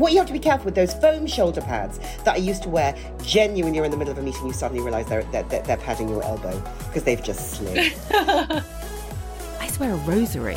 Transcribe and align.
What 0.00 0.12
you 0.12 0.18
have 0.18 0.26
to 0.28 0.32
be 0.32 0.38
careful 0.38 0.64
with 0.64 0.74
those 0.74 0.94
foam 0.94 1.26
shoulder 1.26 1.60
pads 1.60 1.98
that 2.24 2.34
I 2.34 2.36
used 2.38 2.62
to 2.62 2.70
wear. 2.70 2.96
Genuinely, 3.22 3.76
you're 3.76 3.84
in 3.84 3.90
the 3.90 3.98
middle 3.98 4.12
of 4.12 4.16
a 4.16 4.22
meeting, 4.22 4.46
you 4.46 4.52
suddenly 4.54 4.82
realise 4.82 5.06
they're, 5.06 5.24
they're, 5.24 5.42
they're, 5.42 5.60
they're 5.60 5.76
padding 5.76 6.08
your 6.08 6.22
elbow 6.22 6.58
because 6.86 7.04
they've 7.04 7.22
just 7.22 7.50
slid. 7.50 7.92
I 8.10 9.68
swear 9.70 9.92
a 9.92 9.96
rosary. 9.96 10.56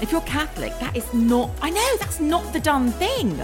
If 0.00 0.12
you're 0.12 0.20
Catholic, 0.20 0.72
that 0.78 0.96
is 0.96 1.12
not. 1.12 1.50
I 1.60 1.70
know 1.70 1.96
that's 1.98 2.20
not 2.20 2.52
the 2.52 2.60
done 2.60 2.92
thing. 2.92 3.36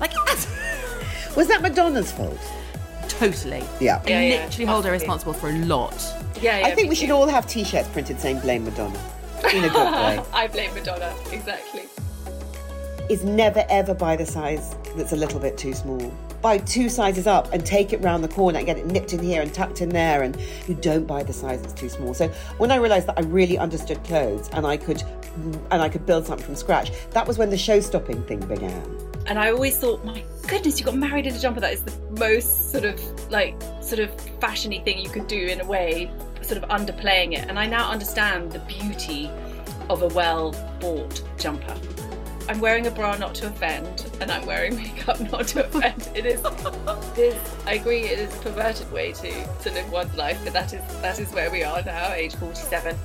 Like 0.00 0.12
that's 0.26 0.48
Was 1.36 1.46
that 1.46 1.62
Madonna's 1.62 2.10
fault? 2.10 2.36
totally. 3.06 3.62
Yeah. 3.80 4.02
Yeah, 4.04 4.20
yeah, 4.20 4.44
literally 4.46 4.64
hold 4.66 4.84
her 4.84 4.90
responsible 4.90 5.32
for 5.32 5.48
a 5.48 5.58
lot. 5.58 5.94
Yeah, 6.42 6.58
yeah. 6.58 6.66
I 6.66 6.74
think 6.74 6.86
me 6.86 6.88
we 6.90 6.94
should 6.96 7.08
too. 7.08 7.14
all 7.14 7.26
have 7.28 7.46
T-shirts 7.46 7.88
printed 7.90 8.18
saying 8.18 8.40
"Blame 8.40 8.64
Madonna" 8.64 9.00
in 9.54 9.62
a 9.62 9.68
good 9.68 9.92
way. 9.92 10.20
I 10.32 10.48
blame 10.48 10.74
Madonna. 10.74 11.14
Exactly. 11.30 11.82
Is 13.08 13.24
never 13.24 13.64
ever 13.70 13.94
buy 13.94 14.16
the 14.16 14.26
size 14.26 14.76
that's 14.94 15.12
a 15.12 15.16
little 15.16 15.40
bit 15.40 15.56
too 15.56 15.72
small. 15.72 16.12
Buy 16.42 16.58
two 16.58 16.88
sizes 16.90 17.26
up 17.26 17.50
and 17.52 17.64
take 17.64 17.92
it 17.92 18.02
round 18.02 18.22
the 18.22 18.28
corner 18.28 18.58
and 18.58 18.66
get 18.66 18.76
it 18.76 18.86
nipped 18.86 19.12
in 19.14 19.20
here 19.20 19.40
and 19.40 19.52
tucked 19.52 19.80
in 19.80 19.88
there. 19.88 20.22
And 20.22 20.36
you 20.68 20.74
don't 20.74 21.06
buy 21.06 21.22
the 21.22 21.32
size 21.32 21.62
that's 21.62 21.72
too 21.72 21.88
small. 21.88 22.12
So 22.12 22.28
when 22.58 22.70
I 22.70 22.76
realised 22.76 23.08
that 23.08 23.18
I 23.18 23.22
really 23.22 23.56
understood 23.56 24.04
clothes 24.04 24.50
and 24.52 24.66
I 24.66 24.76
could 24.76 25.02
and 25.70 25.82
I 25.82 25.88
could 25.88 26.04
build 26.04 26.26
something 26.26 26.44
from 26.44 26.54
scratch, 26.54 26.92
that 27.10 27.26
was 27.26 27.38
when 27.38 27.48
the 27.48 27.56
show-stopping 27.56 28.24
thing 28.24 28.40
began. 28.40 28.84
And 29.26 29.38
I 29.38 29.50
always 29.50 29.78
thought, 29.78 30.04
my 30.04 30.22
goodness, 30.46 30.78
you 30.78 30.84
got 30.84 30.94
married 30.94 31.26
in 31.26 31.34
a 31.34 31.38
jumper. 31.38 31.60
That 31.60 31.72
is 31.72 31.82
the 31.82 31.94
most 32.18 32.72
sort 32.72 32.84
of 32.84 33.00
like 33.30 33.56
sort 33.80 34.00
of 34.00 34.14
fashiony 34.38 34.84
thing 34.84 34.98
you 34.98 35.08
could 35.08 35.28
do 35.28 35.46
in 35.46 35.60
a 35.62 35.66
way, 35.66 36.10
sort 36.42 36.62
of 36.62 36.68
underplaying 36.68 37.32
it. 37.32 37.46
And 37.48 37.58
I 37.58 37.66
now 37.66 37.90
understand 37.90 38.52
the 38.52 38.60
beauty 38.60 39.30
of 39.88 40.02
a 40.02 40.08
well 40.08 40.52
bought 40.80 41.22
jumper. 41.38 41.74
I'm 42.48 42.60
wearing 42.60 42.86
a 42.86 42.90
bra 42.90 43.14
not 43.16 43.34
to 43.36 43.48
offend, 43.48 44.10
and 44.22 44.30
I'm 44.30 44.46
wearing 44.46 44.76
makeup 44.82 45.20
not 45.30 45.48
to 45.48 45.66
offend. 45.66 46.08
It 46.14 46.24
is, 46.24 46.42
it 46.42 47.18
is. 47.18 47.36
I 47.66 47.74
agree. 47.74 48.04
It 48.04 48.18
is 48.18 48.34
a 48.34 48.38
perverted 48.38 48.90
way 48.90 49.12
to 49.12 49.46
to 49.62 49.70
live 49.70 49.90
one's 49.92 50.14
life, 50.16 50.40
but 50.44 50.54
that 50.54 50.72
is 50.72 50.80
that 51.02 51.18
is 51.20 51.30
where 51.32 51.50
we 51.50 51.62
are 51.62 51.82
now, 51.82 52.12
age 52.12 52.34
47. 52.36 52.96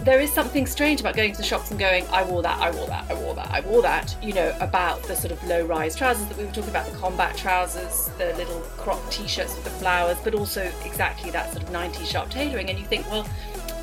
There 0.00 0.20
is 0.20 0.32
something 0.32 0.66
strange 0.66 1.00
about 1.00 1.16
going 1.16 1.32
to 1.32 1.38
the 1.38 1.44
shops 1.44 1.70
and 1.70 1.78
going, 1.78 2.06
I 2.08 2.22
wore 2.22 2.40
that, 2.42 2.58
I 2.60 2.70
wore 2.70 2.86
that, 2.86 3.10
I 3.10 3.14
wore 3.14 3.34
that, 3.34 3.50
I 3.50 3.60
wore 3.60 3.82
that. 3.82 4.16
You 4.22 4.32
know, 4.32 4.56
about 4.60 5.02
the 5.04 5.16
sort 5.16 5.32
of 5.32 5.42
low-rise 5.44 5.96
trousers 5.96 6.26
that 6.28 6.38
we 6.38 6.44
were 6.44 6.52
talking 6.52 6.70
about, 6.70 6.90
the 6.90 6.96
combat 6.96 7.36
trousers, 7.36 8.08
the 8.16 8.32
little 8.34 8.60
crop 8.76 9.00
t-shirts 9.10 9.56
with 9.56 9.64
the 9.64 9.70
flowers, 9.70 10.16
but 10.22 10.34
also 10.34 10.70
exactly 10.84 11.30
that 11.32 11.52
sort 11.52 11.64
of 11.64 11.70
90s 11.70 12.06
sharp 12.06 12.30
tailoring. 12.30 12.70
And 12.70 12.78
you 12.78 12.84
think, 12.84 13.10
well, 13.10 13.28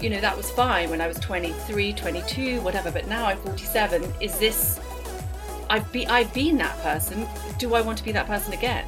you 0.01 0.09
know, 0.09 0.21
that 0.21 0.35
was 0.35 0.49
fine 0.51 0.89
when 0.89 1.01
I 1.01 1.07
was 1.07 1.19
23, 1.19 1.93
22, 1.93 2.61
whatever, 2.61 2.91
but 2.91 3.07
now 3.07 3.25
I'm 3.25 3.37
47. 3.39 4.13
Is 4.21 4.37
this 4.39 4.79
I've 5.69 5.91
be 5.91 6.05
I've 6.07 6.33
been 6.33 6.57
that 6.57 6.77
person. 6.79 7.27
Do 7.57 7.73
I 7.73 7.81
want 7.81 7.97
to 7.97 8.03
be 8.03 8.11
that 8.11 8.27
person 8.27 8.53
again? 8.53 8.85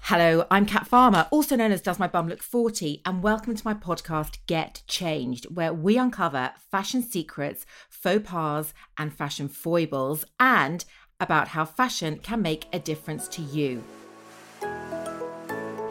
Hello, 0.00 0.46
I'm 0.50 0.64
Kat 0.64 0.86
Farmer, 0.86 1.26
also 1.30 1.54
known 1.54 1.70
as 1.70 1.82
Does 1.82 1.98
My 1.98 2.08
Bum 2.08 2.28
Look 2.28 2.42
40, 2.42 3.02
and 3.04 3.22
welcome 3.22 3.54
to 3.54 3.62
my 3.62 3.74
podcast 3.74 4.38
Get 4.46 4.82
Changed, 4.86 5.54
where 5.54 5.74
we 5.74 5.98
uncover 5.98 6.52
fashion 6.70 7.02
secrets, 7.02 7.66
faux 7.90 8.26
pas, 8.26 8.72
and 8.96 9.12
fashion 9.12 9.48
foibles, 9.48 10.24
and 10.40 10.86
about 11.20 11.48
how 11.48 11.66
fashion 11.66 12.20
can 12.20 12.40
make 12.40 12.68
a 12.72 12.78
difference 12.78 13.28
to 13.28 13.42
you. 13.42 13.84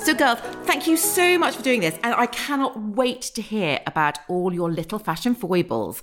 So, 0.07 0.13
girls, 0.13 0.39
thank 0.63 0.87
you 0.87 0.95
so 0.95 1.37
much 1.37 1.57
for 1.57 1.63
doing 1.63 1.81
this, 1.81 1.99
and 2.01 2.15
I 2.15 2.27
cannot 2.27 2.79
wait 2.79 3.21
to 3.23 3.41
hear 3.41 3.81
about 3.85 4.17
all 4.29 4.53
your 4.53 4.71
little 4.71 4.99
fashion 4.99 5.35
foibles. 5.35 6.01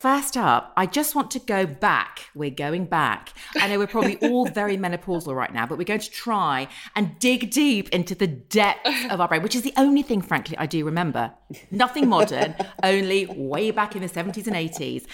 First 0.00 0.38
up, 0.38 0.72
I 0.74 0.86
just 0.86 1.14
want 1.14 1.30
to 1.32 1.38
go 1.38 1.66
back. 1.66 2.30
We're 2.34 2.48
going 2.48 2.86
back. 2.86 3.34
I 3.56 3.68
know 3.68 3.78
we're 3.78 3.88
probably 3.88 4.16
all 4.22 4.46
very 4.54 4.78
menopausal 4.78 5.36
right 5.36 5.52
now, 5.52 5.66
but 5.66 5.76
we're 5.76 5.84
going 5.84 6.00
to 6.00 6.10
try 6.10 6.66
and 6.96 7.18
dig 7.18 7.50
deep 7.50 7.90
into 7.90 8.14
the 8.14 8.26
depths 8.26 8.88
of 9.10 9.20
our 9.20 9.28
brain, 9.28 9.42
which 9.42 9.54
is 9.54 9.60
the 9.60 9.74
only 9.76 10.00
thing, 10.00 10.22
frankly, 10.22 10.56
I 10.56 10.64
do 10.64 10.82
remember. 10.86 11.34
Nothing 11.70 12.08
modern, 12.08 12.54
only 12.82 13.26
way 13.26 13.70
back 13.70 13.94
in 13.94 14.00
the 14.00 14.08
70s 14.08 14.46
and 14.46 14.56
80s. 14.56 15.04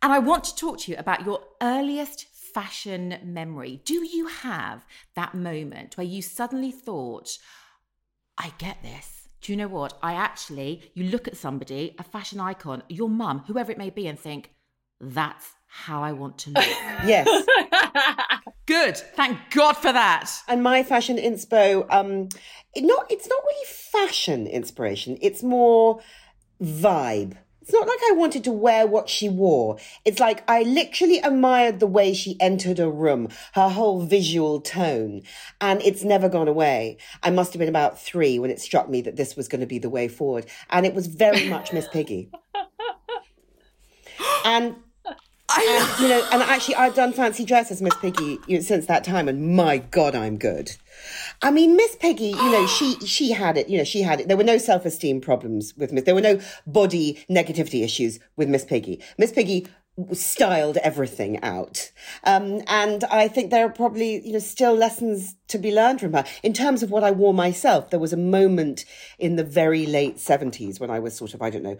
And 0.00 0.10
I 0.10 0.20
want 0.20 0.44
to 0.44 0.56
talk 0.56 0.78
to 0.78 0.90
you 0.90 0.96
about 0.96 1.26
your 1.26 1.42
earliest 1.60 2.31
fashion 2.54 3.18
memory. 3.24 3.80
Do 3.84 4.04
you 4.06 4.26
have 4.26 4.84
that 5.14 5.34
moment 5.34 5.96
where 5.96 6.06
you 6.06 6.22
suddenly 6.22 6.70
thought, 6.70 7.38
I 8.38 8.52
get 8.58 8.82
this? 8.82 9.28
Do 9.40 9.52
you 9.52 9.56
know 9.56 9.68
what? 9.68 9.98
I 10.02 10.12
actually, 10.14 10.90
you 10.94 11.04
look 11.04 11.26
at 11.26 11.36
somebody, 11.36 11.94
a 11.98 12.02
fashion 12.04 12.38
icon, 12.40 12.82
your 12.88 13.08
mum, 13.08 13.44
whoever 13.46 13.72
it 13.72 13.78
may 13.78 13.90
be, 13.90 14.06
and 14.06 14.18
think, 14.18 14.50
that's 15.00 15.50
how 15.66 16.02
I 16.02 16.12
want 16.12 16.38
to 16.38 16.50
look. 16.50 16.64
Yes. 17.04 17.28
Good. 18.66 18.96
Thank 18.96 19.38
God 19.50 19.72
for 19.76 19.92
that. 19.92 20.30
and 20.46 20.62
my 20.62 20.82
fashion 20.84 21.16
inspo 21.16 21.84
um 21.92 22.28
it 22.74 22.84
not 22.84 23.10
it's 23.10 23.28
not 23.28 23.40
really 23.44 23.66
fashion 23.66 24.46
inspiration 24.46 25.18
it's 25.20 25.42
more 25.42 26.00
vibe 26.62 27.36
it's 27.62 27.72
not 27.72 27.86
like 27.86 28.00
i 28.10 28.12
wanted 28.12 28.42
to 28.44 28.52
wear 28.52 28.86
what 28.86 29.08
she 29.08 29.28
wore. 29.28 29.78
It's 30.04 30.18
like 30.18 30.42
i 30.50 30.62
literally 30.62 31.18
admired 31.18 31.78
the 31.78 31.86
way 31.86 32.12
she 32.12 32.36
entered 32.40 32.80
a 32.80 32.90
room 32.90 33.28
her 33.54 33.68
whole 33.68 34.02
visual 34.02 34.60
tone. 34.60 35.22
And 35.60 35.80
it's 35.82 36.02
never 36.02 36.28
gone 36.28 36.48
away. 36.48 36.98
I 37.22 37.30
must 37.30 37.52
have 37.52 37.60
been 37.60 37.68
about 37.68 38.00
three 38.00 38.38
when 38.38 38.50
it 38.50 38.60
struck 38.60 38.88
me 38.88 39.00
that 39.02 39.16
this 39.16 39.36
was 39.36 39.46
going 39.46 39.60
to 39.60 39.66
be 39.66 39.78
the 39.78 39.90
way 39.90 40.08
forward. 40.08 40.46
And 40.70 40.84
it 40.84 40.94
was 40.94 41.06
very 41.06 41.48
much 41.48 41.72
miss 41.72 41.88
piggy. 41.88 42.30
And 44.44 44.76
and 45.58 46.00
you 46.00 46.08
know, 46.08 46.26
and 46.32 46.42
actually, 46.42 46.76
I've 46.76 46.94
done 46.94 47.12
fancy 47.12 47.44
dress 47.44 47.70
as 47.70 47.82
Miss 47.82 47.94
Piggy 47.96 48.38
you 48.46 48.58
know, 48.58 48.62
since 48.62 48.86
that 48.86 49.04
time, 49.04 49.28
and 49.28 49.54
my 49.54 49.78
God, 49.78 50.14
I'm 50.14 50.38
good. 50.38 50.72
I 51.40 51.50
mean, 51.50 51.76
Miss 51.76 51.96
Piggy, 51.96 52.28
you 52.28 52.52
know, 52.52 52.66
she 52.66 52.94
she 53.06 53.32
had 53.32 53.56
it. 53.56 53.68
You 53.68 53.78
know, 53.78 53.84
she 53.84 54.02
had 54.02 54.20
it. 54.20 54.28
There 54.28 54.36
were 54.36 54.44
no 54.44 54.58
self 54.58 54.84
esteem 54.84 55.20
problems 55.20 55.74
with 55.76 55.92
Miss. 55.92 56.04
There 56.04 56.14
were 56.14 56.20
no 56.20 56.40
body 56.66 57.24
negativity 57.30 57.84
issues 57.84 58.18
with 58.36 58.48
Miss 58.48 58.64
Piggy. 58.64 59.00
Miss 59.18 59.32
Piggy 59.32 59.66
styled 60.12 60.78
everything 60.78 61.42
out, 61.42 61.92
um, 62.24 62.62
and 62.66 63.04
I 63.04 63.28
think 63.28 63.50
there 63.50 63.66
are 63.66 63.70
probably 63.70 64.26
you 64.26 64.32
know 64.32 64.38
still 64.38 64.74
lessons 64.74 65.36
to 65.48 65.58
be 65.58 65.74
learned 65.74 66.00
from 66.00 66.14
her 66.14 66.24
in 66.42 66.52
terms 66.52 66.82
of 66.82 66.90
what 66.90 67.04
I 67.04 67.10
wore 67.10 67.34
myself. 67.34 67.90
There 67.90 68.00
was 68.00 68.12
a 68.12 68.18
moment 68.18 68.84
in 69.18 69.36
the 69.36 69.44
very 69.44 69.86
late 69.86 70.18
seventies 70.18 70.80
when 70.80 70.90
I 70.90 70.98
was 70.98 71.14
sort 71.14 71.34
of 71.34 71.42
I 71.42 71.50
don't 71.50 71.62
know 71.62 71.78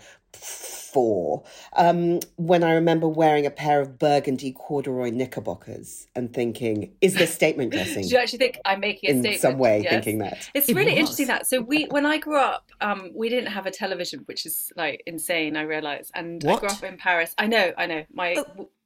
four, 0.92 1.42
um, 1.74 2.20
when 2.36 2.62
I 2.62 2.72
remember 2.72 3.08
wearing 3.08 3.46
a 3.46 3.50
pair 3.50 3.80
of 3.80 3.98
burgundy 3.98 4.52
corduroy 4.52 5.10
knickerbockers 5.10 6.06
and 6.14 6.32
thinking, 6.32 6.92
is 7.00 7.14
this 7.14 7.32
statement 7.34 7.72
dressing? 7.72 8.02
Do 8.08 8.08
you 8.14 8.18
actually 8.18 8.38
think 8.38 8.58
I'm 8.64 8.80
making 8.80 9.10
a 9.10 9.12
In 9.14 9.20
statement? 9.20 9.40
some 9.40 9.58
way, 9.58 9.80
Yes. 9.82 9.92
thinking 9.92 10.18
that. 10.18 10.50
It's 10.54 10.68
It 10.68 10.76
really 10.76 10.92
was. 10.92 11.00
interesting 11.00 11.26
that. 11.28 11.46
So 11.46 11.60
we, 11.60 11.84
when 11.86 12.06
I 12.06 12.18
grew 12.18 12.38
up, 12.38 12.70
um, 12.80 13.10
we 13.14 13.28
didn't 13.28 13.50
have 13.50 13.66
a 13.66 13.70
television, 13.70 14.20
which 14.26 14.46
is 14.46 14.72
like 14.76 15.02
insane. 15.06 15.56
I 15.56 15.62
realize, 15.62 16.10
and 16.14 16.44
I 16.44 16.56
grew 16.56 16.68
up 16.68 16.82
in 16.82 16.96
Paris. 16.96 17.34
I 17.38 17.46
know, 17.46 17.72
I 17.76 17.86
know. 17.86 18.04
My, 18.12 18.36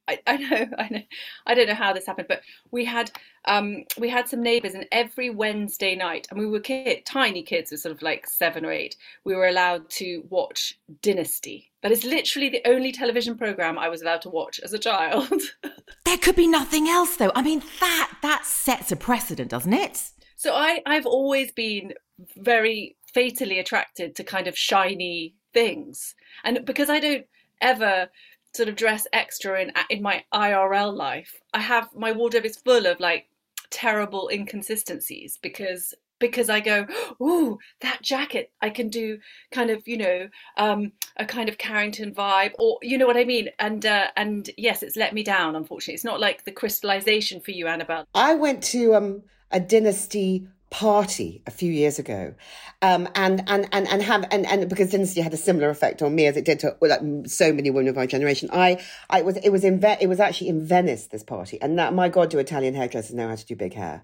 I, 0.07 0.19
I 0.25 0.37
know, 0.37 0.67
I 0.77 0.87
know. 0.89 1.01
I 1.45 1.53
don't 1.53 1.67
know 1.67 1.75
how 1.75 1.93
this 1.93 2.05
happened, 2.05 2.27
but 2.27 2.41
we 2.71 2.85
had, 2.85 3.11
um, 3.45 3.83
we 3.97 4.09
had 4.09 4.27
some 4.27 4.41
neighbours, 4.41 4.73
and 4.73 4.85
every 4.91 5.29
Wednesday 5.29 5.95
night, 5.95 6.27
and 6.29 6.39
we 6.39 6.45
were 6.45 6.59
kid, 6.59 7.05
tiny 7.05 7.43
kids, 7.43 7.71
were 7.71 7.77
sort 7.77 7.95
of 7.95 8.01
like 8.01 8.27
seven 8.27 8.65
or 8.65 8.71
eight. 8.71 8.95
We 9.23 9.35
were 9.35 9.47
allowed 9.47 9.89
to 9.91 10.23
watch 10.29 10.77
Dynasty. 11.01 11.71
That 11.83 11.91
is 11.91 12.03
literally 12.03 12.49
the 12.49 12.61
only 12.65 12.91
television 12.91 13.37
program 13.37 13.77
I 13.77 13.89
was 13.89 14.01
allowed 14.01 14.21
to 14.23 14.29
watch 14.29 14.59
as 14.63 14.73
a 14.73 14.79
child. 14.79 15.41
There 16.05 16.17
could 16.17 16.37
be 16.37 16.47
nothing 16.47 16.87
else, 16.87 17.17
though. 17.17 17.33
I 17.35 17.41
mean, 17.41 17.61
that 17.81 18.17
that 18.21 18.45
sets 18.45 18.93
a 18.93 18.95
precedent, 18.95 19.49
doesn't 19.49 19.73
it? 19.73 20.11
So 20.37 20.53
I, 20.53 20.81
I've 20.85 21.05
always 21.05 21.51
been 21.51 21.93
very 22.37 22.95
fatally 23.13 23.59
attracted 23.59 24.15
to 24.15 24.23
kind 24.23 24.47
of 24.47 24.57
shiny 24.57 25.35
things. 25.53 26.15
And 26.43 26.65
because 26.65 26.89
I 26.89 26.99
don't 27.01 27.25
ever 27.61 28.07
sort 28.53 28.69
of 28.69 28.75
dress 28.75 29.07
extra 29.13 29.61
in 29.61 29.71
in 29.89 30.01
my 30.01 30.23
IRL 30.33 30.95
life, 30.95 31.41
I 31.53 31.59
have 31.59 31.89
my 31.95 32.11
wardrobe 32.11 32.45
is 32.45 32.57
full 32.57 32.85
of 32.85 32.99
like 32.99 33.27
terrible 33.69 34.29
inconsistencies 34.29 35.37
because 35.41 35.93
because 36.19 36.49
I 36.49 36.59
go, 36.59 36.87
ooh, 37.21 37.59
that 37.81 38.01
jacket, 38.01 38.51
I 38.61 38.69
can 38.69 38.89
do 38.89 39.19
kind 39.51 39.69
of, 39.69 39.87
you 39.87 39.97
know, 39.97 40.27
um, 40.57 40.91
a 41.17 41.25
kind 41.25 41.49
of 41.49 41.57
Carrington 41.57 42.13
vibe, 42.13 42.53
or 42.59 42.79
you 42.81 42.97
know 42.97 43.07
what 43.07 43.17
I 43.17 43.23
mean. 43.23 43.49
And 43.59 43.85
uh, 43.85 44.07
and 44.15 44.49
yes, 44.57 44.83
it's 44.83 44.95
let 44.95 45.13
me 45.13 45.23
down. 45.23 45.55
Unfortunately, 45.55 45.93
it's 45.93 46.03
not 46.03 46.19
like 46.19 46.43
the 46.43 46.51
crystallization 46.51 47.41
for 47.41 47.51
you, 47.51 47.67
Annabel. 47.67 48.05
I 48.13 48.35
went 48.35 48.63
to 48.65 48.95
um, 48.95 49.23
a 49.51 49.59
dynasty 49.59 50.47
party 50.69 51.41
a 51.47 51.51
few 51.51 51.71
years 51.71 51.97
ago. 51.97 52.33
Um, 52.81 53.07
and 53.15 53.43
and 53.47 53.67
and 53.71 53.87
and 53.87 54.01
have 54.03 54.25
and, 54.31 54.45
and 54.45 54.69
because 54.69 54.91
dynasty 54.91 55.21
had 55.21 55.33
a 55.33 55.37
similar 55.37 55.69
effect 55.69 56.01
on 56.01 56.13
me 56.13 56.25
as 56.27 56.35
it 56.37 56.45
did 56.45 56.59
to 56.59 56.75
like 56.81 57.01
so 57.25 57.53
many 57.53 57.71
women 57.71 57.87
of 57.87 57.95
my 57.95 58.05
generation 58.05 58.49
i 58.51 58.83
i 59.09 59.23
was 59.23 59.37
it 59.37 59.49
was 59.49 59.63
in 59.63 59.79
Ve- 59.79 59.97
it 59.99 60.07
was 60.07 60.19
actually 60.19 60.49
in 60.49 60.63
venice 60.63 61.07
this 61.07 61.23
party 61.23 61.59
and 61.59 61.79
that 61.79 61.93
my 61.93 62.07
god 62.07 62.29
do 62.29 62.37
italian 62.37 62.75
hairdressers 62.75 63.15
know 63.15 63.27
how 63.29 63.35
to 63.35 63.45
do 63.45 63.55
big 63.55 63.73
hair? 63.73 64.03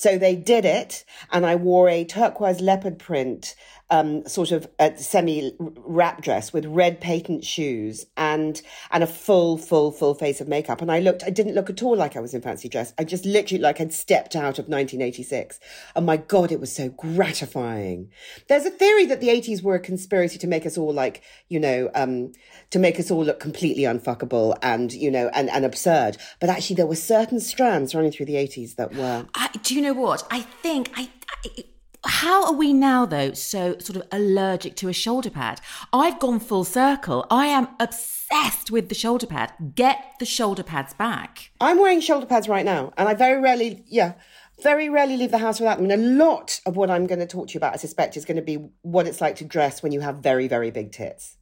So 0.00 0.16
they 0.16 0.34
did 0.34 0.64
it, 0.64 1.04
and 1.30 1.44
I 1.44 1.56
wore 1.56 1.90
a 1.90 2.06
turquoise 2.06 2.62
leopard 2.62 2.98
print 2.98 3.54
um, 3.90 4.26
sort 4.26 4.52
of 4.52 4.68
a 4.78 4.96
semi 4.96 5.52
wrap 5.58 6.22
dress 6.22 6.52
with 6.52 6.64
red 6.66 7.00
patent 7.00 7.44
shoes 7.44 8.06
and 8.16 8.62
and 8.90 9.02
a 9.02 9.06
full, 9.06 9.58
full, 9.58 9.90
full 9.90 10.14
face 10.14 10.40
of 10.40 10.48
makeup. 10.48 10.80
And 10.80 10.90
I 10.90 11.00
looked, 11.00 11.24
I 11.24 11.30
didn't 11.30 11.54
look 11.54 11.70
at 11.70 11.82
all 11.82 11.96
like 11.96 12.16
I 12.16 12.20
was 12.20 12.34
in 12.34 12.40
fancy 12.40 12.68
dress. 12.68 12.94
I 12.98 13.04
just 13.04 13.24
literally 13.24 13.60
like 13.60 13.80
I'd 13.80 13.92
stepped 13.92 14.36
out 14.36 14.58
of 14.58 14.68
1986. 14.68 15.58
And 15.96 16.06
my 16.06 16.16
God, 16.16 16.52
it 16.52 16.60
was 16.60 16.74
so 16.74 16.88
gratifying. 16.90 18.10
There's 18.48 18.64
a 18.64 18.70
theory 18.70 19.06
that 19.06 19.20
the 19.20 19.28
80s 19.28 19.62
were 19.62 19.74
a 19.74 19.80
conspiracy 19.80 20.38
to 20.38 20.46
make 20.46 20.66
us 20.66 20.78
all 20.78 20.92
like, 20.92 21.22
you 21.48 21.58
know, 21.60 21.90
um, 21.94 22.32
to 22.70 22.78
make 22.78 22.98
us 22.98 23.10
all 23.10 23.24
look 23.24 23.40
completely 23.40 23.82
unfuckable 23.82 24.56
and, 24.62 24.92
you 24.92 25.10
know, 25.10 25.30
and, 25.34 25.50
and 25.50 25.64
absurd. 25.64 26.16
But 26.38 26.48
actually, 26.48 26.76
there 26.76 26.86
were 26.86 26.96
certain 26.96 27.40
strands 27.40 27.94
running 27.94 28.12
through 28.12 28.26
the 28.26 28.34
80s 28.34 28.76
that 28.76 28.94
were. 28.94 29.26
I, 29.34 29.50
do 29.62 29.74
you 29.74 29.82
know 29.82 29.94
what? 29.94 30.26
I 30.30 30.42
think 30.42 30.92
I, 30.96 31.08
I 31.44 31.64
how 32.04 32.46
are 32.46 32.52
we 32.52 32.72
now, 32.72 33.04
though, 33.04 33.32
so 33.32 33.76
sort 33.78 33.96
of 33.96 34.02
allergic 34.10 34.76
to 34.76 34.88
a 34.88 34.92
shoulder 34.92 35.30
pad? 35.30 35.60
I've 35.92 36.18
gone 36.18 36.40
full 36.40 36.64
circle. 36.64 37.26
I 37.30 37.46
am 37.46 37.68
obsessed 37.78 38.70
with 38.70 38.88
the 38.88 38.94
shoulder 38.94 39.26
pad. 39.26 39.52
Get 39.74 40.14
the 40.18 40.24
shoulder 40.24 40.62
pads 40.62 40.94
back. 40.94 41.50
I'm 41.60 41.78
wearing 41.78 42.00
shoulder 42.00 42.26
pads 42.26 42.48
right 42.48 42.64
now, 42.64 42.92
and 42.96 43.08
I 43.08 43.14
very 43.14 43.40
rarely, 43.40 43.84
yeah, 43.86 44.14
very 44.62 44.88
rarely 44.88 45.16
leave 45.16 45.30
the 45.30 45.38
house 45.38 45.60
without 45.60 45.78
them. 45.78 45.90
And 45.90 46.02
a 46.02 46.24
lot 46.24 46.60
of 46.66 46.76
what 46.76 46.90
I'm 46.90 47.06
going 47.06 47.18
to 47.18 47.26
talk 47.26 47.48
to 47.48 47.54
you 47.54 47.58
about, 47.58 47.74
I 47.74 47.76
suspect, 47.76 48.16
is 48.16 48.24
going 48.24 48.36
to 48.36 48.42
be 48.42 48.68
what 48.82 49.06
it's 49.06 49.20
like 49.20 49.36
to 49.36 49.44
dress 49.44 49.82
when 49.82 49.92
you 49.92 50.00
have 50.00 50.16
very, 50.16 50.48
very 50.48 50.70
big 50.70 50.92
tits. 50.92 51.36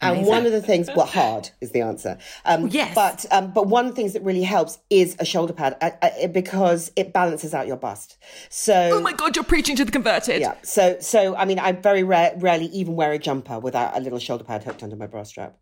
And 0.00 0.26
one 0.26 0.44
of 0.46 0.52
the 0.52 0.60
things, 0.62 0.88
well, 0.94 1.06
hard 1.06 1.50
is 1.60 1.72
the 1.72 1.80
answer. 1.80 2.18
Um, 2.44 2.68
yes. 2.68 2.94
But 2.94 3.24
um, 3.30 3.52
but 3.52 3.66
one 3.66 3.86
of 3.86 3.92
the 3.92 3.96
things 3.96 4.12
that 4.12 4.22
really 4.22 4.42
helps 4.42 4.78
is 4.90 5.16
a 5.18 5.24
shoulder 5.24 5.52
pad 5.52 5.76
uh, 5.80 5.90
uh, 6.02 6.26
because 6.28 6.92
it 6.96 7.12
balances 7.12 7.54
out 7.54 7.66
your 7.66 7.76
bust. 7.76 8.16
So 8.50 8.90
Oh 8.92 9.00
my 9.00 9.12
God, 9.12 9.36
you're 9.36 9.44
preaching 9.44 9.76
to 9.76 9.84
the 9.84 9.92
converted. 9.92 10.40
yeah. 10.40 10.54
So 10.62 10.98
so 11.00 11.34
I 11.36 11.44
mean, 11.46 11.58
I 11.58 11.72
very 11.72 12.02
rare, 12.02 12.34
rarely 12.38 12.66
even 12.66 12.94
wear 12.96 13.12
a 13.12 13.18
jumper 13.18 13.58
without 13.58 13.96
a 13.96 14.00
little 14.00 14.18
shoulder 14.18 14.44
pad 14.44 14.64
hooked 14.64 14.82
under 14.82 14.96
my 14.96 15.06
bra 15.06 15.22
strap. 15.22 15.56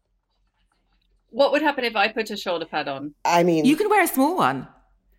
What 1.31 1.53
would 1.53 1.63
happen 1.63 1.85
if 1.85 1.97
I 1.97 2.09
put 2.09 2.31
a 2.31 2.37
shoulder 2.37 2.65
pad 2.67 2.87
on? 2.89 3.15
I 3.25 3.43
mean, 3.43 3.65
You 3.65 3.77
can 3.77 3.89
wear 3.91 4.03
a 4.05 4.07
small 4.09 4.37
one. 4.37 4.69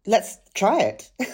let's 0.05 0.37
try 0.53 0.79
it. 0.81 1.11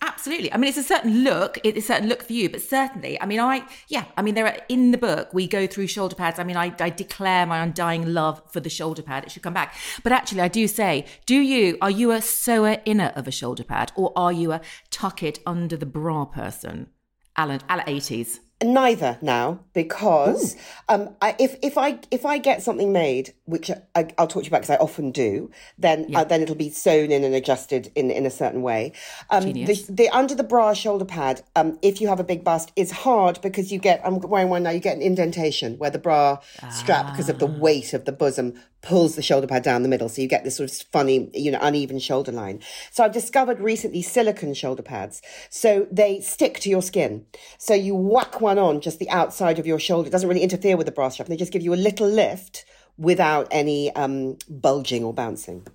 Absolutely. 0.00 0.52
I 0.52 0.56
mean, 0.56 0.68
it's 0.68 0.78
a 0.78 0.82
certain 0.82 1.24
look. 1.24 1.58
It's 1.64 1.78
a 1.78 1.82
certain 1.82 2.08
look 2.08 2.22
for 2.22 2.32
you, 2.32 2.48
but 2.48 2.60
certainly, 2.60 3.20
I 3.20 3.26
mean, 3.26 3.40
I, 3.40 3.64
yeah, 3.88 4.04
I 4.16 4.22
mean, 4.22 4.34
there 4.34 4.46
are, 4.46 4.56
in 4.68 4.90
the 4.90 4.98
book, 4.98 5.32
we 5.32 5.46
go 5.46 5.66
through 5.66 5.88
shoulder 5.88 6.14
pads. 6.14 6.38
I 6.38 6.44
mean, 6.44 6.56
I, 6.56 6.72
I 6.78 6.90
declare 6.90 7.46
my 7.46 7.58
undying 7.58 8.12
love 8.12 8.42
for 8.50 8.60
the 8.60 8.70
shoulder 8.70 9.02
pad. 9.02 9.24
It 9.24 9.32
should 9.32 9.42
come 9.42 9.54
back. 9.54 9.74
But 10.02 10.12
actually, 10.12 10.42
I 10.42 10.48
do 10.48 10.68
say, 10.68 11.04
do 11.26 11.36
you, 11.36 11.78
are 11.80 11.90
you 11.90 12.12
a 12.12 12.22
sewer 12.22 12.78
inner 12.84 13.12
of 13.16 13.26
a 13.26 13.32
shoulder 13.32 13.64
pad 13.64 13.92
or 13.96 14.12
are 14.14 14.32
you 14.32 14.52
a 14.52 14.60
tuck 14.90 15.22
it 15.22 15.40
under 15.46 15.76
the 15.76 15.86
bra 15.86 16.24
person? 16.24 16.88
Alan, 17.36 17.60
Alan 17.68 17.86
80s. 17.86 18.40
Neither 18.60 19.18
now, 19.22 19.60
because 19.72 20.56
um, 20.88 21.10
I, 21.22 21.36
if 21.38 21.56
if 21.62 21.78
I 21.78 22.00
if 22.10 22.26
I 22.26 22.38
get 22.38 22.60
something 22.60 22.92
made, 22.92 23.32
which 23.44 23.70
I, 23.94 24.08
I'll 24.18 24.26
talk 24.26 24.42
to 24.42 24.46
you 24.46 24.48
about 24.48 24.62
because 24.62 24.70
I 24.70 24.76
often 24.78 25.12
do, 25.12 25.52
then 25.78 26.12
uh, 26.12 26.24
then 26.24 26.42
it'll 26.42 26.56
be 26.56 26.68
sewn 26.68 27.12
in 27.12 27.22
and 27.22 27.36
adjusted 27.36 27.92
in 27.94 28.10
in 28.10 28.26
a 28.26 28.30
certain 28.30 28.62
way. 28.62 28.94
Um, 29.30 29.44
the, 29.44 29.84
the 29.88 30.08
under 30.08 30.34
the 30.34 30.42
bra 30.42 30.74
shoulder 30.74 31.04
pad, 31.04 31.42
um, 31.54 31.78
if 31.82 32.00
you 32.00 32.08
have 32.08 32.18
a 32.18 32.24
big 32.24 32.42
bust, 32.42 32.72
is 32.74 32.90
hard 32.90 33.40
because 33.42 33.70
you 33.70 33.78
get. 33.78 34.00
I'm 34.04 34.18
wearing 34.18 34.48
one 34.48 34.64
now. 34.64 34.70
You 34.70 34.80
get 34.80 34.96
an 34.96 35.02
indentation 35.02 35.78
where 35.78 35.90
the 35.90 36.00
bra 36.00 36.38
strap, 36.72 37.12
because 37.12 37.28
of 37.28 37.38
the 37.38 37.46
weight 37.46 37.94
of 37.94 38.06
the 38.06 38.12
bosom, 38.12 38.54
pulls 38.82 39.16
the 39.16 39.22
shoulder 39.22 39.46
pad 39.46 39.62
down 39.62 39.82
the 39.82 39.88
middle, 39.88 40.08
so 40.08 40.22
you 40.22 40.28
get 40.28 40.44
this 40.44 40.56
sort 40.56 40.70
of 40.70 40.76
funny, 40.92 41.30
you 41.34 41.50
know, 41.50 41.58
uneven 41.60 41.98
shoulder 41.98 42.32
line. 42.32 42.60
So 42.90 43.04
I've 43.04 43.12
discovered 43.12 43.60
recently 43.60 44.02
silicone 44.02 44.54
shoulder 44.54 44.82
pads, 44.82 45.20
so 45.50 45.86
they 45.90 46.20
stick 46.20 46.60
to 46.60 46.70
your 46.70 46.82
skin. 46.82 47.26
So 47.58 47.74
you 47.74 47.94
whack 47.94 48.40
one 48.40 48.58
on 48.58 48.80
just 48.80 48.98
the 48.98 49.10
outside 49.10 49.58
of 49.58 49.66
your 49.66 49.78
shoulder. 49.78 50.08
It 50.08 50.12
doesn't 50.12 50.28
really 50.28 50.42
interfere 50.42 50.76
with 50.76 50.86
the 50.86 50.92
bra 50.92 51.08
strap. 51.08 51.28
They 51.28 51.36
just 51.36 51.52
give 51.52 51.62
you 51.62 51.74
a 51.74 51.76
little 51.76 52.08
lift 52.08 52.64
without 52.96 53.48
any 53.50 53.94
um, 53.94 54.36
bulging 54.48 55.04
or 55.04 55.14
bouncing. 55.14 55.66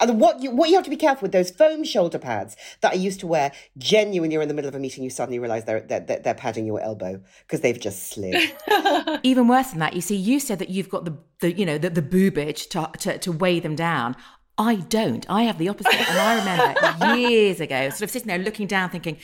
And 0.00 0.20
what 0.20 0.42
you 0.42 0.50
what 0.50 0.70
you 0.70 0.76
have 0.76 0.84
to 0.84 0.90
be 0.90 0.96
careful 0.96 1.26
with 1.26 1.32
those 1.32 1.50
foam 1.50 1.84
shoulder 1.84 2.18
pads 2.18 2.56
that 2.80 2.92
I 2.92 2.94
used 2.96 3.20
to 3.20 3.26
wear. 3.26 3.52
Genuinely, 3.78 4.34
you're 4.34 4.42
in 4.42 4.48
the 4.48 4.54
middle 4.54 4.68
of 4.68 4.74
a 4.74 4.78
meeting, 4.78 5.04
you 5.04 5.10
suddenly 5.10 5.38
realise 5.38 5.64
they're 5.64 5.80
they're, 5.80 6.00
they're 6.00 6.20
they're 6.20 6.34
padding 6.34 6.66
your 6.66 6.80
elbow 6.80 7.20
because 7.46 7.60
they've 7.60 7.78
just 7.78 8.10
slid. 8.10 8.52
Even 9.22 9.48
worse 9.48 9.70
than 9.70 9.80
that, 9.80 9.94
you 9.94 10.00
see, 10.00 10.16
you 10.16 10.40
said 10.40 10.58
that 10.58 10.70
you've 10.70 10.88
got 10.88 11.04
the, 11.04 11.16
the 11.40 11.52
you 11.52 11.66
know, 11.66 11.78
the, 11.78 11.90
the 11.90 12.02
boobage 12.02 12.68
to, 12.70 12.90
to, 12.98 13.18
to 13.18 13.32
weigh 13.32 13.60
them 13.60 13.76
down. 13.76 14.16
I 14.58 14.76
don't. 14.76 15.24
I 15.30 15.44
have 15.44 15.56
the 15.56 15.68
opposite. 15.68 15.94
And 15.94 16.18
I 16.18 16.38
remember 16.38 17.16
years 17.18 17.60
ago, 17.60 17.88
sort 17.90 18.02
of 18.02 18.10
sitting 18.10 18.28
there 18.28 18.38
looking 18.38 18.66
down, 18.66 18.90
thinking, 18.90 19.16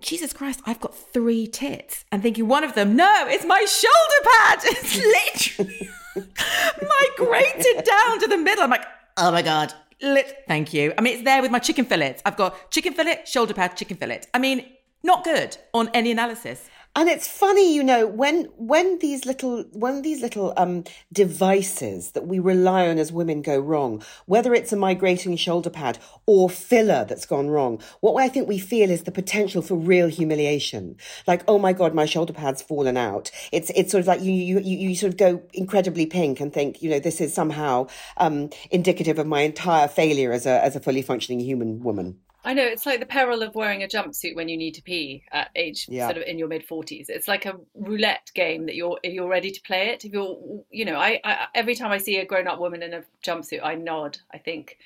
Jesus 0.00 0.32
Christ, 0.32 0.60
I've 0.66 0.78
got 0.78 0.94
three 0.94 1.46
tits. 1.46 2.04
And 2.12 2.22
thinking 2.22 2.48
one 2.48 2.64
of 2.64 2.74
them, 2.74 2.94
no, 2.94 3.26
it's 3.28 3.46
my 3.46 3.64
shoulder 3.64 4.28
pad. 4.30 4.58
It's 4.64 4.96
literally 4.96 5.90
migrated 6.16 7.84
down 7.84 8.20
to 8.20 8.26
the 8.26 8.36
middle. 8.36 8.64
I'm 8.64 8.70
like, 8.70 8.84
oh 9.16 9.30
my 9.30 9.42
God. 9.42 9.72
Lit- 10.02 10.44
Thank 10.46 10.72
you. 10.72 10.92
I 10.96 11.00
mean, 11.00 11.14
it's 11.14 11.24
there 11.24 11.42
with 11.42 11.50
my 11.50 11.58
chicken 11.58 11.84
fillets. 11.84 12.22
I've 12.24 12.36
got 12.36 12.70
chicken 12.70 12.94
fillet, 12.94 13.22
shoulder 13.24 13.54
pad, 13.54 13.76
chicken 13.76 13.96
fillet. 13.96 14.22
I 14.32 14.38
mean, 14.38 14.64
not 15.02 15.24
good 15.24 15.56
on 15.74 15.88
any 15.94 16.10
analysis. 16.12 16.68
And 16.96 17.08
it's 17.08 17.28
funny, 17.28 17.74
you 17.74 17.84
know, 17.84 18.08
when 18.08 18.46
when 18.56 18.98
these 18.98 19.24
little 19.24 19.62
when 19.72 20.02
these 20.02 20.20
little 20.20 20.52
um 20.56 20.82
devices 21.12 22.10
that 22.12 22.26
we 22.26 22.40
rely 22.40 22.88
on 22.88 22.98
as 22.98 23.12
women 23.12 23.40
go 23.40 23.58
wrong, 23.60 24.02
whether 24.26 24.52
it's 24.52 24.72
a 24.72 24.76
migrating 24.76 25.36
shoulder 25.36 25.70
pad 25.70 25.98
or 26.26 26.50
filler 26.50 27.04
that's 27.04 27.24
gone 27.24 27.50
wrong, 27.50 27.80
what 28.00 28.20
I 28.20 28.28
think 28.28 28.48
we 28.48 28.58
feel 28.58 28.90
is 28.90 29.04
the 29.04 29.12
potential 29.12 29.62
for 29.62 29.76
real 29.76 30.08
humiliation. 30.08 30.96
Like, 31.26 31.44
oh 31.46 31.58
my 31.58 31.72
god, 31.72 31.94
my 31.94 32.04
shoulder 32.04 32.32
pad's 32.32 32.62
fallen 32.62 32.96
out. 32.96 33.30
It's 33.52 33.70
it's 33.76 33.92
sort 33.92 34.00
of 34.00 34.08
like 34.08 34.22
you 34.22 34.32
you 34.32 34.58
you, 34.58 34.96
sort 34.96 35.12
of 35.12 35.18
go 35.18 35.42
incredibly 35.52 36.06
pink 36.06 36.40
and 36.40 36.52
think, 36.52 36.82
you 36.82 36.90
know, 36.90 36.98
this 36.98 37.20
is 37.20 37.32
somehow 37.32 37.86
um 38.16 38.50
indicative 38.72 39.20
of 39.20 39.26
my 39.26 39.42
entire 39.42 39.86
failure 39.86 40.32
as 40.32 40.46
a 40.46 40.64
as 40.64 40.74
a 40.74 40.80
fully 40.80 41.02
functioning 41.02 41.38
human 41.38 41.80
woman. 41.80 42.18
I 42.48 42.54
know 42.54 42.64
it's 42.64 42.86
like 42.86 42.98
the 43.00 43.06
peril 43.06 43.42
of 43.42 43.54
wearing 43.54 43.82
a 43.82 43.86
jumpsuit 43.86 44.34
when 44.34 44.48
you 44.48 44.56
need 44.56 44.74
to 44.74 44.82
pee 44.82 45.22
at 45.32 45.48
age 45.54 45.86
Yeah. 45.88 46.06
sort 46.06 46.16
of 46.16 46.22
in 46.24 46.38
your 46.38 46.48
mid 46.48 46.64
forties. 46.64 47.06
It's 47.10 47.28
like 47.28 47.44
a 47.46 47.54
roulette 47.74 48.30
game 48.34 48.64
that 48.66 48.74
you're 48.74 48.98
if 49.02 49.12
you're 49.12 49.28
ready 49.28 49.50
to 49.50 49.60
play 49.62 49.90
it. 49.90 50.04
If 50.06 50.12
you're, 50.12 50.64
you 50.70 50.84
know, 50.86 50.96
I, 50.96 51.20
I 51.24 51.46
every 51.54 51.74
time 51.74 51.90
I 51.92 51.98
see 51.98 52.16
a 52.18 52.24
grown 52.24 52.48
up 52.48 52.58
woman 52.58 52.82
in 52.82 52.94
a 52.94 53.02
jumpsuit, 53.26 53.62
I 53.62 53.74
nod. 53.74 54.18
I 54.32 54.38
think. 54.38 54.78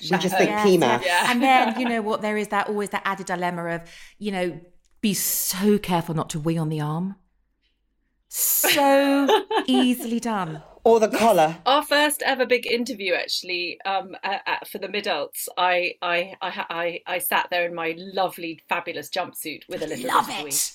We 0.00 0.06
just 0.18 0.22
chapeau. 0.22 0.38
think 0.38 0.50
Yes, 0.50 0.66
PMA. 0.68 1.04
yeah. 1.04 1.26
And 1.32 1.42
then, 1.42 1.80
you 1.80 1.88
know 1.88 2.02
what, 2.02 2.22
there 2.22 2.36
is 2.36 2.48
that 2.48 2.68
always 2.68 2.90
that 2.90 3.02
added 3.04 3.26
dilemma 3.26 3.64
of, 3.66 3.82
you 4.18 4.30
know, 4.30 4.60
be 5.00 5.12
so 5.12 5.76
careful 5.78 6.14
not 6.14 6.30
to 6.30 6.38
wee 6.40 6.56
on 6.56 6.68
the 6.68 6.80
arm. 6.80 7.16
So 8.28 9.44
easily 9.66 10.20
done. 10.20 10.62
Or 10.88 10.98
the 10.98 11.08
collar. 11.08 11.58
Our 11.66 11.82
first 11.82 12.22
ever 12.22 12.46
big 12.46 12.66
interview, 12.66 13.12
actually, 13.12 13.78
um, 13.84 14.16
uh, 14.24 14.38
uh, 14.46 14.56
for 14.66 14.78
the 14.78 14.88
midults, 14.88 15.46
I, 15.58 15.94
I, 16.00 16.34
I, 16.40 16.64
I, 16.70 17.00
I 17.06 17.18
sat 17.18 17.48
there 17.50 17.66
in 17.66 17.74
my 17.74 17.94
lovely, 17.98 18.62
fabulous 18.70 19.10
jumpsuit 19.10 19.68
with 19.68 19.82
a 19.82 19.86
little 19.86 20.08
Love 20.08 20.26
bit 20.26 20.38
of 20.38 20.44
wee. 20.44 20.48
it. 20.48 20.72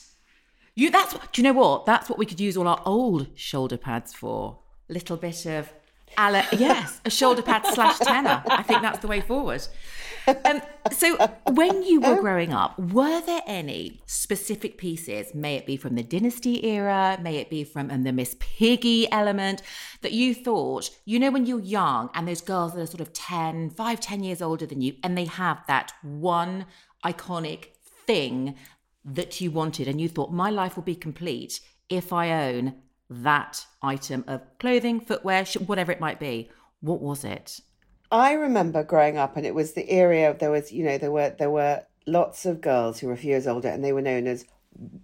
You 0.75 0.91
that's 0.91 1.13
do 1.13 1.41
you 1.41 1.43
know 1.43 1.53
what? 1.53 1.85
That's 1.85 2.09
what 2.09 2.19
we 2.19 2.25
could 2.27 2.39
use 2.39 2.55
all 2.57 2.67
our 2.67 2.81
old 2.85 3.27
shoulder 3.35 3.77
pads 3.77 4.13
for. 4.13 4.59
Little 4.87 5.17
bit 5.17 5.45
of 5.47 5.73
ala, 6.19 6.45
yes, 6.51 7.01
a 7.05 7.09
shoulder 7.09 7.41
pad 7.41 7.65
slash 7.67 7.97
Tena. 7.99 8.43
I 8.47 8.63
think 8.63 8.81
that's 8.81 8.99
the 8.99 9.07
way 9.07 9.21
forward. 9.21 9.67
Um, 10.45 10.61
so 10.91 11.17
when 11.47 11.83
you 11.83 11.99
were 11.99 12.21
growing 12.21 12.53
up, 12.53 12.79
were 12.79 13.21
there 13.21 13.41
any 13.45 14.01
specific 14.05 14.77
pieces, 14.77 15.35
may 15.35 15.55
it 15.57 15.65
be 15.65 15.75
from 15.75 15.95
the 15.95 16.03
dynasty 16.03 16.65
era, 16.65 17.19
may 17.21 17.37
it 17.37 17.49
be 17.49 17.63
from 17.63 17.89
and 17.89 18.05
the 18.05 18.13
Miss 18.13 18.35
Piggy 18.39 19.11
element, 19.11 19.61
that 20.01 20.13
you 20.13 20.33
thought, 20.33 20.89
you 21.05 21.19
know, 21.19 21.29
when 21.31 21.45
you're 21.45 21.59
young 21.59 22.09
and 22.13 22.27
those 22.27 22.41
girls 22.41 22.73
that 22.73 22.81
are 22.81 22.85
sort 22.85 23.01
of 23.01 23.11
10, 23.11 23.71
5, 23.71 23.99
10 23.99 24.23
years 24.23 24.41
older 24.41 24.65
than 24.65 24.81
you, 24.81 24.95
and 25.03 25.17
they 25.17 25.25
have 25.25 25.61
that 25.67 25.91
one 26.01 26.65
iconic 27.03 27.67
thing 28.05 28.55
that 29.03 29.41
you 29.41 29.51
wanted 29.51 29.87
and 29.87 29.99
you 29.99 30.07
thought 30.07 30.31
my 30.31 30.49
life 30.49 30.77
will 30.77 30.83
be 30.83 30.95
complete 30.95 31.59
if 31.89 32.13
I 32.13 32.31
own 32.31 32.75
that 33.09 33.65
item 33.81 34.23
of 34.27 34.41
clothing, 34.59 34.99
footwear, 34.99 35.45
whatever 35.65 35.91
it 35.91 35.99
might 35.99 36.19
be. 36.19 36.49
What 36.81 37.01
was 37.01 37.23
it? 37.23 37.61
I 38.11 38.33
remember 38.33 38.83
growing 38.83 39.17
up, 39.17 39.37
and 39.37 39.45
it 39.45 39.55
was 39.55 39.73
the 39.73 39.89
area. 39.89 40.35
There 40.37 40.51
was, 40.51 40.71
you 40.71 40.83
know, 40.83 40.97
there 40.97 41.11
were 41.11 41.35
there 41.37 41.49
were 41.49 41.83
lots 42.05 42.45
of 42.45 42.61
girls 42.61 42.99
who 42.99 43.07
were 43.07 43.13
a 43.13 43.17
few 43.17 43.31
years 43.31 43.47
older, 43.47 43.69
and 43.69 43.83
they 43.83 43.93
were 43.93 44.01
known 44.01 44.27
as 44.27 44.45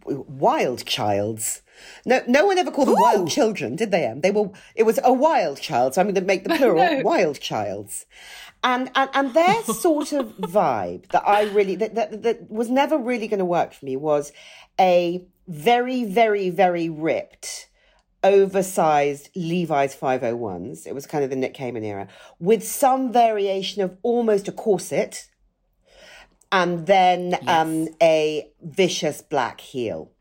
wild 0.05 0.85
childs. 0.85 1.61
No, 2.05 2.21
no 2.27 2.45
one 2.45 2.57
ever 2.57 2.71
called 2.71 2.89
them 2.89 2.99
wild 2.99 3.29
children, 3.29 3.75
did 3.75 3.91
they? 3.91 4.05
Em? 4.05 4.21
They 4.21 4.31
were. 4.31 4.51
It 4.75 4.83
was 4.83 4.99
a 5.03 5.13
wild 5.13 5.61
child, 5.61 5.93
so 5.93 6.01
I'm 6.01 6.07
going 6.07 6.15
to 6.15 6.21
make 6.21 6.43
the 6.43 6.55
plural 6.55 7.03
wild 7.03 7.39
childs. 7.39 8.05
And, 8.63 8.91
and 8.93 9.09
and 9.13 9.33
their 9.33 9.63
sort 9.63 10.11
of 10.11 10.35
vibe 10.37 11.07
that 11.09 11.25
I 11.25 11.43
really 11.43 11.75
that, 11.77 11.95
that 11.95 12.23
that 12.23 12.51
was 12.51 12.69
never 12.69 12.97
really 12.97 13.27
going 13.27 13.39
to 13.39 13.45
work 13.45 13.73
for 13.73 13.85
me 13.85 13.95
was 13.95 14.33
a 14.79 15.25
very 15.47 16.03
very 16.03 16.49
very 16.49 16.89
ripped 16.89 17.68
oversized 18.23 19.29
Levi's 19.35 19.95
501s. 19.95 20.85
It 20.85 20.93
was 20.93 21.05
kind 21.05 21.23
of 21.23 21.29
the 21.29 21.35
Nick 21.35 21.53
Kamen 21.53 21.83
era, 21.83 22.07
with 22.39 22.63
some 22.63 23.11
variation 23.11 23.81
of 23.81 23.97
almost 24.01 24.47
a 24.47 24.51
corset, 24.51 25.27
and 26.51 26.87
then 26.87 27.37
um, 27.47 27.87
a 28.01 28.49
vicious 28.61 29.21
black 29.21 29.61
heel. 29.61 30.11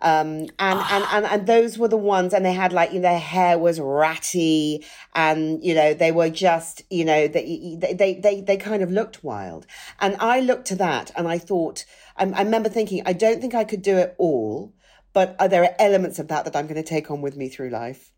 Um, 0.00 0.46
and, 0.58 0.80
and, 0.90 1.04
and, 1.12 1.26
and 1.26 1.46
those 1.46 1.76
were 1.78 1.88
the 1.88 1.96
ones, 1.96 2.32
and 2.32 2.44
they 2.44 2.52
had 2.52 2.72
like, 2.72 2.92
you 2.92 3.00
know, 3.00 3.08
their 3.08 3.18
hair 3.18 3.58
was 3.58 3.80
ratty 3.80 4.84
and, 5.14 5.62
you 5.64 5.74
know, 5.74 5.94
they 5.94 6.12
were 6.12 6.30
just, 6.30 6.82
you 6.90 7.04
know, 7.04 7.26
they, 7.26 7.76
they, 7.80 8.14
they, 8.14 8.40
they 8.40 8.56
kind 8.56 8.82
of 8.82 8.92
looked 8.92 9.24
wild. 9.24 9.66
And 10.00 10.16
I 10.20 10.40
looked 10.40 10.66
to 10.68 10.76
that 10.76 11.10
and 11.16 11.26
I 11.26 11.38
thought, 11.38 11.84
I, 12.16 12.26
I 12.26 12.42
remember 12.42 12.68
thinking, 12.68 13.02
I 13.06 13.12
don't 13.12 13.40
think 13.40 13.54
I 13.54 13.64
could 13.64 13.82
do 13.82 13.96
it 13.96 14.14
all, 14.18 14.72
but 15.18 15.34
uh, 15.40 15.48
there 15.48 15.64
are 15.64 15.74
elements 15.80 16.20
of 16.20 16.28
that 16.28 16.44
that 16.44 16.54
I'm 16.54 16.68
going 16.68 16.80
to 16.80 16.88
take 16.88 17.10
on 17.10 17.22
with 17.22 17.36
me 17.36 17.48
through 17.48 17.70
life. 17.70 18.12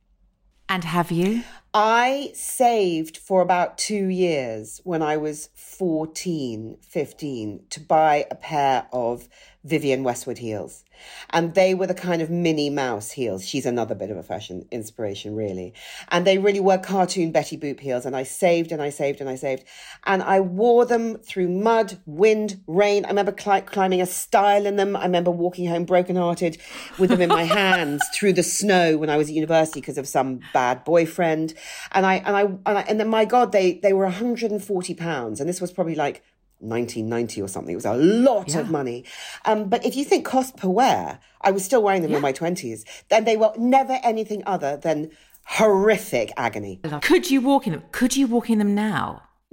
And 0.68 0.84
have 0.84 1.10
you? 1.10 1.44
I 1.72 2.30
saved 2.34 3.16
for 3.16 3.40
about 3.40 3.78
two 3.78 4.08
years 4.08 4.82
when 4.84 5.00
I 5.00 5.16
was 5.16 5.48
14, 5.54 6.76
15 6.82 7.64
to 7.70 7.80
buy 7.80 8.26
a 8.30 8.34
pair 8.34 8.86
of 8.92 9.30
Vivienne 9.64 10.04
Westwood 10.04 10.38
heels. 10.38 10.84
And 11.30 11.54
they 11.54 11.74
were 11.74 11.86
the 11.86 11.94
kind 11.94 12.22
of 12.22 12.30
Minnie 12.30 12.70
Mouse 12.70 13.10
heels. 13.10 13.46
She's 13.46 13.66
another 13.66 13.94
bit 13.94 14.10
of 14.10 14.16
a 14.16 14.22
fashion 14.22 14.66
inspiration, 14.70 15.34
really. 15.34 15.74
And 16.08 16.26
they 16.26 16.38
really 16.38 16.60
were 16.60 16.78
cartoon 16.78 17.30
Betty 17.30 17.58
Boop 17.58 17.80
heels. 17.80 18.06
And 18.06 18.16
I 18.16 18.22
saved 18.22 18.72
and 18.72 18.80
I 18.80 18.90
saved 18.90 19.20
and 19.20 19.28
I 19.28 19.34
saved. 19.36 19.64
And 20.04 20.22
I 20.22 20.40
wore 20.40 20.86
them 20.86 21.18
through 21.18 21.48
mud, 21.48 21.98
wind, 22.06 22.62
rain. 22.66 23.04
I 23.04 23.08
remember 23.08 23.32
cli- 23.32 23.62
climbing 23.62 24.00
a 24.00 24.06
stile 24.06 24.64
in 24.64 24.76
them. 24.76 24.96
I 24.96 25.04
remember 25.04 25.30
walking 25.30 25.68
home 25.68 25.84
brokenhearted 25.84 26.58
with 26.98 27.10
them 27.10 27.20
in 27.20 27.28
my 27.28 27.44
hands 27.44 28.02
through 28.14 28.32
the 28.34 28.42
snow 28.42 28.96
when 28.96 29.10
I 29.10 29.18
was 29.18 29.28
at 29.28 29.34
university 29.34 29.80
because 29.80 29.98
of 29.98 30.08
some 30.08 30.40
bad 30.54 30.84
boyfriend. 30.84 31.52
And 31.92 32.06
I, 32.06 32.16
and 32.16 32.36
I, 32.36 32.42
and, 32.42 32.78
I, 32.78 32.80
and 32.82 32.98
then 32.98 33.08
my 33.08 33.26
God, 33.26 33.52
they, 33.52 33.74
they 33.74 33.92
were 33.92 34.04
140 34.04 34.94
pounds. 34.94 35.40
And 35.40 35.48
this 35.48 35.60
was 35.60 35.70
probably 35.70 35.94
like 35.94 36.22
1990 36.60 37.42
or 37.42 37.48
something. 37.48 37.72
It 37.72 37.76
was 37.76 37.84
a 37.84 37.94
lot 37.94 38.54
of 38.54 38.70
money. 38.70 39.04
Um, 39.44 39.68
but 39.68 39.84
if 39.84 39.96
you 39.96 40.04
think 40.04 40.24
cost 40.24 40.56
per 40.56 40.68
wear, 40.68 41.20
I 41.40 41.50
was 41.50 41.64
still 41.64 41.82
wearing 41.82 42.02
them 42.02 42.14
in 42.14 42.22
my 42.22 42.32
20s. 42.32 42.84
Then 43.08 43.24
they 43.24 43.36
were 43.36 43.52
never 43.56 43.98
anything 44.02 44.42
other 44.46 44.76
than 44.76 45.10
horrific 45.44 46.32
agony. 46.36 46.80
Could 47.02 47.30
you 47.30 47.40
walk 47.40 47.66
in 47.66 47.72
them? 47.72 47.82
Could 47.92 48.16
you 48.16 48.26
walk 48.26 48.50
in 48.50 48.58
them 48.58 48.74
now? 48.74 49.22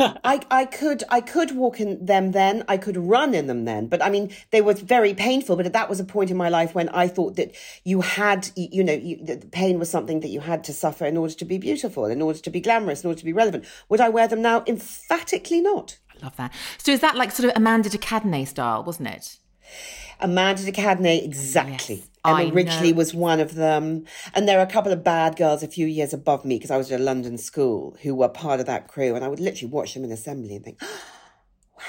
I, 0.00 0.40
I 0.48 0.64
could 0.64 1.02
I 1.08 1.20
could 1.20 1.56
walk 1.56 1.80
in 1.80 2.04
them 2.04 2.30
then 2.30 2.62
I 2.68 2.76
could 2.76 2.96
run 2.96 3.34
in 3.34 3.48
them 3.48 3.64
then 3.64 3.88
but 3.88 4.00
I 4.00 4.10
mean 4.10 4.30
they 4.52 4.60
were 4.60 4.74
very 4.74 5.12
painful 5.12 5.56
but 5.56 5.72
that 5.72 5.88
was 5.88 5.98
a 5.98 6.04
point 6.04 6.30
in 6.30 6.36
my 6.36 6.48
life 6.48 6.72
when 6.72 6.88
I 6.90 7.08
thought 7.08 7.34
that 7.34 7.52
you 7.82 8.00
had 8.02 8.48
you, 8.54 8.68
you 8.70 8.84
know 8.84 8.92
you, 8.92 9.16
that 9.24 9.50
pain 9.50 9.80
was 9.80 9.90
something 9.90 10.20
that 10.20 10.28
you 10.28 10.38
had 10.38 10.62
to 10.64 10.72
suffer 10.72 11.04
in 11.04 11.16
order 11.16 11.34
to 11.34 11.44
be 11.44 11.58
beautiful 11.58 12.04
in 12.04 12.22
order 12.22 12.38
to 12.38 12.50
be 12.50 12.60
glamorous 12.60 13.02
in 13.02 13.08
order 13.08 13.18
to 13.18 13.24
be 13.24 13.32
relevant 13.32 13.64
would 13.88 14.00
I 14.00 14.08
wear 14.08 14.28
them 14.28 14.40
now 14.40 14.62
emphatically 14.68 15.60
not 15.60 15.98
Love 16.22 16.36
that. 16.36 16.52
So 16.78 16.92
is 16.92 17.00
that 17.00 17.16
like 17.16 17.30
sort 17.30 17.48
of 17.48 17.56
Amanda 17.56 17.88
de 17.88 17.98
Cadenet 17.98 18.48
style, 18.48 18.84
wasn't 18.84 19.08
it? 19.08 19.38
Amanda 20.20 20.64
de 20.64 20.72
Cadenet, 20.72 21.24
exactly. 21.24 21.96
Yes, 21.96 22.08
Emma 22.24 22.36
I 22.36 22.48
Ridgely 22.48 22.92
was 22.92 23.14
one 23.14 23.40
of 23.40 23.54
them. 23.54 24.04
And 24.34 24.48
there 24.48 24.58
are 24.58 24.62
a 24.62 24.70
couple 24.70 24.92
of 24.92 25.04
bad 25.04 25.36
girls 25.36 25.62
a 25.62 25.68
few 25.68 25.86
years 25.86 26.12
above 26.12 26.44
me 26.44 26.56
because 26.56 26.70
I 26.70 26.76
was 26.76 26.90
at 26.90 27.00
a 27.00 27.02
London 27.02 27.38
school 27.38 27.96
who 28.02 28.14
were 28.14 28.28
part 28.28 28.60
of 28.60 28.66
that 28.66 28.88
crew. 28.88 29.14
And 29.14 29.24
I 29.24 29.28
would 29.28 29.40
literally 29.40 29.70
watch 29.70 29.94
them 29.94 30.04
in 30.04 30.10
assembly 30.10 30.56
and 30.56 30.64
think, 30.64 30.80
wow. 31.80 31.86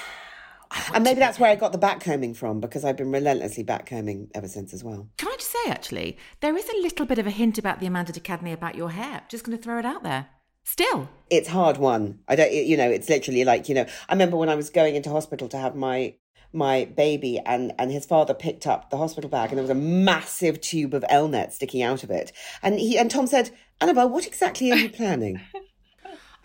And 0.93 1.03
maybe 1.03 1.19
that's 1.19 1.39
where 1.39 1.49
I 1.49 1.55
got 1.55 1.71
the 1.71 1.79
backcombing 1.79 2.35
from 2.35 2.59
because 2.59 2.85
I've 2.85 2.97
been 2.97 3.11
relentlessly 3.11 3.63
backcombing 3.63 4.29
ever 4.35 4.47
since 4.47 4.73
as 4.73 4.83
well. 4.83 5.09
Can 5.17 5.29
I 5.29 5.35
just 5.37 5.51
say, 5.51 5.71
actually, 5.71 6.17
there 6.41 6.55
is 6.55 6.69
a 6.69 6.81
little 6.81 7.07
bit 7.07 7.17
of 7.17 7.25
a 7.25 7.31
hint 7.31 7.57
about 7.57 7.79
the 7.79 7.87
Amanda 7.87 8.11
de 8.11 8.19
Cadenet 8.19 8.53
about 8.53 8.75
your 8.75 8.91
hair. 8.91 9.23
Just 9.27 9.43
going 9.43 9.57
to 9.57 9.63
throw 9.63 9.79
it 9.79 9.85
out 9.85 10.03
there. 10.03 10.27
Still. 10.69 11.09
It's 11.31 11.47
hard 11.47 11.77
one. 11.77 12.19
I 12.27 12.35
don't, 12.35 12.53
you 12.53 12.77
know, 12.77 12.87
it's 12.87 13.09
literally 13.09 13.43
like, 13.43 13.67
you 13.67 13.73
know, 13.73 13.87
I 14.07 14.13
remember 14.13 14.37
when 14.37 14.49
I 14.49 14.55
was 14.55 14.69
going 14.69 14.95
into 14.95 15.09
hospital 15.09 15.47
to 15.49 15.57
have 15.57 15.75
my 15.75 16.13
my 16.53 16.85
baby 16.85 17.39
and 17.43 17.73
and 17.79 17.91
his 17.91 18.05
father 18.05 18.35
picked 18.35 18.67
up 18.67 18.91
the 18.91 18.97
hospital 18.97 19.31
bag 19.31 19.49
and 19.49 19.57
there 19.57 19.63
was 19.63 19.71
a 19.71 19.75
massive 19.75 20.61
tube 20.61 20.93
of 20.93 21.03
Elnet 21.09 21.53
sticking 21.53 21.81
out 21.81 22.03
of 22.03 22.11
it. 22.11 22.31
And 22.61 22.79
he 22.79 22.99
and 22.99 23.09
Tom 23.09 23.25
said, 23.25 23.49
Annabel, 23.81 24.09
what 24.09 24.27
exactly 24.27 24.71
are 24.71 24.77
you 24.77 24.89
planning? 25.01 25.41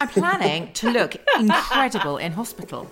I'm 0.01 0.09
planning 0.09 0.73
to 0.73 0.91
look 0.91 1.17
incredible 1.39 2.17
in 2.17 2.33
hospital. 2.33 2.91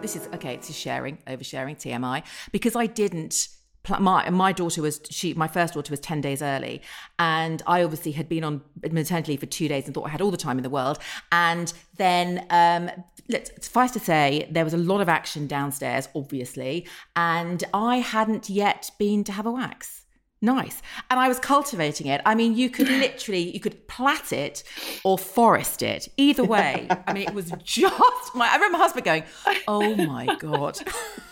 This 0.00 0.16
is 0.16 0.28
okay. 0.34 0.54
it's 0.54 0.68
is 0.68 0.76
sharing, 0.76 1.18
oversharing, 1.28 1.76
TMI, 1.76 2.24
because 2.50 2.74
I 2.74 2.86
didn't. 2.86 3.48
My 3.98 4.28
my 4.30 4.52
daughter 4.52 4.82
was 4.82 5.00
she 5.10 5.34
my 5.34 5.48
first 5.48 5.74
daughter 5.74 5.90
was 5.90 6.00
ten 6.00 6.20
days 6.20 6.42
early, 6.42 6.82
and 7.18 7.62
I 7.66 7.82
obviously 7.82 8.12
had 8.12 8.28
been 8.28 8.44
on 8.44 8.62
maternity 8.90 9.32
leave 9.32 9.40
for 9.40 9.46
two 9.46 9.68
days 9.68 9.86
and 9.86 9.94
thought 9.94 10.06
I 10.06 10.10
had 10.10 10.20
all 10.20 10.30
the 10.30 10.36
time 10.36 10.58
in 10.58 10.62
the 10.62 10.70
world. 10.70 10.98
And 11.32 11.72
then, 11.96 12.46
um, 12.50 12.90
let's 13.28 13.50
suffice 13.64 13.90
to 13.92 14.00
say, 14.00 14.48
there 14.50 14.64
was 14.64 14.74
a 14.74 14.78
lot 14.78 15.00
of 15.00 15.08
action 15.08 15.46
downstairs, 15.46 16.08
obviously, 16.14 16.86
and 17.16 17.62
I 17.74 17.98
hadn't 17.98 18.48
yet 18.48 18.90
been 18.98 19.24
to 19.24 19.32
have 19.32 19.46
a 19.46 19.52
wax. 19.52 19.98
Nice. 20.40 20.82
And 21.10 21.18
i 21.18 21.26
was 21.26 21.40
cultivating 21.40 22.06
it. 22.06 22.20
I 22.24 22.34
mean 22.34 22.56
you 22.56 22.70
could 22.70 22.88
literally 23.06 23.50
you 23.52 23.60
could 23.60 23.88
plait 23.88 24.32
it 24.32 24.62
or 25.04 25.18
forest 25.18 25.82
it. 25.82 26.08
Either 26.16 26.44
way 26.44 26.86
i 27.06 27.12
mean 27.12 27.28
it 27.28 27.34
was 27.34 27.52
just 27.64 28.34
my 28.34 28.48
i 28.48 28.54
remember 28.54 28.78
my 28.78 28.84
husband 28.84 29.04
going 29.04 29.24
oh 29.66 29.94
my 29.96 30.26
god 30.36 30.78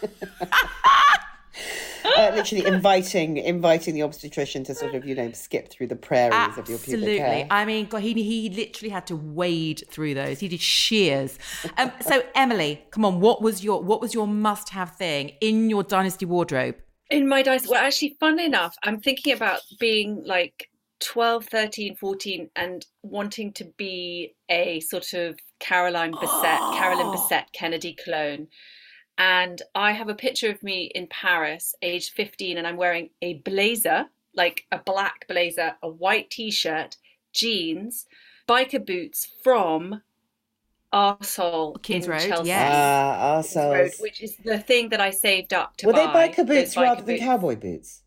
uh, 2.05 2.33
literally 2.35 2.67
inviting 2.67 3.37
inviting 3.37 3.95
the 3.95 4.03
obstetrician 4.03 4.65
to 4.65 4.75
sort 4.75 4.95
of, 4.95 5.05
you 5.05 5.15
know, 5.15 5.31
skip 5.33 5.71
through 5.71 5.89
the 5.89 5.97
prairies 5.97 6.59
of 6.59 6.69
your 6.69 6.79
pubic 6.79 6.95
Absolutely. 6.95 7.19
hair. 7.19 7.47
I 7.51 7.65
mean, 7.65 7.87
God, 7.87 8.03
he 8.03 8.13
he 8.15 8.51
literally 8.51 8.91
had 8.91 9.07
to 9.09 9.17
wade 9.17 9.85
through 9.89 10.15
those. 10.15 10.41
He 10.41 10.49
did 10.49 10.61
shears. 10.61 11.39
Um, 11.79 11.93
so, 12.01 12.23
Emilie, 12.35 12.85
come 12.91 13.05
on, 13.05 13.21
what 13.21 13.43
was 13.43 13.65
your 13.65 13.83
what 13.83 14.01
was 14.01 14.15
your 14.15 14.27
must 14.27 14.71
have 14.71 14.97
thing 14.97 15.33
in 15.41 15.71
your 15.71 15.83
dynasty 15.83 16.27
wardrobe? 16.27 16.77
In 17.11 17.29
my 17.29 17.43
dice, 17.43 17.69
well, 17.69 17.85
actually, 17.85 18.17
fun 18.19 18.41
enough, 18.41 18.75
I'm 18.83 19.01
thinking 19.01 19.33
about 19.33 19.61
being 19.79 20.23
like 20.27 20.69
12, 21.01 21.47
13, 21.47 21.97
14 21.97 22.51
and 22.57 22.87
wanting 23.03 23.53
to 23.55 23.65
be 23.77 24.35
a 24.49 24.81
sort 24.81 25.13
of 25.13 25.39
Caroline 25.61 26.13
Bessette, 26.13 26.77
Carolyn 26.77 27.07
Bessette 27.15 27.53
Kennedy 27.53 27.97
clone. 28.03 28.49
And 29.19 29.63
I 29.75 29.93
have 29.93 30.09
a 30.09 30.15
picture 30.15 30.51
of 30.51 30.63
me 30.63 30.91
in 30.95 31.07
Paris, 31.07 31.75
age 31.83 32.11
15, 32.13 32.59
and 32.59 32.67
I'm 32.67 32.77
wearing 32.77 33.11
a 33.23 33.35
blazer, 33.35 34.07
like 34.35 34.67
a 34.71 34.79
black 34.79 35.27
blazer, 35.29 35.77
a 35.83 35.89
white 35.89 36.31
t 36.31 36.51
shirt, 36.51 36.97
jeans, 37.33 38.07
biker 38.47 38.85
boots 38.85 39.27
from 39.43 40.03
R.Soles 40.93 41.79
Kings 41.83 42.07
in 42.07 42.11
Road, 42.13 42.21
Chelsea. 42.21 42.49
yes. 42.49 43.57
Ah, 43.57 43.61
Road, 43.73 43.93
which 44.01 44.23
is 44.23 44.37
the 44.45 44.59
thing 44.59 44.91
that 44.91 45.01
I 45.01 45.11
saved 45.11 45.53
up 45.53 45.77
to 45.79 45.87
Were 45.87 45.93
they 45.93 46.07
buy. 46.07 46.29
biker 46.29 46.47
those 46.47 46.47
boots 46.47 46.77
rather 46.77 47.03
than 47.03 47.17
boots. 47.17 47.25
cowboy 47.25 47.57
boots? 47.57 48.03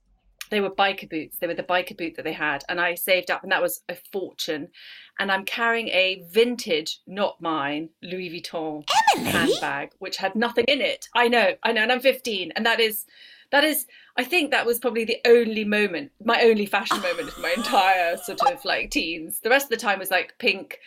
They 0.49 0.61
were 0.61 0.69
biker 0.69 1.09
boots. 1.09 1.37
They 1.37 1.47
were 1.47 1.53
the 1.53 1.63
biker 1.63 1.97
boot 1.97 2.15
that 2.15 2.23
they 2.23 2.33
had, 2.33 2.63
and 2.67 2.79
I 2.79 2.95
saved 2.95 3.29
up, 3.29 3.43
and 3.43 3.51
that 3.51 3.61
was 3.61 3.81
a 3.87 3.95
fortune. 4.11 4.69
And 5.19 5.31
I'm 5.31 5.45
carrying 5.45 5.89
a 5.89 6.23
vintage, 6.31 6.99
not 7.05 7.41
mine, 7.41 7.89
Louis 8.01 8.29
Vuitton 8.29 8.83
handbag, 9.15 9.91
which 9.99 10.17
had 10.17 10.35
nothing 10.35 10.65
in 10.67 10.81
it. 10.81 11.07
I 11.15 11.27
know, 11.27 11.55
I 11.63 11.71
know, 11.71 11.81
and 11.83 11.91
I'm 11.91 11.99
15, 11.99 12.53
and 12.55 12.65
that 12.65 12.79
is, 12.79 13.05
that 13.51 13.63
is, 13.63 13.85
I 14.17 14.23
think 14.23 14.51
that 14.51 14.65
was 14.65 14.79
probably 14.79 15.05
the 15.05 15.19
only 15.25 15.65
moment, 15.65 16.11
my 16.23 16.41
only 16.43 16.65
fashion 16.65 17.01
moment 17.01 17.29
of 17.29 17.39
my 17.39 17.53
entire 17.55 18.17
sort 18.17 18.41
of 18.41 18.63
like 18.65 18.91
teens. 18.91 19.39
The 19.41 19.49
rest 19.49 19.65
of 19.65 19.71
the 19.71 19.77
time 19.77 19.99
was 19.99 20.11
like 20.11 20.35
pink 20.39 20.79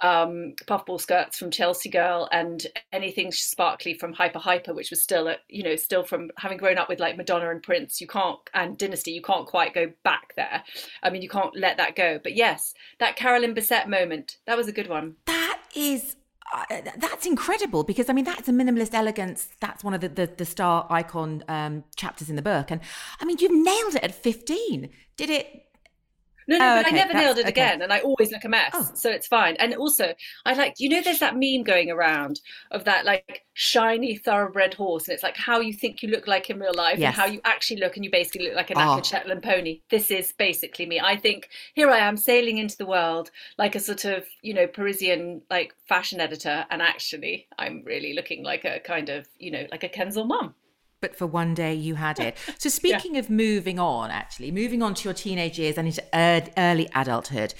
um 0.00 0.54
puffball 0.66 0.98
skirts 0.98 1.38
from 1.38 1.50
Chelsea 1.50 1.90
Girl 1.90 2.28
and 2.32 2.66
anything 2.92 3.30
sparkly 3.30 3.94
from 3.94 4.12
Hyper 4.12 4.38
Hyper, 4.38 4.74
which 4.74 4.90
was 4.90 5.02
still, 5.02 5.28
a, 5.28 5.36
you 5.48 5.62
know, 5.62 5.76
still 5.76 6.02
from 6.02 6.30
having 6.38 6.58
grown 6.58 6.78
up 6.78 6.88
with 6.88 7.00
like 7.00 7.16
Madonna 7.16 7.50
and 7.50 7.62
Prince, 7.62 8.00
you 8.00 8.06
can't, 8.06 8.38
and 8.54 8.78
Dynasty, 8.78 9.12
you 9.12 9.22
can't 9.22 9.46
quite 9.46 9.74
go 9.74 9.92
back 10.02 10.34
there. 10.36 10.62
I 11.02 11.10
mean, 11.10 11.22
you 11.22 11.28
can't 11.28 11.56
let 11.56 11.76
that 11.76 11.94
go. 11.94 12.18
But 12.22 12.34
yes, 12.34 12.74
that 12.98 13.16
Carolyn 13.16 13.54
Bessette 13.54 13.88
moment, 13.88 14.38
that 14.46 14.56
was 14.56 14.68
a 14.68 14.72
good 14.72 14.88
one. 14.88 15.16
That 15.26 15.60
is 15.74 16.16
uh, 16.52 16.64
that's 16.98 17.24
incredible 17.24 17.82
because 17.82 18.10
I 18.10 18.12
mean 18.12 18.24
that's 18.24 18.48
a 18.48 18.52
minimalist 18.52 18.94
elegance. 18.94 19.48
That's 19.60 19.82
one 19.82 19.94
of 19.94 20.00
the 20.00 20.08
the, 20.08 20.26
the 20.26 20.44
star 20.44 20.86
icon 20.90 21.42
um, 21.48 21.84
chapters 21.96 22.28
in 22.28 22.36
the 22.36 22.42
book, 22.42 22.70
and 22.70 22.80
I 23.20 23.24
mean 23.24 23.38
you've 23.40 23.52
nailed 23.52 23.94
it 23.94 24.04
at 24.04 24.14
fifteen. 24.14 24.90
Did 25.16 25.30
it? 25.30 25.66
No, 26.48 26.58
no, 26.58 26.64
Oh, 26.64 26.76
but 26.76 26.86
okay, 26.86 26.96
I 26.96 26.98
never 26.98 27.12
that's- 27.12 27.24
nailed 27.24 27.38
it 27.38 27.42
okay. 27.42 27.48
again, 27.50 27.82
and 27.82 27.92
I 27.92 28.00
always 28.00 28.32
look 28.32 28.44
a 28.44 28.48
mess, 28.48 28.70
Oh. 28.74 28.90
so 28.94 29.10
it's 29.10 29.26
fine. 29.26 29.56
And 29.58 29.74
also, 29.74 30.14
I 30.44 30.54
like, 30.54 30.74
you 30.78 30.88
know, 30.88 31.00
there's 31.00 31.20
that 31.20 31.34
meme 31.36 31.62
going 31.62 31.90
around 31.90 32.40
of 32.70 32.84
that 32.84 33.04
like 33.04 33.44
shiny 33.54 34.16
thoroughbred 34.16 34.74
horse, 34.74 35.06
and 35.08 35.14
it's 35.14 35.22
like 35.22 35.36
how 35.36 35.60
you 35.60 35.72
think 35.72 36.02
you 36.02 36.08
look 36.08 36.26
like 36.26 36.50
in 36.50 36.58
real 36.58 36.74
life, 36.74 36.98
Yes. 36.98 37.14
and 37.14 37.16
how 37.20 37.26
you 37.26 37.40
actually 37.44 37.80
look, 37.80 37.96
and 37.96 38.04
you 38.04 38.10
basically 38.10 38.46
look 38.46 38.56
like 38.56 38.70
a 38.70 38.74
Oh. 38.76 39.00
Shetland 39.02 39.42
pony. 39.42 39.80
This 39.90 40.10
is 40.10 40.32
basically 40.32 40.86
me. 40.86 41.00
I 41.00 41.16
think 41.16 41.48
here 41.74 41.90
I 41.90 41.98
am 41.98 42.16
sailing 42.16 42.58
into 42.58 42.76
the 42.76 42.86
world 42.86 43.30
like 43.58 43.74
a 43.74 43.80
sort 43.80 44.04
of, 44.04 44.26
you 44.42 44.54
know, 44.54 44.66
Parisian 44.66 45.42
like 45.50 45.74
fashion 45.86 46.20
editor, 46.20 46.66
and 46.70 46.82
actually, 46.82 47.46
I'm 47.58 47.82
really 47.84 48.14
looking 48.14 48.42
like 48.42 48.64
a 48.64 48.80
kind 48.80 49.08
of, 49.10 49.28
you 49.38 49.50
know, 49.50 49.66
like 49.70 49.84
a 49.84 49.88
Kensal 49.88 50.26
mum. 50.26 50.54
But 51.02 51.14
for 51.14 51.26
one 51.26 51.52
day 51.52 51.74
you 51.74 51.96
had 51.96 52.18
it. 52.18 52.38
So 52.58 52.68
speaking 52.68 53.16
of 53.18 53.28
moving 53.28 53.78
on, 53.80 54.10
actually 54.10 54.52
moving 54.52 54.82
on 54.82 54.94
to 54.94 55.04
your 55.04 55.14
teenage 55.14 55.58
years 55.58 55.76
and 55.76 55.88
into 55.88 56.02
early 56.14 56.88
adulthood. 56.94 57.54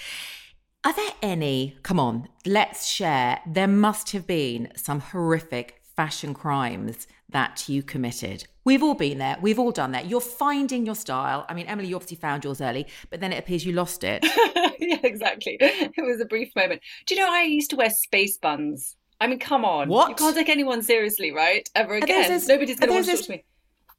Are 0.85 0.93
there 0.93 1.11
any? 1.23 1.77
Come 1.83 1.99
on, 1.99 2.29
let's 2.47 2.87
share. 2.87 3.41
There 3.47 3.67
must 3.69 4.13
have 4.13 4.27
been 4.27 4.73
some 4.77 5.01
horrific 5.01 5.83
fashion 5.97 6.35
crimes 6.35 7.07
that 7.29 7.69
you 7.69 7.83
committed. 7.83 8.45
We've 8.65 8.83
all 8.83 8.95
been 8.95 9.19
there. 9.19 9.37
We've 9.41 9.59
all 9.59 9.73
done 9.73 9.93
that. 9.93 10.07
You're 10.07 10.21
finding 10.21 10.87
your 10.87 10.95
style. 10.95 11.45
I 11.49 11.55
mean, 11.55 11.67
Emilie, 11.67 11.89
you 11.89 11.97
obviously 11.97 12.19
found 12.19 12.45
yours 12.45 12.61
early, 12.61 12.87
but 13.11 13.21
then 13.21 13.33
it 13.33 13.39
appears 13.39 13.67
you 13.67 13.73
lost 13.73 14.05
it. 14.05 14.23
yeah, 14.79 14.99
exactly. 15.03 15.57
It 15.61 16.05
was 16.05 16.21
a 16.21 16.25
brief 16.25 16.55
moment. 16.55 16.81
Do 17.07 17.15
you 17.15 17.21
know 17.21 17.33
I 17.33 17.43
used 17.43 17.71
to 17.71 17.77
wear 17.77 17.91
space 17.91 18.39
buns? 18.39 18.97
I 19.23 19.27
mean, 19.29 19.39
come 19.39 19.65
on. 19.65 19.89
What? 19.89 20.09
You 20.11 20.15
can't 20.17 20.35
take 20.35 20.49
anyone 20.49 20.83
seriously, 20.83 21.31
right? 21.31 21.69
Ever 21.75 21.95
again. 21.95 22.29
those- 22.29 22.49
Nobody's 22.49 22.79
going 22.79 22.89
to 22.89 22.95
want 22.95 23.05
to 23.07 23.11
talk 23.13 23.19
those- 23.19 23.27
to 23.27 23.33
me. 23.33 23.45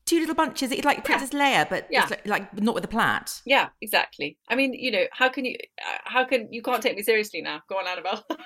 Two 0.05 0.19
little 0.19 0.35
bunches, 0.35 0.69
it's 0.73 0.83
like 0.83 1.05
Princess 1.05 1.29
Leia, 1.29 1.67
but 1.69 1.87
Yeah. 1.89 2.05
like, 2.09 2.27
like 2.27 2.61
not 2.61 2.75
with 2.75 2.83
a 2.83 2.89
plait. 2.89 3.41
Yeah, 3.45 3.69
exactly. 3.79 4.37
I 4.49 4.55
mean, 4.55 4.73
you 4.73 4.91
know, 4.91 5.05
how 5.13 5.29
can 5.29 5.45
you? 5.45 5.55
uh, 5.81 5.97
How 6.03 6.25
can 6.25 6.51
you 6.51 6.61
can't 6.61 6.83
take 6.83 6.97
me 6.97 7.03
seriously 7.03 7.41
now? 7.41 7.61
Go 7.69 7.77
on, 7.77 7.87
Annabel. 7.87 8.21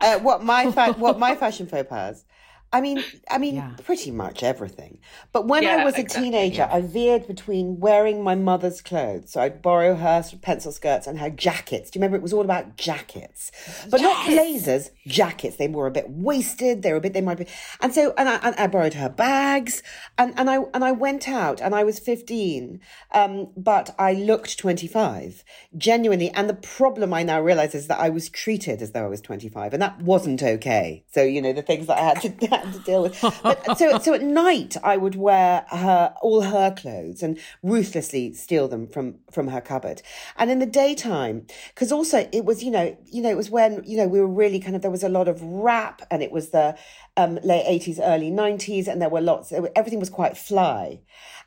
Uh, 0.00 0.18
what 0.20 0.44
my 0.44 0.70
fa- 0.70 0.92
what 0.98 1.18
my 1.18 1.34
fashion 1.34 1.66
faux 1.66 1.88
pas? 1.88 2.24
I 2.70 2.82
mean, 2.82 3.02
I 3.30 3.38
mean, 3.38 3.56
Yeah. 3.56 3.70
pretty 3.82 4.10
much 4.10 4.42
everything. 4.42 4.98
But 5.32 5.46
when 5.46 5.66
I 5.66 5.84
was 5.84 5.94
a 5.96 6.00
exactly, 6.00 6.30
teenager, 6.30 6.68
I 6.70 6.82
veered 6.82 7.26
between 7.26 7.80
wearing 7.80 8.22
my 8.22 8.34
mother's 8.34 8.82
clothes. 8.82 9.32
So 9.32 9.40
I'd 9.40 9.62
borrow 9.62 9.94
her 9.94 10.22
pencil 10.42 10.70
skirts 10.72 11.06
and 11.06 11.18
her 11.18 11.30
jackets. 11.30 11.90
Do 11.90 11.98
you 11.98 12.00
remember? 12.02 12.18
It 12.18 12.22
was 12.22 12.34
all 12.34 12.42
about 12.44 12.76
jackets, 12.76 13.50
but 13.90 14.02
not 14.02 14.26
blazers. 14.26 14.90
Jackets. 15.06 15.56
They 15.56 15.68
were 15.68 15.86
a 15.86 15.90
bit 15.90 16.10
wasted. 16.10 16.82
They 16.82 16.90
were 16.92 16.98
a 16.98 17.00
bit. 17.00 17.14
They 17.14 17.22
might 17.22 17.38
be. 17.38 17.46
And 17.80 17.94
so, 17.94 18.12
and 18.18 18.28
I, 18.28 18.36
and 18.36 18.54
I 18.56 18.66
borrowed 18.66 18.94
her 18.94 19.08
bags, 19.08 19.82
and 20.18 20.34
and 20.38 20.50
I 20.50 20.58
and 20.74 20.84
I 20.84 20.92
went 20.92 21.26
out, 21.26 21.62
and 21.62 21.74
I 21.74 21.84
was 21.84 21.98
fifteen, 21.98 22.80
um, 23.12 23.48
but 23.56 23.94
I 23.98 24.12
looked 24.12 24.58
twenty 24.58 24.86
five, 24.86 25.42
genuinely. 25.76 26.30
And 26.32 26.50
the 26.50 26.54
problem 26.54 27.14
I 27.14 27.22
now 27.22 27.40
realize 27.40 27.74
is 27.74 27.86
that 27.86 27.98
I 27.98 28.10
was 28.10 28.28
treated 28.28 28.82
as 28.82 28.92
though 28.92 29.04
I 29.04 29.08
was 29.08 29.22
twenty 29.22 29.48
five, 29.48 29.72
and 29.72 29.80
that 29.80 30.02
wasn't 30.02 30.42
okay. 30.42 31.04
So 31.10 31.22
you 31.22 31.40
know 31.40 31.54
the 31.54 31.62
things 31.62 31.86
that 31.86 31.98
I 31.98 32.02
had 32.02 32.20
to, 32.22 32.28
had 32.64 32.74
to 32.74 32.80
deal 32.80 33.02
with. 33.02 33.20
But 33.42 33.78
so 33.78 33.98
so 33.98 34.14
at 34.14 34.22
night 34.22 34.76
I 34.82 34.96
would 34.96 35.14
wear 35.14 35.64
her 35.68 36.14
all 36.22 36.42
her 36.42 36.70
clothes 36.70 37.22
and 37.22 37.38
ruthlessly 37.62 38.32
steal 38.34 38.68
them 38.68 38.86
from 38.88 39.16
from 39.30 39.48
her 39.48 39.60
cupboard. 39.60 40.02
And 40.36 40.50
in 40.50 40.58
the 40.58 40.66
daytime, 40.66 41.46
because 41.74 41.92
also 41.92 42.28
it 42.32 42.44
was 42.44 42.62
you 42.62 42.70
know 42.70 42.96
you 43.06 43.22
know 43.22 43.30
it 43.30 43.36
was 43.36 43.50
when 43.50 43.82
you 43.84 43.96
know 43.96 44.06
we 44.06 44.20
were 44.20 44.26
really 44.26 44.60
kind 44.60 44.76
of 44.76 44.82
there 44.82 44.90
was 44.90 45.02
a 45.02 45.08
lot 45.08 45.28
of 45.28 45.42
rap 45.42 46.02
and 46.10 46.22
it 46.22 46.32
was 46.32 46.50
the 46.50 46.76
um, 47.16 47.38
late 47.42 47.64
eighties 47.66 47.98
early 47.98 48.30
nineties 48.30 48.88
and 48.88 49.00
there 49.02 49.08
were 49.08 49.20
lots 49.20 49.52
everything 49.52 50.00
was 50.00 50.10
quite 50.10 50.36
fly. 50.36 51.00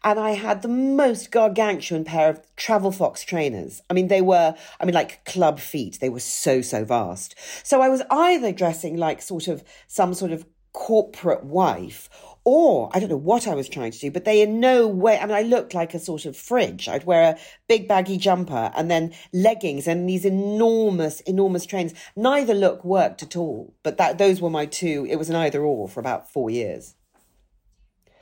And 0.04 0.20
I 0.20 0.32
had 0.32 0.62
the 0.62 0.68
most 0.68 1.30
gargantuan 1.32 2.06
pair 2.06 2.30
of 2.30 2.42
travel 2.56 2.92
fox 2.92 3.24
trainers. 3.24 3.82
I 3.90 3.94
mean, 3.94 4.08
they 4.08 4.22
were, 4.22 4.56
I 4.80 4.86
mean, 4.86 4.96
like 4.96 5.24
club 5.26 5.60
feet. 5.60 6.00
They 6.02 6.10
were 6.10 6.20
so, 6.20 6.62
so 6.62 6.84
vast. 6.84 7.36
So 7.64 7.82
I 7.82 7.90
was 7.90 8.02
either 8.10 8.52
dressing 8.52 8.98
like 8.98 9.22
sort 9.22 9.48
of 9.48 9.64
some 9.88 10.14
sort 10.16 10.32
of 10.32 10.46
corporate 10.74 11.44
wife 11.44 12.10
or 12.44 12.90
I 12.92 13.00
don't 13.00 13.10
know 13.10 13.18
what 13.18 13.48
I 13.48 13.54
was 13.54 13.70
trying 13.70 13.92
to 13.92 14.00
do, 14.00 14.10
but 14.10 14.26
they 14.26 14.42
in 14.42 14.60
no 14.60 14.88
way, 14.88 15.20
I 15.20 15.26
mean, 15.26 15.36
I 15.36 15.44
looked 15.44 15.76
like 15.76 15.94
a 15.94 16.00
sort 16.00 16.26
of 16.26 16.36
fridge. 16.36 16.88
I'd 16.88 17.04
wear 17.04 17.34
a 17.34 17.40
big 17.68 17.88
baggy 17.88 18.18
jumper 18.18 18.72
and 18.76 18.90
then 18.90 19.14
leggings 19.32 19.88
and 19.88 20.10
these 20.10 20.26
enormous, 20.26 21.22
enormous 21.22 21.66
trains. 21.66 21.94
Neither 22.16 22.56
look 22.56 22.84
worked 22.84 23.22
at 23.22 23.36
all, 23.36 23.76
but 23.84 23.98
that, 23.98 24.18
those 24.18 24.42
were 24.42 24.50
my 24.50 24.66
two. 24.66 25.06
It 25.10 25.18
was 25.18 25.30
an 25.30 25.36
either 25.36 25.62
or 25.62 25.88
for 25.88 26.00
about 26.00 26.32
four 26.32 26.50
years. 26.50 26.96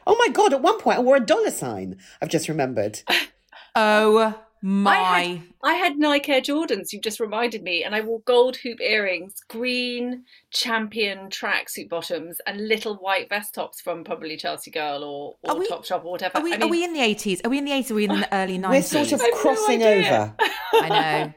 Oh 0.06 0.18
my 0.18 0.28
God, 0.34 0.54
at 0.54 0.62
one 0.62 0.80
point 0.80 0.98
I 0.98 1.02
wore 1.02 1.16
a 1.16 1.22
dollar 1.22 1.52
sign. 1.52 1.98
I've 2.22 2.30
just 2.30 2.50
remembered. 2.50 3.02
Oh 3.76 4.36
I 4.62 4.68
my. 4.68 5.20
had, 5.20 5.42
I 5.64 5.74
had 5.74 5.98
Nike 5.98 6.32
Air 6.32 6.42
Jordans. 6.42 6.92
You 6.92 7.00
just 7.00 7.20
reminded 7.20 7.64
me, 7.64 7.84
and 7.84 7.96
I 7.96 8.02
wore 8.02 8.20
gold 8.22 8.58
hoop 8.58 8.82
earrings, 8.82 9.36
green 9.48 10.24
champion 10.52 11.30
tracksuit 11.30 11.88
bottoms, 11.90 12.38
and 12.46 12.68
little 12.68 12.96
white 12.96 13.30
vest 13.30 13.56
tops 13.56 13.80
from 13.80 14.04
probably 14.04 14.36
Chelsea 14.38 14.72
Girl 14.72 15.04
or, 15.04 15.36
Are 15.50 15.56
or 15.56 15.60
we- 15.60 15.68
Topshop 15.70 16.04
or 16.04 16.12
whatever. 16.12 16.38
Are 16.40 16.44
we, 16.44 16.54
I 16.54 16.58
are 16.60 16.68
we 16.68 16.84
in 16.84 16.94
the 16.94 17.00
80s? 17.00 17.46
Are 17.46 17.50
we 17.50 17.58
in 17.58 17.66
the 17.66 17.72
80s? 17.72 17.92
Are 17.92 17.96
we 17.96 18.06
in 18.06 18.20
the 18.20 18.30
early 18.36 18.60
90s? 18.60 18.70
We're 18.70 18.82
sort 18.82 19.12
of 19.14 19.22
I've 19.22 19.32
no 19.32 19.38
crossing 19.38 19.84
over. 19.84 20.36
I 20.74 20.90
know. 20.90 21.34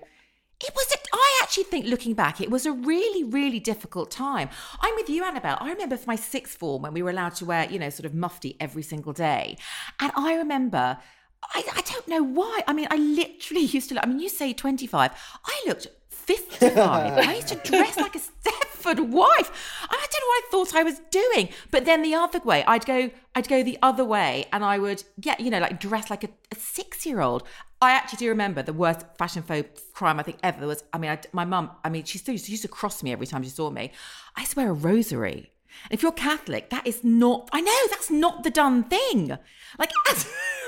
It 0.64 0.70
was. 0.74 0.92
A, 0.92 0.96
I 1.14 1.40
actually 1.42 1.64
think, 1.64 1.86
looking 1.86 2.14
back, 2.14 2.40
it 2.40 2.50
was 2.50 2.66
a 2.66 2.72
really, 2.72 3.24
really 3.24 3.60
difficult 3.60 4.10
time. 4.10 4.48
I'm 4.80 4.94
with 4.96 5.08
you, 5.08 5.24
Annabel. 5.24 5.56
I 5.60 5.70
remember 5.70 5.96
for 5.96 6.06
my 6.06 6.16
sixth 6.16 6.56
form 6.56 6.82
when 6.82 6.92
we 6.94 7.02
were 7.02 7.10
allowed 7.10 7.34
to 7.36 7.44
wear, 7.44 7.68
you 7.70 7.78
know, 7.78 7.90
sort 7.90 8.06
of 8.06 8.14
mufti 8.14 8.56
every 8.60 8.82
single 8.82 9.12
day, 9.12 9.58
and 10.00 10.10
I 10.16 10.34
remember. 10.34 10.98
I, 11.42 11.62
I 11.76 11.80
don't 11.82 12.08
know 12.08 12.22
why. 12.22 12.60
I 12.66 12.72
mean, 12.72 12.86
I 12.90 12.96
literally 12.96 13.62
used 13.76 13.88
to. 13.88 13.94
look- 13.94 14.04
I 14.04 14.06
mean, 14.06 14.20
you 14.20 14.28
say 14.28 14.52
25. 14.52 15.10
I 15.44 15.62
looked 15.66 15.88
55. 16.10 16.72
I 17.18 17.34
used 17.34 17.48
to 17.48 17.56
dress 17.56 17.96
like 17.96 18.14
a 18.14 18.18
Stepford 18.20 19.08
wife. 19.08 19.50
I 19.90 20.06
don't 20.10 20.22
know 20.22 20.28
what 20.28 20.44
I 20.44 20.48
thought 20.50 20.74
I 20.74 20.82
was 20.82 21.00
doing. 21.10 21.48
But 21.70 21.84
then 21.84 22.02
the 22.02 22.14
other 22.14 22.38
way, 22.40 22.64
I'd 22.66 22.86
go, 22.86 23.10
I'd 23.34 23.48
go 23.48 23.62
the 23.62 23.78
other 23.82 24.04
way, 24.04 24.46
and 24.52 24.64
I 24.64 24.78
would, 24.78 25.02
get, 25.20 25.40
you 25.40 25.50
know, 25.50 25.58
like 25.58 25.80
dress 25.80 26.10
like 26.10 26.24
a, 26.24 26.28
a 26.52 26.54
six-year-old. 26.54 27.42
I 27.80 27.90
actually 27.92 28.18
do 28.18 28.28
remember 28.28 28.62
the 28.62 28.72
worst 28.72 29.04
fashion 29.18 29.42
faux 29.42 29.82
crime 29.92 30.20
I 30.20 30.22
think 30.22 30.38
ever 30.44 30.60
There 30.60 30.68
was. 30.68 30.84
I 30.92 30.98
mean, 30.98 31.10
I, 31.10 31.18
my 31.32 31.44
mum. 31.44 31.72
I 31.84 31.88
mean, 31.88 32.04
she 32.04 32.18
still 32.18 32.32
used 32.32 32.44
to, 32.46 32.52
used 32.52 32.62
to 32.62 32.68
cross 32.68 33.02
me 33.02 33.10
every 33.12 33.26
time 33.26 33.42
she 33.42 33.48
saw 33.50 33.70
me. 33.70 33.90
I 34.36 34.42
used 34.42 34.52
to 34.52 34.58
wear 34.58 34.70
a 34.70 34.74
rosary. 34.74 35.50
And 35.84 35.92
if 35.92 36.02
you're 36.02 36.12
Catholic, 36.12 36.70
that 36.70 36.86
is 36.86 37.02
not. 37.02 37.48
I 37.52 37.60
know 37.60 37.76
that's 37.90 38.10
not 38.10 38.44
the 38.44 38.50
done 38.50 38.84
thing. 38.84 39.36
Like. 39.78 39.90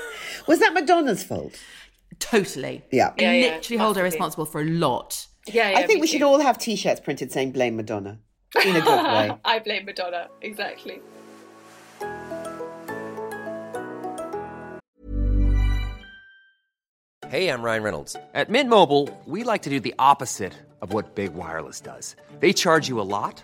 Was 0.47 0.59
that 0.59 0.73
Madonna's 0.73 1.23
fault? 1.23 1.59
Totally. 2.19 2.83
Yeah. 2.91 3.13
Yeah, 3.17 3.33
yeah, 3.33 3.55
Literally 3.55 3.77
hold 3.77 3.97
her 3.97 4.03
responsible 4.03 4.45
for 4.45 4.61
a 4.61 4.65
lot. 4.65 5.27
yeah, 5.47 5.71
yeah, 5.71 5.77
I 5.79 5.83
think 5.85 5.97
me 5.97 6.01
we 6.01 6.07
should 6.07 6.21
all 6.21 6.39
have 6.39 6.57
t-shirts 6.57 7.01
printed 7.01 7.31
saying 7.31 7.51
blame 7.51 7.75
Madonna 7.75 8.19
in 8.63 8.75
a 8.75 8.81
good 8.81 9.03
way. 9.03 9.31
I 9.43 9.59
blame 9.59 9.85
Madonna. 9.85 10.29
Exactly. 10.41 11.01
Hey, 17.27 17.49
I'm 17.49 17.63
Ryan 17.63 17.83
Reynolds. 17.83 18.15
At 18.33 18.49
Mint 18.49 18.69
Mobile, 18.69 19.09
we 19.25 19.43
like 19.43 19.63
to 19.63 19.69
do 19.69 19.79
the 19.79 19.95
opposite 19.97 20.53
of 20.81 20.93
what 20.93 21.15
Big 21.15 21.33
Wireless 21.33 21.81
does. 21.81 22.15
They 22.39 22.53
charge 22.53 22.87
you 22.87 23.01
a 23.01 23.07
lot, 23.17 23.43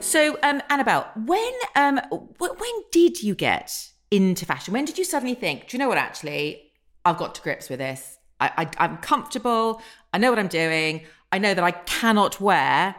So, 0.00 0.38
um, 0.42 0.62
Annabel, 0.70 1.06
when 1.24 1.52
um, 1.74 1.96
w- 2.10 2.30
when 2.38 2.72
did 2.92 3.22
you 3.22 3.34
get 3.34 3.90
into 4.10 4.46
fashion? 4.46 4.72
When 4.72 4.84
did 4.84 4.98
you 4.98 5.04
suddenly 5.04 5.34
think, 5.34 5.68
do 5.68 5.76
you 5.76 5.78
know 5.78 5.88
what, 5.88 5.98
actually, 5.98 6.72
I've 7.04 7.16
got 7.18 7.34
to 7.36 7.42
grips 7.42 7.68
with 7.68 7.78
this? 7.78 8.18
I, 8.40 8.50
I, 8.56 8.84
I'm 8.84 8.98
comfortable. 8.98 9.80
I 10.12 10.18
know 10.18 10.30
what 10.30 10.38
I'm 10.38 10.48
doing. 10.48 11.02
I 11.32 11.38
know 11.38 11.54
that 11.54 11.64
I 11.64 11.72
cannot 11.72 12.40
wear 12.40 12.94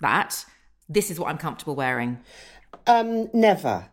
that. 0.00 0.44
This 0.88 1.10
is 1.10 1.20
what 1.20 1.28
I'm 1.28 1.38
comfortable 1.38 1.74
wearing. 1.74 2.18
Um, 2.86 3.28
never. 3.34 3.90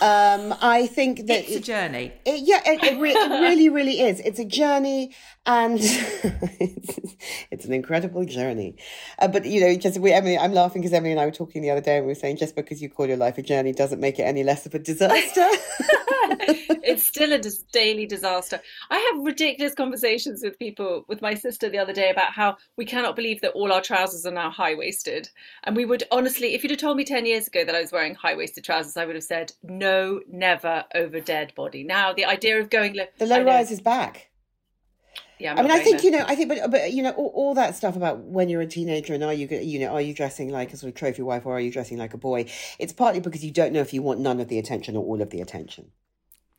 Um, 0.00 0.54
I 0.60 0.88
think 0.90 1.26
that 1.26 1.44
It's 1.44 1.56
a 1.56 1.60
journey. 1.60 2.12
It, 2.24 2.40
yeah, 2.44 2.60
it, 2.66 2.82
it, 2.82 3.00
re- 3.00 3.12
it 3.12 3.30
really, 3.40 3.68
really 3.68 4.00
is. 4.00 4.18
It's 4.20 4.40
a 4.40 4.44
journey, 4.44 5.14
and 5.44 5.78
it's, 5.80 6.98
it's 7.50 7.64
an 7.64 7.72
incredible 7.72 8.24
journey. 8.24 8.76
Uh, 9.18 9.28
but 9.28 9.44
you 9.44 9.60
know, 9.60 9.74
just 9.76 9.98
we, 9.98 10.12
Emilie, 10.12 10.38
I'm 10.38 10.52
laughing 10.52 10.82
because 10.82 10.92
Emilie 10.92 11.12
and 11.12 11.20
I 11.20 11.26
were 11.26 11.32
talking 11.32 11.62
the 11.62 11.70
other 11.70 11.80
day, 11.80 11.96
and 11.96 12.06
we 12.06 12.12
were 12.12 12.16
saying 12.16 12.36
just 12.36 12.54
because 12.54 12.80
you 12.80 12.88
call 12.88 13.06
your 13.06 13.16
life 13.16 13.38
a 13.38 13.42
journey 13.42 13.72
doesn't 13.72 14.00
make 14.00 14.18
it 14.18 14.22
any 14.22 14.44
less 14.44 14.66
of 14.66 14.74
a 14.74 14.78
disaster. 14.78 15.48
it's 16.84 17.06
still 17.06 17.32
a 17.32 17.38
dis- 17.38 17.64
daily 17.72 18.06
disaster. 18.06 18.60
I 18.90 18.98
have 18.98 19.24
ridiculous 19.24 19.74
conversations 19.74 20.42
with 20.42 20.58
people, 20.58 21.04
with 21.08 21.20
my 21.20 21.34
sister 21.34 21.68
the 21.68 21.78
other 21.78 21.92
day 21.92 22.10
about 22.10 22.32
how 22.32 22.56
we 22.76 22.84
cannot 22.84 23.16
believe 23.16 23.40
that 23.42 23.52
all 23.52 23.72
our 23.72 23.80
trousers 23.80 24.24
are 24.24 24.32
now 24.32 24.50
high 24.50 24.74
waisted. 24.74 25.28
And 25.64 25.76
we 25.76 25.84
would 25.84 26.04
honestly, 26.10 26.54
if 26.54 26.62
you'd 26.62 26.70
have 26.70 26.80
told 26.80 26.96
me 26.96 27.04
10 27.04 27.26
years 27.26 27.48
ago 27.48 27.64
that 27.64 27.74
I 27.74 27.80
was 27.80 27.92
wearing 27.92 28.14
high 28.14 28.34
waisted 28.34 28.64
trousers, 28.64 28.96
I 28.96 29.04
would 29.04 29.14
have 29.14 29.24
said, 29.24 29.52
no, 29.62 30.20
never 30.28 30.84
over 30.94 31.20
dead 31.20 31.52
body. 31.54 31.84
Now, 31.84 32.12
the 32.12 32.24
idea 32.24 32.60
of 32.60 32.70
going 32.70 32.94
low. 32.94 33.04
the 33.18 33.26
low 33.26 33.44
rise 33.44 33.70
is 33.70 33.80
back. 33.80 34.31
Yeah, 35.42 35.54
I'm 35.56 35.64
mean, 35.64 35.70
I 35.72 35.80
think 35.80 36.02
going 36.02 36.04
you 36.12 36.18
know, 36.18 36.24
I 36.28 36.34
think, 36.36 36.48
but 36.48 36.70
but 36.70 36.92
you 36.92 37.02
know, 37.02 37.10
all, 37.12 37.32
all 37.34 37.54
that 37.54 37.74
stuff 37.74 37.96
about 37.96 38.20
when 38.20 38.48
you're 38.48 38.60
a 38.60 38.66
teenager 38.66 39.12
and 39.14 39.24
are 39.24 39.32
you, 39.34 39.46
go- 39.48 39.58
you 39.58 39.78
know, 39.80 39.88
are 39.88 40.00
you 40.00 40.14
dressing 40.14 40.50
like 40.50 40.72
a 40.72 40.76
sort 40.76 40.88
of 40.92 40.94
trophy 40.94 41.22
wife 41.22 41.44
or 41.46 41.56
are 41.56 41.60
you 41.60 41.72
dressing 41.72 41.98
like 41.98 42.14
a 42.14 42.18
boy? 42.18 42.46
It's 42.78 42.92
partly 42.92 43.20
because 43.20 43.44
you 43.44 43.50
don't 43.50 43.72
know 43.72 43.80
if 43.80 43.92
you 43.92 44.02
want 44.02 44.20
none 44.20 44.38
of 44.40 44.48
the 44.48 44.58
attention 44.58 44.96
or 44.96 45.04
all 45.04 45.20
of 45.20 45.30
the 45.30 45.40
attention. 45.40 45.90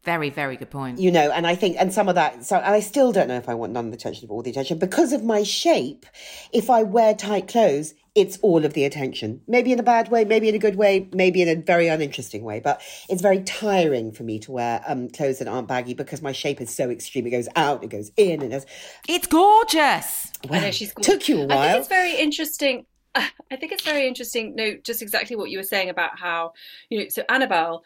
Very, 0.04 0.30
very 0.30 0.58
good 0.58 0.70
point. 0.70 1.00
you 1.00 1.12
know 1.14 1.32
and 1.32 1.48
i 1.48 1.56
think 1.56 1.78
and 1.80 1.94
some 1.94 2.10
of 2.10 2.16
that 2.16 2.44
so 2.44 2.58
i 2.60 2.82
still 2.82 3.14
don't 3.14 3.30
know 3.30 3.38
if 3.38 3.48
i 3.48 3.54
want 3.54 3.72
none 3.72 3.86
of 3.86 3.92
the 3.92 3.96
attention 3.96 4.28
or 4.30 4.34
all 4.36 4.42
the 4.44 4.50
attention 4.50 4.78
because 4.78 5.14
of 5.14 5.24
my 5.24 5.44
shape 5.44 6.06
if 6.52 6.70
i 6.70 6.84
wear 6.84 7.14
tight 7.14 7.48
clothes 7.48 7.94
it's 8.16 8.38
all 8.42 8.64
of 8.64 8.74
the 8.74 8.86
attention 8.86 9.42
maybe 9.48 9.72
in 9.72 9.80
a 9.80 9.84
bad 9.84 10.10
way 10.10 10.24
maybe 10.24 10.50
in 10.50 10.56
a 10.56 10.60
good 10.60 10.76
way 10.76 11.10
maybe 11.14 11.42
in 11.42 11.50
a 11.50 11.56
very 11.56 11.88
uninteresting 11.88 12.44
way 12.44 12.60
but 12.60 12.82
it's 13.10 13.22
very 13.22 13.42
tiring 13.42 14.12
for 14.12 14.24
me 14.24 14.40
to 14.40 14.52
wear 14.52 14.84
um, 14.88 15.10
clothes 15.10 15.40
that 15.40 15.48
aren't 15.48 15.68
baggy 15.68 15.94
because 15.94 16.22
my 16.22 16.32
shape 16.32 16.62
is 16.62 16.74
so 16.74 16.90
extreme 16.90 17.26
it 17.26 17.32
goes 17.32 17.48
out 17.56 17.84
it 17.84 17.90
goes 17.90 18.12
in 18.18 18.42
and 18.42 18.54
it's 18.54 18.66
It's 19.08 19.28
gorgeous. 19.28 20.32
I 20.50 20.60
know 20.60 20.72
she's 20.72 20.94
took 21.02 21.28
you 21.28 21.40
a 21.40 21.44
I 21.44 21.46
while 21.46 21.60
I 21.60 21.68
think 21.68 21.80
it's 21.80 21.88
very 21.88 22.16
interesting. 22.18 22.86
I 23.16 23.30
think 23.58 23.72
it's 23.72 23.84
very 23.84 24.08
interesting. 24.08 24.56
No, 24.56 24.76
just 24.84 25.02
exactly 25.02 25.36
what 25.36 25.50
you 25.50 25.58
were 25.58 25.64
saying 25.64 25.90
about 25.90 26.18
how 26.20 26.54
you 26.90 27.00
know. 27.00 27.06
So 27.10 27.24
Annabel 27.30 27.84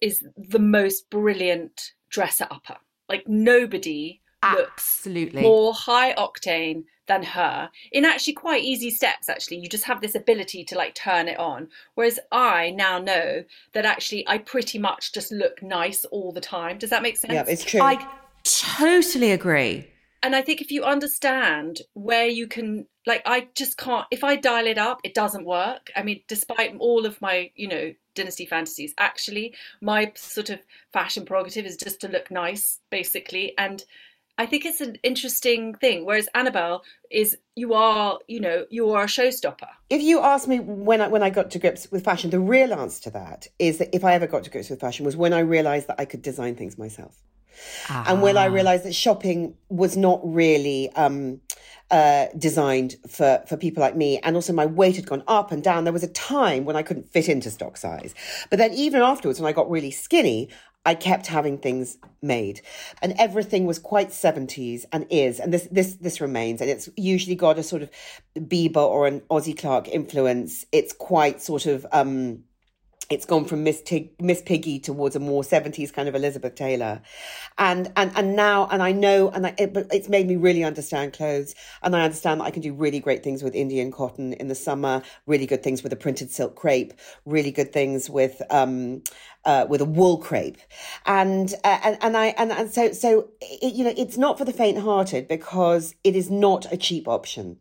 is 0.00 0.24
the 0.36 0.58
most 0.58 1.10
brilliant 1.10 1.92
dresser 2.10 2.46
upper. 2.50 2.76
Like 3.08 3.24
nobody 3.26 4.20
looks 4.20 4.23
Absolutely. 4.44 5.42
more 5.42 5.74
high 5.74 6.14
octane 6.14 6.84
than 7.06 7.22
her 7.22 7.68
in 7.92 8.06
actually 8.06 8.32
quite 8.32 8.64
easy 8.64 8.90
steps 8.90 9.28
actually 9.28 9.58
you 9.58 9.68
just 9.68 9.84
have 9.84 10.00
this 10.00 10.14
ability 10.14 10.64
to 10.64 10.74
like 10.74 10.94
turn 10.94 11.28
it 11.28 11.38
on 11.38 11.68
whereas 11.96 12.18
i 12.32 12.70
now 12.70 12.98
know 12.98 13.44
that 13.74 13.84
actually 13.84 14.26
i 14.26 14.38
pretty 14.38 14.78
much 14.78 15.12
just 15.12 15.30
look 15.30 15.62
nice 15.62 16.06
all 16.06 16.32
the 16.32 16.40
time 16.40 16.78
does 16.78 16.88
that 16.88 17.02
make 17.02 17.18
sense 17.18 17.34
yeah 17.34 17.44
it's 17.46 17.62
true 17.62 17.82
I 17.82 18.08
totally 18.44 19.32
agree. 19.32 19.90
and 20.22 20.36
I 20.36 20.42
think 20.42 20.60
if 20.60 20.70
you 20.70 20.84
understand 20.84 21.82
where 21.94 22.26
you 22.26 22.46
can, 22.46 22.86
like, 23.06 23.22
I 23.26 23.48
just 23.54 23.76
can't, 23.76 24.06
if 24.10 24.24
I 24.24 24.36
dial 24.36 24.66
it 24.66 24.78
up, 24.78 25.00
it 25.04 25.12
doesn't 25.12 25.44
work. 25.44 25.90
I 25.96 26.02
mean, 26.02 26.22
despite 26.28 26.74
all 26.78 27.04
of 27.04 27.20
my, 27.20 27.50
you 27.56 27.68
know, 27.68 27.94
dynasty 28.14 28.46
fantasies, 28.46 28.94
actually, 28.98 29.54
my 29.82 30.12
sort 30.14 30.48
of 30.48 30.60
fashion 30.92 31.26
prerogative 31.26 31.66
is 31.66 31.76
just 31.76 32.00
to 32.02 32.08
look 32.08 32.30
nice, 32.30 32.80
basically. 32.90 33.52
And 33.58 33.84
I 34.36 34.46
think 34.46 34.64
it's 34.64 34.80
an 34.80 34.96
interesting 35.02 35.74
thing. 35.74 36.04
Whereas 36.04 36.28
Annabel 36.34 36.82
is, 37.10 37.36
you 37.54 37.74
are, 37.74 38.18
you 38.26 38.40
know, 38.40 38.66
you 38.68 38.90
are 38.90 39.04
a 39.04 39.06
showstopper. 39.06 39.68
if 39.90 40.02
you 40.02 40.20
ask 40.20 40.48
me 40.48 40.58
when 40.60 41.00
I, 41.00 41.08
when 41.08 41.22
I 41.22 41.30
got 41.30 41.50
to 41.52 41.58
grips 41.58 41.90
with 41.90 42.04
fashion, 42.04 42.30
the 42.30 42.40
real 42.40 42.72
answer 42.72 43.02
to 43.04 43.10
that 43.10 43.46
is 43.58 43.78
that 43.78 43.94
if 43.94 44.04
I 44.04 44.14
ever 44.14 44.26
got 44.26 44.44
to 44.44 44.50
grips 44.50 44.70
with 44.70 44.80
fashion 44.80 45.04
was 45.04 45.16
when 45.16 45.32
I 45.32 45.40
realised 45.40 45.86
that 45.86 46.00
I 46.00 46.04
could 46.04 46.22
design 46.22 46.56
things 46.56 46.76
myself. 46.76 47.22
and 47.88 48.20
when 48.20 48.36
I 48.36 48.46
realised 48.46 48.84
that 48.84 48.94
shopping 48.94 49.56
was 49.68 49.96
not 49.96 50.20
really 50.24 50.90
um, 50.96 51.40
uh, 51.90 52.26
designed 52.36 52.96
for 53.08 53.44
for 53.46 53.56
people 53.56 53.80
like 53.80 53.94
me, 53.94 54.18
and 54.18 54.34
also 54.34 54.52
my 54.52 54.66
weight 54.66 54.96
had 54.96 55.06
gone 55.06 55.22
up 55.28 55.52
and 55.52 55.62
down. 55.62 55.84
There 55.84 55.92
was 55.92 56.02
a 56.02 56.08
time 56.08 56.64
when 56.64 56.74
I 56.74 56.82
couldn't 56.82 57.12
fit 57.12 57.28
into 57.28 57.50
stock 57.50 57.76
size, 57.76 58.14
but 58.50 58.58
then 58.58 58.72
even 58.72 59.02
afterwards, 59.02 59.40
when 59.40 59.48
I 59.48 59.52
got 59.52 59.70
really 59.70 59.92
skinny. 59.92 60.48
I 60.84 60.94
kept 60.94 61.26
having 61.26 61.58
things 61.58 61.96
made, 62.20 62.60
and 63.00 63.14
everything 63.18 63.66
was 63.66 63.78
quite 63.78 64.12
seventies, 64.12 64.84
and 64.92 65.06
is, 65.10 65.40
and 65.40 65.52
this 65.52 65.66
this 65.70 65.94
this 65.94 66.20
remains, 66.20 66.60
and 66.60 66.70
it's 66.70 66.88
usually 66.96 67.36
got 67.36 67.58
a 67.58 67.62
sort 67.62 67.82
of 67.82 67.90
Biba 68.36 68.76
or 68.76 69.06
an 69.06 69.20
Ossie 69.30 69.56
Clark 69.56 69.88
influence. 69.88 70.66
It's 70.72 70.92
quite 70.92 71.40
sort 71.40 71.66
of 71.66 71.86
um, 71.92 72.44
it's 73.10 73.26
gone 73.26 73.44
from 73.44 73.64
Miss 73.64 73.82
Miss 74.20 74.42
Piggy 74.42 74.78
towards 74.78 75.16
a 75.16 75.20
more 75.20 75.44
seventies 75.44 75.90
kind 75.90 76.08
of 76.08 76.14
Elizabeth 76.14 76.54
Taylor, 76.54 77.02
and 77.58 77.92
and 77.96 78.12
and 78.16 78.36
now 78.36 78.66
and 78.70 78.82
I 78.82 78.92
know 78.92 79.30
and 79.30 79.46
I, 79.46 79.54
it, 79.58 79.72
but 79.72 79.86
it's 79.92 80.08
made 80.08 80.26
me 80.26 80.36
really 80.36 80.64
understand 80.64 81.12
clothes, 81.12 81.54
and 81.82 81.94
I 81.94 82.02
understand 82.02 82.40
that 82.40 82.44
I 82.44 82.50
can 82.50 82.62
do 82.62 82.72
really 82.72 83.00
great 83.00 83.22
things 83.22 83.42
with 83.42 83.54
Indian 83.54 83.90
cotton 83.92 84.32
in 84.34 84.48
the 84.48 84.54
summer, 84.54 85.02
really 85.26 85.46
good 85.46 85.62
things 85.62 85.82
with 85.82 85.92
a 85.92 85.96
printed 85.96 86.30
silk 86.30 86.56
crepe, 86.56 86.94
really 87.24 87.50
good 87.50 87.72
things 87.72 88.08
with 88.08 88.40
um 88.50 89.02
uh, 89.44 89.66
with 89.68 89.80
a 89.80 89.84
wool 89.84 90.18
crepe, 90.18 90.58
and 91.04 91.54
uh, 91.64 91.80
and 91.84 91.98
and 92.00 92.16
I 92.16 92.26
and, 92.38 92.52
and 92.52 92.70
so 92.70 92.92
so 92.92 93.28
it, 93.40 93.74
you 93.74 93.84
know 93.84 93.94
it's 93.96 94.16
not 94.16 94.38
for 94.38 94.44
the 94.44 94.52
faint-hearted 94.52 95.28
because 95.28 95.94
it 96.02 96.16
is 96.16 96.30
not 96.30 96.72
a 96.72 96.76
cheap 96.76 97.06
option. 97.06 97.58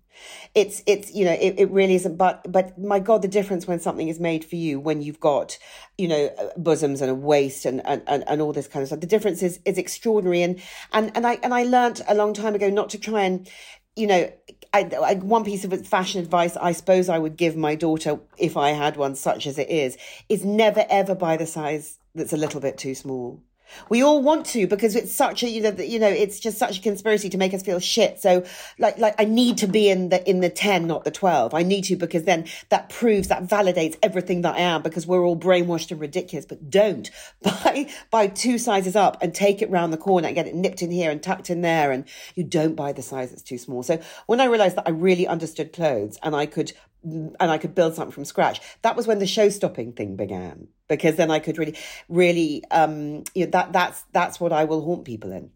It's 0.56 0.84
it's 0.86 1.14
you 1.14 1.26
know 1.26 1.34
it, 1.34 1.56
it 1.58 1.72
really 1.72 1.96
isn't. 1.96 2.18
But 2.18 2.52
but 2.52 2.78
my 2.78 3.00
God, 3.00 3.22
the 3.22 3.28
difference 3.28 3.68
when 3.68 3.80
something 3.80 4.08
is 4.08 4.20
made 4.20 4.46
for 4.46 4.56
you 4.56 4.80
when 4.80 5.02
you've 5.02 5.20
got 5.20 5.58
you 5.98 6.08
know 6.08 6.26
uh, 6.38 6.50
bosoms 6.58 7.02
and 7.02 7.12
a 7.12 7.16
waist 7.16 7.66
and 7.66 7.86
and, 7.86 8.02
and, 8.08 8.24
and 8.28 8.42
all 8.42 8.54
this 8.54 8.68
kind 8.68 8.82
of 8.82 8.88
stuff. 8.88 9.00
The 9.00 9.08
difference 9.08 9.44
is 9.44 9.60
is 9.66 9.78
extraordinary. 9.78 10.42
And 10.42 10.62
and 10.92 11.12
and 11.16 11.26
I 11.26 11.40
and 11.44 11.54
I 11.54 11.64
learnt 11.64 12.02
a 12.08 12.16
long 12.16 12.34
time 12.34 12.56
ago 12.56 12.70
not 12.70 12.90
to 12.90 13.00
try 13.00 13.24
and 13.24 13.50
you 13.96 14.08
know, 14.08 14.32
I, 14.74 14.90
I, 15.04 15.14
one 15.16 15.44
piece 15.44 15.64
of 15.66 15.88
fashion 15.88 16.20
advice 16.20 16.58
I 16.58 16.72
suppose 16.72 17.10
I 17.10 17.20
would 17.20 17.38
give 17.38 17.56
my 17.56 17.76
daughter 17.76 18.20
if 18.38 18.58
I 18.58 18.72
had 18.72 18.98
one, 18.98 19.16
such 19.16 19.46
as 19.46 19.60
it 19.60 19.70
is, 19.70 19.98
is 20.30 20.44
never 20.44 20.86
ever 20.90 21.14
buy 21.14 21.38
the 21.38 21.46
size 21.46 22.00
that's 22.16 22.34
a 22.34 22.38
little 22.38 22.60
bit 22.60 22.78
too 22.78 22.96
small. 22.96 23.42
We 23.90 24.04
all 24.04 24.22
want 24.22 24.46
to 24.48 24.68
because 24.68 24.96
it's 24.96 25.14
such 25.14 25.44
a 25.44 25.50
you 25.50 25.62
know 25.62 25.72
you 25.72 26.00
know 26.00 26.08
it's 26.08 26.40
just 26.40 26.58
such 26.58 26.80
a 26.80 26.82
conspiracy 26.82 27.30
to 27.30 27.38
make 27.38 27.54
us 27.54 27.62
feel 27.62 27.80
shit. 27.80 28.20
So 28.20 28.46
like 28.80 28.98
like 28.98 29.16
I 29.20 29.26
need 29.26 29.58
to 29.60 29.68
be 29.68 29.90
in 29.90 30.10
the 30.10 30.28
in 30.30 30.40
the 30.40 30.50
ten, 30.50 30.88
not 30.88 31.04
the 31.04 31.12
twelve. 31.12 31.54
I 31.54 31.64
need 31.64 31.84
to 31.86 31.96
because 31.96 32.24
then 32.24 32.46
that 32.70 32.90
proves 32.90 33.28
that 33.28 33.44
validates 33.44 33.98
everything 34.02 34.42
that 34.42 34.56
I 34.56 34.60
am 34.60 34.82
because 34.82 35.08
we're 35.08 35.26
all 35.26 35.38
brainwashed 35.38 35.92
and 35.92 36.00
ridiculous. 36.00 36.46
But 36.46 36.70
don't 36.70 37.10
buy 37.42 37.90
buy 38.12 38.28
two 38.28 38.58
sizes 38.58 38.96
up 38.96 39.22
and 39.22 39.34
take 39.34 39.62
it 39.62 39.70
round 39.70 39.94
the 39.94 39.98
corner 39.98 40.28
and 40.28 40.36
get 40.36 40.48
it 40.48 40.56
nipped 40.56 40.82
in 40.82 40.92
here 40.92 41.12
and 41.12 41.22
tucked 41.22 41.50
in 41.50 41.62
there, 41.62 41.92
and 41.92 42.06
you 42.36 42.44
don't 42.44 42.76
buy 42.76 42.94
the 42.94 43.02
size 43.02 43.30
that's 43.30 43.42
too 43.42 43.58
small. 43.58 43.84
So 43.84 44.00
when 44.26 44.42
I 44.42 44.46
realised 44.46 44.78
that 44.78 44.88
I 44.88 44.92
really 44.92 45.28
understood 45.28 45.74
clothes 45.74 46.18
and 46.24 46.36
I 46.36 46.46
could 46.46 46.74
and 47.04 47.36
I 47.40 47.58
could 47.58 47.76
build 47.76 47.96
something 47.96 48.12
from 48.12 48.26
scratch. 48.26 48.62
That 48.82 48.96
was 48.96 49.08
when 49.08 49.20
the 49.20 49.28
show 49.28 49.50
stopping 49.50 49.94
thing 49.94 50.16
began 50.16 50.68
because 50.88 51.16
then 51.16 51.32
I 51.32 51.40
could 51.40 51.58
really, 51.58 51.76
really, 52.10 52.64
um, 52.72 53.24
you 53.36 53.46
know, 53.46 53.52
that 53.52 53.74
that's 53.74 54.04
that's 54.12 54.40
what 54.40 54.54
I 54.54 54.64
will 54.64 54.82
haunt 54.84 55.06
people 55.06 55.32
in, 55.32 55.52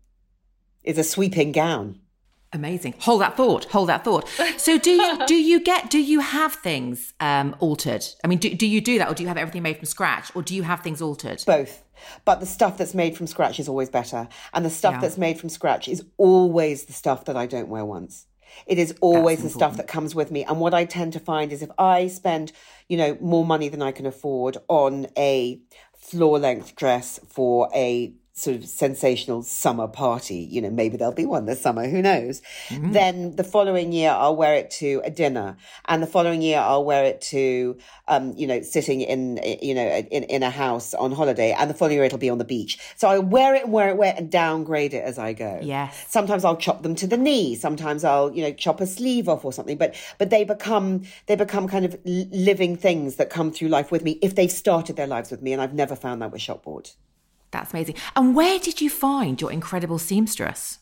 is 0.83 0.97
a 0.97 1.03
sweeping 1.03 1.51
gown. 1.51 1.99
Amazing. 2.53 2.95
Hold 2.99 3.21
that 3.21 3.35
thought. 3.35 3.65
Hold 3.65 3.89
that 3.89 4.05
thought. 4.05 4.27
So 4.57 4.77
do 4.77 4.91
you 4.91 5.25
do 5.27 5.35
you 5.35 5.59
get 5.59 5.89
do 5.89 5.99
you 5.99 6.21
have 6.21 6.53
things 6.53 7.13
um 7.19 7.55
altered? 7.59 8.05
I 8.23 8.27
mean, 8.27 8.39
do, 8.39 8.53
do 8.53 8.65
you 8.65 8.79
do 8.79 8.97
that 8.99 9.09
or 9.09 9.13
do 9.13 9.21
you 9.23 9.27
have 9.27 9.37
everything 9.37 9.63
made 9.63 9.77
from 9.77 9.85
scratch 9.85 10.31
or 10.35 10.41
do 10.41 10.55
you 10.55 10.63
have 10.63 10.81
things 10.81 11.01
altered? 11.01 11.43
Both. 11.45 11.83
But 12.23 12.39
the 12.39 12.45
stuff 12.45 12.77
that's 12.77 12.93
made 12.93 13.17
from 13.17 13.27
scratch 13.27 13.59
is 13.59 13.67
always 13.67 13.89
better. 13.89 14.29
And 14.53 14.63
the 14.63 14.69
stuff 14.69 14.93
Yeah. 14.95 15.01
that's 15.01 15.17
made 15.17 15.39
from 15.39 15.49
scratch 15.49 15.87
is 15.89 16.05
always 16.17 16.85
the 16.85 16.93
stuff 16.93 17.25
that 17.25 17.35
I 17.35 17.47
don't 17.47 17.67
wear 17.67 17.83
once. 17.83 18.27
It 18.65 18.77
is 18.77 18.95
always 19.01 19.43
the 19.43 19.49
stuff 19.49 19.77
that 19.77 19.87
comes 19.87 20.15
with 20.15 20.31
me. 20.31 20.43
And 20.43 20.59
what 20.59 20.73
I 20.73 20.85
tend 20.85 21.13
to 21.13 21.19
find 21.19 21.51
is 21.51 21.61
if 21.61 21.69
I 21.77 22.07
spend, 22.07 22.51
you 22.87 22.97
know, 22.97 23.17
more 23.21 23.45
money 23.45 23.69
than 23.69 23.81
I 23.81 23.91
can 23.91 24.05
afford 24.05 24.57
on 24.67 25.07
a 25.17 25.59
floor 25.95 26.39
length 26.39 26.75
dress 26.75 27.19
for 27.27 27.69
a 27.73 28.13
sort 28.37 28.55
of 28.55 28.65
sensational 28.65 29.41
summer 29.41 29.87
party, 29.87 30.35
you 30.35 30.61
know, 30.61 30.69
maybe 30.69 30.95
there'll 30.95 31.13
be 31.13 31.25
one 31.25 31.45
this 31.45 31.59
summer, 31.59 31.87
who 31.87 32.01
knows? 32.03 32.41
Then 32.69 33.35
the 33.35 33.43
following 33.43 33.91
year 33.91 34.11
I'll 34.11 34.35
wear 34.35 34.53
it 34.55 34.69
to 34.71 35.01
a 35.03 35.09
dinner. 35.09 35.57
And 35.85 36.03
the 36.03 36.07
following 36.07 36.43
year 36.43 36.59
I'll 36.59 36.85
wear 36.85 37.03
it 37.05 37.19
to, 37.21 37.77
um, 38.07 38.33
you 38.37 38.45
know, 38.45 38.61
sitting 38.61 39.01
in, 39.01 39.39
you 39.61 39.73
know, 39.73 39.87
in, 39.87 40.23
in 40.23 40.43
a 40.43 40.51
house 40.51 40.93
on 40.93 41.11
holiday. 41.11 41.51
And 41.57 41.67
the 41.67 41.73
following 41.73 41.95
year 41.95 42.03
it'll 42.03 42.19
be 42.19 42.29
on 42.29 42.37
the 42.37 42.45
beach. 42.45 42.77
So 42.95 43.07
I 43.07 43.17
wear 43.17 43.55
it 43.55 43.63
and 43.63 43.73
wear 43.73 43.89
it, 43.89 43.97
wear 43.97 44.13
it 44.13 44.19
and 44.19 44.31
downgrade 44.31 44.93
it 44.93 45.03
as 45.03 45.17
I 45.17 45.33
go. 45.33 45.59
Yeah. 45.63 45.89
Sometimes 46.07 46.45
I'll 46.45 46.57
chop 46.57 46.83
them 46.83 46.93
to 46.95 47.07
the 47.07 47.17
knee. 47.17 47.55
Sometimes 47.55 48.03
I'll, 48.03 48.31
you 48.31 48.43
know, 48.43 48.53
chop 48.53 48.81
a 48.81 48.85
sleeve 48.85 49.27
off 49.27 49.45
or 49.45 49.51
something. 49.51 49.77
But 49.77 49.95
but 50.19 50.29
they 50.29 50.43
become 50.43 51.03
they 51.25 51.35
become 51.35 51.67
kind 51.67 51.85
of 51.85 51.97
living 52.05 52.75
things 52.75 53.15
that 53.15 53.31
come 53.31 53.51
through 53.51 53.69
life 53.69 53.91
with 53.91 54.03
me 54.03 54.19
if 54.21 54.35
they've 54.35 54.51
started 54.51 54.95
their 54.95 55.07
lives 55.07 55.31
with 55.31 55.41
me. 55.41 55.53
And 55.53 55.61
I've 55.61 55.73
never 55.73 55.95
found 55.95 56.21
that 56.21 56.31
with 56.31 56.41
shopboard. 56.41 56.91
That's 57.51 57.73
amazing. 57.73 57.95
And 58.15 58.35
where 58.35 58.59
did 58.59 58.81
you 58.81 58.89
find 58.89 59.39
your 59.39 59.51
incredible 59.51 59.99
seamstress? 59.99 60.79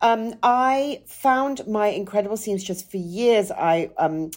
Um, 0.00 0.34
I 0.42 1.02
found 1.06 1.66
my 1.66 1.88
incredible 1.88 2.36
seamstress 2.36 2.82
for 2.82 2.98
years. 2.98 3.50
I 3.50 3.90
um, 3.96 4.30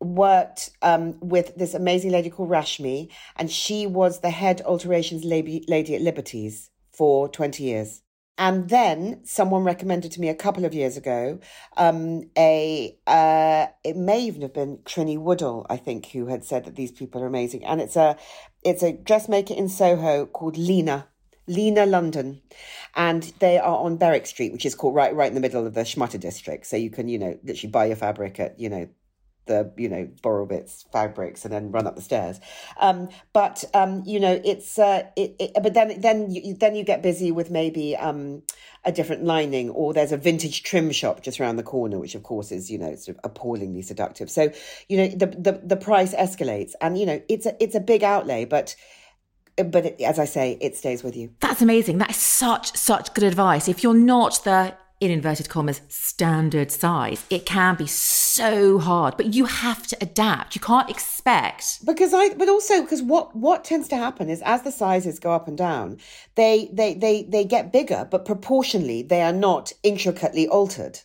worked 0.00 0.70
um, 0.82 1.18
with 1.20 1.54
this 1.56 1.74
amazing 1.74 2.10
lady 2.10 2.28
called 2.28 2.50
Rashmi, 2.50 3.08
and 3.36 3.50
she 3.50 3.86
was 3.86 4.20
the 4.20 4.30
head 4.30 4.60
alterations 4.62 5.24
lady, 5.24 5.64
at 5.94 6.02
Liberties 6.02 6.70
for 6.92 7.28
20 7.28 7.62
years. 7.62 8.02
And 8.38 8.68
then 8.70 9.20
someone 9.24 9.62
recommended 9.62 10.10
to 10.12 10.20
me 10.20 10.28
a 10.28 10.34
couple 10.34 10.64
of 10.64 10.74
years 10.74 10.96
ago 10.96 11.38
um, 11.76 12.22
a 12.36 12.98
uh, 13.06 13.66
it 13.84 13.96
may 13.96 14.22
even 14.22 14.42
have 14.42 14.54
been 14.54 14.78
Trinny 14.78 15.18
Woodall, 15.18 15.66
I 15.68 15.76
think, 15.76 16.06
who 16.06 16.26
had 16.26 16.42
said 16.42 16.64
that 16.64 16.74
these 16.74 16.90
people 16.90 17.22
are 17.22 17.26
amazing. 17.26 17.64
And 17.64 17.80
it's 17.80 17.94
a 17.94 18.16
it's 18.64 18.82
a 18.82 18.92
dressmaker 18.92 19.54
in 19.54 19.68
Soho 19.68 20.26
called 20.26 20.56
Lena. 20.56 21.08
Lena 21.46 21.86
London, 21.86 22.40
and 22.94 23.22
they 23.38 23.58
are 23.58 23.78
on 23.78 23.96
Berwick 23.96 24.26
Street, 24.26 24.52
which 24.52 24.66
is 24.66 24.74
called 24.74 24.94
right 24.94 25.14
right 25.14 25.28
in 25.28 25.34
the 25.34 25.40
middle 25.40 25.66
of 25.66 25.74
the 25.74 25.80
Schmutter 25.82 26.20
district. 26.20 26.66
So 26.66 26.76
you 26.76 26.90
can 26.90 27.08
you 27.08 27.18
know 27.18 27.38
literally 27.42 27.70
buy 27.70 27.86
your 27.86 27.96
fabric 27.96 28.38
at 28.40 28.58
you 28.60 28.68
know 28.68 28.88
the 29.46 29.72
you 29.76 29.88
know 29.88 30.08
Borovick 30.22 30.84
fabrics 30.92 31.44
and 31.44 31.52
then 31.52 31.72
run 31.72 31.86
up 31.86 31.96
the 31.96 32.02
stairs. 32.02 32.38
Um, 32.78 33.08
but 33.32 33.64
um, 33.74 34.02
you 34.06 34.20
know 34.20 34.40
it's 34.44 34.78
uh, 34.78 35.04
it, 35.16 35.34
it, 35.38 35.50
but 35.62 35.74
then 35.74 36.00
then 36.00 36.30
you 36.30 36.54
then 36.54 36.74
you 36.74 36.84
get 36.84 37.02
busy 37.02 37.32
with 37.32 37.50
maybe 37.50 37.96
um, 37.96 38.42
a 38.84 38.92
different 38.92 39.24
lining 39.24 39.70
or 39.70 39.92
there's 39.92 40.12
a 40.12 40.16
vintage 40.16 40.62
trim 40.62 40.90
shop 40.92 41.22
just 41.22 41.40
around 41.40 41.56
the 41.56 41.62
corner, 41.62 41.98
which 41.98 42.14
of 42.14 42.22
course 42.22 42.52
is 42.52 42.70
you 42.70 42.78
know 42.78 42.94
sort 42.94 43.16
of 43.16 43.20
appallingly 43.24 43.82
seductive. 43.82 44.30
So 44.30 44.52
you 44.88 44.96
know 44.96 45.08
the 45.08 45.26
the, 45.26 45.60
the 45.64 45.76
price 45.76 46.14
escalates 46.14 46.72
and 46.80 46.96
you 46.98 47.06
know 47.06 47.20
it's 47.28 47.46
a 47.46 47.60
it's 47.62 47.74
a 47.74 47.80
big 47.80 48.04
outlay, 48.04 48.44
but 48.44 48.76
but 49.56 49.86
it, 49.86 50.00
as 50.00 50.18
I 50.18 50.24
say, 50.24 50.58
it 50.60 50.76
stays 50.76 51.02
with 51.02 51.16
you. 51.16 51.30
That's 51.40 51.62
amazing. 51.62 51.98
That 51.98 52.10
is 52.10 52.16
such 52.16 52.76
such 52.76 53.14
good 53.14 53.24
advice. 53.24 53.68
If 53.68 53.82
you're 53.82 53.94
not 53.94 54.42
the 54.44 54.74
in 55.02 55.10
inverted 55.10 55.48
commas, 55.48 55.80
standard 55.88 56.70
size. 56.70 57.26
It 57.28 57.44
can 57.44 57.74
be 57.74 57.88
so 57.88 58.78
hard, 58.78 59.16
but 59.16 59.34
you 59.34 59.46
have 59.46 59.84
to 59.88 59.96
adapt. 60.00 60.54
You 60.54 60.60
can't 60.60 60.88
expect 60.88 61.84
because 61.84 62.14
I, 62.14 62.34
but 62.34 62.48
also 62.48 62.82
because 62.82 63.02
what 63.02 63.34
what 63.34 63.64
tends 63.64 63.88
to 63.88 63.96
happen 63.96 64.30
is 64.30 64.40
as 64.42 64.62
the 64.62 64.70
sizes 64.70 65.18
go 65.18 65.32
up 65.32 65.48
and 65.48 65.58
down, 65.58 65.98
they 66.36 66.70
they 66.72 66.94
they 66.94 67.24
they 67.24 67.44
get 67.44 67.72
bigger, 67.72 68.06
but 68.08 68.24
proportionally 68.24 69.02
they 69.02 69.22
are 69.22 69.32
not 69.32 69.72
intricately 69.82 70.46
altered. 70.46 71.00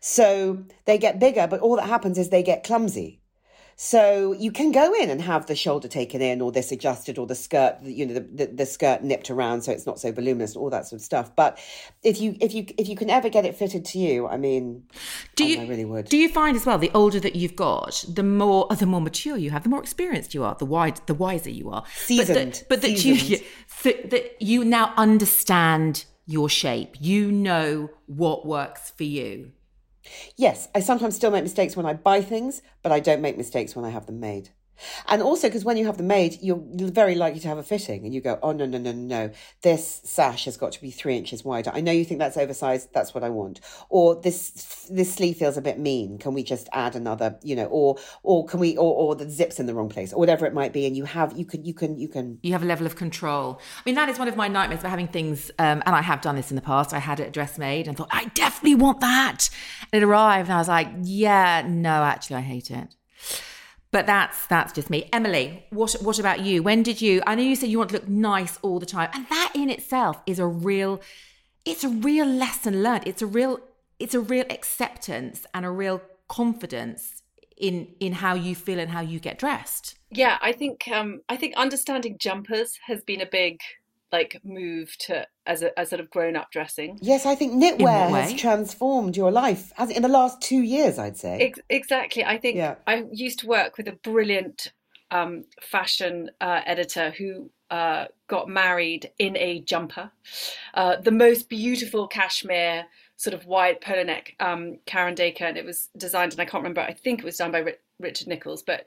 So 0.00 0.64
they 0.84 0.98
get 0.98 1.20
bigger, 1.20 1.46
but 1.46 1.60
all 1.60 1.76
that 1.76 1.86
happens 1.86 2.18
is 2.18 2.30
they 2.30 2.42
get 2.42 2.64
clumsy. 2.64 3.21
So 3.76 4.32
you 4.32 4.52
can 4.52 4.72
go 4.72 4.92
in 4.94 5.10
and 5.10 5.20
have 5.20 5.46
the 5.46 5.56
shoulder 5.56 5.88
taken 5.88 6.20
in 6.20 6.40
or 6.40 6.52
this 6.52 6.72
adjusted 6.72 7.18
or 7.18 7.26
the 7.26 7.34
skirt, 7.34 7.78
you 7.82 8.06
know, 8.06 8.14
the, 8.14 8.20
the, 8.20 8.46
the, 8.46 8.66
skirt 8.66 9.02
nipped 9.02 9.30
around 9.30 9.62
so 9.62 9.72
it's 9.72 9.86
not 9.86 9.98
so 9.98 10.12
voluminous 10.12 10.54
and 10.54 10.62
all 10.62 10.70
that 10.70 10.86
sort 10.86 11.00
of 11.00 11.04
stuff. 11.04 11.34
But 11.34 11.58
if 12.02 12.20
you 12.20 12.36
if 12.40 12.54
you 12.54 12.66
if 12.78 12.88
you 12.88 12.96
can 12.96 13.10
ever 13.10 13.28
get 13.28 13.44
it 13.44 13.56
fitted 13.56 13.84
to 13.86 13.98
you, 13.98 14.28
I 14.28 14.36
mean, 14.36 14.84
do 15.36 15.44
you, 15.44 15.60
I 15.60 15.66
really 15.66 15.84
would. 15.84 16.06
Do 16.06 16.16
you 16.16 16.28
find 16.28 16.56
as 16.56 16.66
well 16.66 16.78
the 16.78 16.90
older 16.94 17.20
that 17.20 17.34
you've 17.34 17.56
got, 17.56 18.04
the 18.08 18.22
more 18.22 18.66
the 18.70 18.86
more 18.86 19.00
mature 19.00 19.36
you 19.36 19.50
have, 19.50 19.62
the 19.62 19.68
more 19.68 19.80
experienced 19.80 20.34
you 20.34 20.44
are, 20.44 20.54
the 20.54 20.66
wide 20.66 21.00
the 21.06 21.14
wiser 21.14 21.50
you 21.50 21.70
are, 21.70 21.84
seasoned. 21.94 22.64
But, 22.68 22.82
that, 22.82 22.98
but 22.98 22.98
that 22.98 23.04
you 23.04 23.38
that 23.84 24.42
you 24.42 24.64
now 24.64 24.92
understand 24.96 26.04
your 26.26 26.48
shape. 26.48 26.96
You 27.00 27.32
know 27.32 27.90
what 28.06 28.46
works 28.46 28.90
for 28.90 29.04
you. 29.04 29.52
Yes, 30.36 30.68
I 30.74 30.80
sometimes 30.80 31.16
still 31.16 31.30
make 31.30 31.44
mistakes 31.44 31.76
when 31.76 31.86
I 31.86 31.94
buy 31.94 32.20
things, 32.22 32.62
but 32.82 32.92
I 32.92 33.00
don't 33.00 33.22
make 33.22 33.36
mistakes 33.36 33.76
when 33.76 33.84
I 33.84 33.90
have 33.90 34.06
them 34.06 34.20
made. 34.20 34.50
And 35.08 35.22
also 35.22 35.48
because 35.48 35.64
when 35.64 35.76
you 35.76 35.86
have 35.86 35.96
the 35.96 36.02
maid, 36.02 36.38
you're 36.40 36.62
very 36.72 37.14
likely 37.14 37.40
to 37.40 37.48
have 37.48 37.58
a 37.58 37.62
fitting 37.62 38.04
and 38.04 38.14
you 38.14 38.20
go, 38.20 38.38
oh, 38.42 38.52
no, 38.52 38.66
no, 38.66 38.78
no, 38.78 38.92
no, 38.92 39.26
no. 39.26 39.30
this 39.62 40.00
sash 40.04 40.44
has 40.46 40.56
got 40.56 40.72
to 40.72 40.80
be 40.80 40.90
three 40.90 41.16
inches 41.16 41.44
wider. 41.44 41.70
I 41.74 41.80
know 41.80 41.92
you 41.92 42.04
think 42.04 42.18
that's 42.18 42.36
oversized. 42.36 42.92
That's 42.92 43.14
what 43.14 43.24
I 43.24 43.28
want. 43.28 43.60
Or 43.88 44.20
this, 44.20 44.86
this 44.90 45.14
sleeve 45.14 45.36
feels 45.36 45.56
a 45.56 45.62
bit 45.62 45.78
mean. 45.78 46.18
Can 46.18 46.34
we 46.34 46.42
just 46.42 46.68
add 46.72 46.96
another, 46.96 47.38
you 47.42 47.56
know, 47.56 47.66
or, 47.66 47.98
or 48.22 48.46
can 48.46 48.60
we, 48.60 48.76
or, 48.76 48.94
or 48.94 49.14
the 49.14 49.28
zips 49.28 49.58
in 49.60 49.66
the 49.66 49.74
wrong 49.74 49.88
place 49.88 50.12
or 50.12 50.18
whatever 50.18 50.46
it 50.46 50.54
might 50.54 50.72
be. 50.72 50.86
And 50.86 50.96
you 50.96 51.04
have, 51.04 51.36
you 51.36 51.44
can, 51.44 51.64
you 51.64 51.74
can, 51.74 51.98
you 51.98 52.08
can. 52.08 52.38
You 52.42 52.52
have 52.52 52.62
a 52.62 52.66
level 52.66 52.86
of 52.86 52.96
control. 52.96 53.60
I 53.78 53.82
mean, 53.84 53.94
that 53.96 54.08
is 54.08 54.18
one 54.18 54.28
of 54.28 54.36
my 54.36 54.48
nightmares 54.48 54.80
about 54.80 54.90
having 54.90 55.08
things, 55.08 55.50
um, 55.58 55.82
and 55.86 55.94
I 55.94 56.02
have 56.02 56.20
done 56.20 56.36
this 56.36 56.50
in 56.50 56.56
the 56.56 56.62
past. 56.62 56.92
I 56.92 56.98
had 56.98 57.20
a 57.20 57.30
dress 57.30 57.58
made 57.58 57.88
and 57.88 57.96
thought, 57.96 58.08
I 58.10 58.26
definitely 58.26 58.76
want 58.76 59.00
that. 59.00 59.48
And 59.92 60.02
it 60.02 60.06
arrived 60.06 60.48
and 60.48 60.54
I 60.54 60.58
was 60.58 60.68
like, 60.68 60.88
yeah, 61.02 61.64
no, 61.66 62.02
actually, 62.02 62.36
I 62.36 62.40
hate 62.40 62.70
it. 62.70 62.94
But 63.92 64.06
that's 64.06 64.46
that's 64.46 64.72
just 64.72 64.88
me. 64.90 65.08
Emilie, 65.12 65.66
what 65.70 65.92
what 66.00 66.18
about 66.18 66.40
you? 66.40 66.62
When 66.62 66.82
did 66.82 67.00
you 67.00 67.22
I 67.26 67.34
know 67.34 67.42
you 67.42 67.54
said 67.54 67.68
you 67.68 67.78
want 67.78 67.90
to 67.90 67.96
look 67.96 68.08
nice 68.08 68.58
all 68.62 68.80
the 68.80 68.86
time. 68.86 69.10
And 69.12 69.26
that 69.28 69.52
in 69.54 69.70
itself 69.70 70.20
is 70.26 70.38
a 70.38 70.46
real 70.46 71.00
it's 71.64 71.84
a 71.84 71.88
real 71.88 72.26
lesson 72.26 72.82
learned. 72.82 73.06
It's 73.06 73.22
a 73.22 73.26
real 73.26 73.60
it's 73.98 74.14
a 74.14 74.20
real 74.20 74.46
acceptance 74.50 75.46
and 75.54 75.64
a 75.66 75.70
real 75.70 76.00
confidence 76.26 77.22
in 77.58 77.88
in 78.00 78.14
how 78.14 78.34
you 78.34 78.54
feel 78.54 78.80
and 78.80 78.90
how 78.90 79.02
you 79.02 79.20
get 79.20 79.38
dressed. 79.38 79.96
Yeah, 80.10 80.38
I 80.40 80.52
think 80.52 80.88
um 80.88 81.20
I 81.28 81.36
think 81.36 81.54
understanding 81.56 82.16
jumpers 82.18 82.78
has 82.86 83.04
been 83.04 83.20
a 83.20 83.26
big 83.26 83.60
like 84.12 84.40
move 84.44 84.96
to 84.98 85.26
as 85.46 85.62
a 85.62 85.78
as 85.78 85.90
sort 85.90 86.00
of 86.00 86.10
grown 86.10 86.36
up 86.36 86.50
dressing. 86.50 86.98
Yes, 87.00 87.26
I 87.26 87.34
think 87.34 87.52
knitwear 87.54 88.10
has 88.10 88.34
transformed 88.34 89.16
your 89.16 89.30
life 89.30 89.72
has 89.76 89.90
in 89.90 90.02
the 90.02 90.08
last 90.08 90.40
two 90.40 90.62
years. 90.62 90.98
I'd 90.98 91.16
say 91.16 91.38
Ex- 91.38 91.60
exactly. 91.68 92.24
I 92.24 92.38
think 92.38 92.56
yeah. 92.56 92.76
I 92.86 93.04
used 93.12 93.40
to 93.40 93.46
work 93.46 93.76
with 93.76 93.88
a 93.88 93.92
brilliant 93.92 94.72
um, 95.10 95.44
fashion 95.60 96.30
uh, 96.40 96.60
editor 96.66 97.10
who 97.10 97.50
uh, 97.70 98.06
got 98.28 98.48
married 98.48 99.10
in 99.18 99.36
a 99.36 99.60
jumper, 99.60 100.10
uh, 100.74 100.96
the 100.96 101.10
most 101.10 101.48
beautiful 101.48 102.06
cashmere 102.06 102.86
sort 103.16 103.34
of 103.34 103.46
white 103.46 103.80
polo 103.80 104.02
neck 104.02 104.34
um, 104.40 104.78
Karen 104.84 105.14
Dacre, 105.14 105.44
and 105.44 105.56
it 105.56 105.64
was 105.64 105.88
designed, 105.96 106.32
and 106.32 106.40
I 106.40 106.44
can't 106.44 106.62
remember. 106.62 106.80
I 106.80 106.92
think 106.92 107.20
it 107.20 107.24
was 107.24 107.36
done 107.36 107.52
by 107.52 107.74
Richard 107.98 108.28
Nicoll, 108.28 108.60
but 108.66 108.84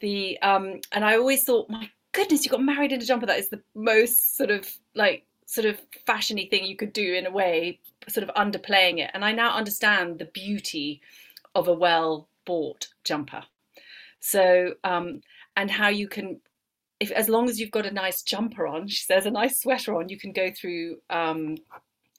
the 0.00 0.40
um, 0.40 0.80
and 0.92 1.04
I 1.04 1.16
always 1.16 1.44
thought, 1.44 1.68
my 1.68 1.90
goodness, 2.12 2.44
you 2.44 2.50
got 2.50 2.62
married 2.62 2.92
in 2.92 3.02
a 3.02 3.04
jumper. 3.04 3.26
That 3.26 3.38
is 3.38 3.48
the 3.48 3.62
most 3.74 4.36
sort 4.36 4.50
of 4.50 4.68
like 4.94 5.26
sort 5.46 5.66
of 5.66 5.80
fashiony 6.06 6.48
thing 6.48 6.64
you 6.64 6.76
could 6.76 6.92
do 6.92 7.14
in 7.14 7.26
a 7.26 7.30
way, 7.30 7.80
sort 8.08 8.28
of 8.28 8.34
underplaying 8.34 8.98
it. 8.98 9.10
And 9.14 9.24
I 9.24 9.32
now 9.32 9.54
understand 9.54 10.18
the 10.18 10.26
beauty 10.26 11.00
of 11.54 11.68
a 11.68 11.74
well 11.74 12.28
bought 12.44 12.88
jumper. 13.04 13.42
So, 14.20 14.74
um, 14.84 15.20
and 15.56 15.70
how 15.70 15.88
you 15.88 16.08
can, 16.08 16.40
if 17.00 17.10
as 17.10 17.28
long 17.28 17.48
as 17.48 17.58
you've 17.58 17.70
got 17.70 17.86
a 17.86 17.90
nice 17.90 18.22
jumper 18.22 18.66
on, 18.66 18.86
she 18.88 19.04
says, 19.04 19.26
a 19.26 19.30
nice 19.30 19.60
sweater 19.60 19.96
on, 19.96 20.08
you 20.08 20.18
can 20.18 20.32
go 20.32 20.50
through 20.50 20.98
um, 21.10 21.56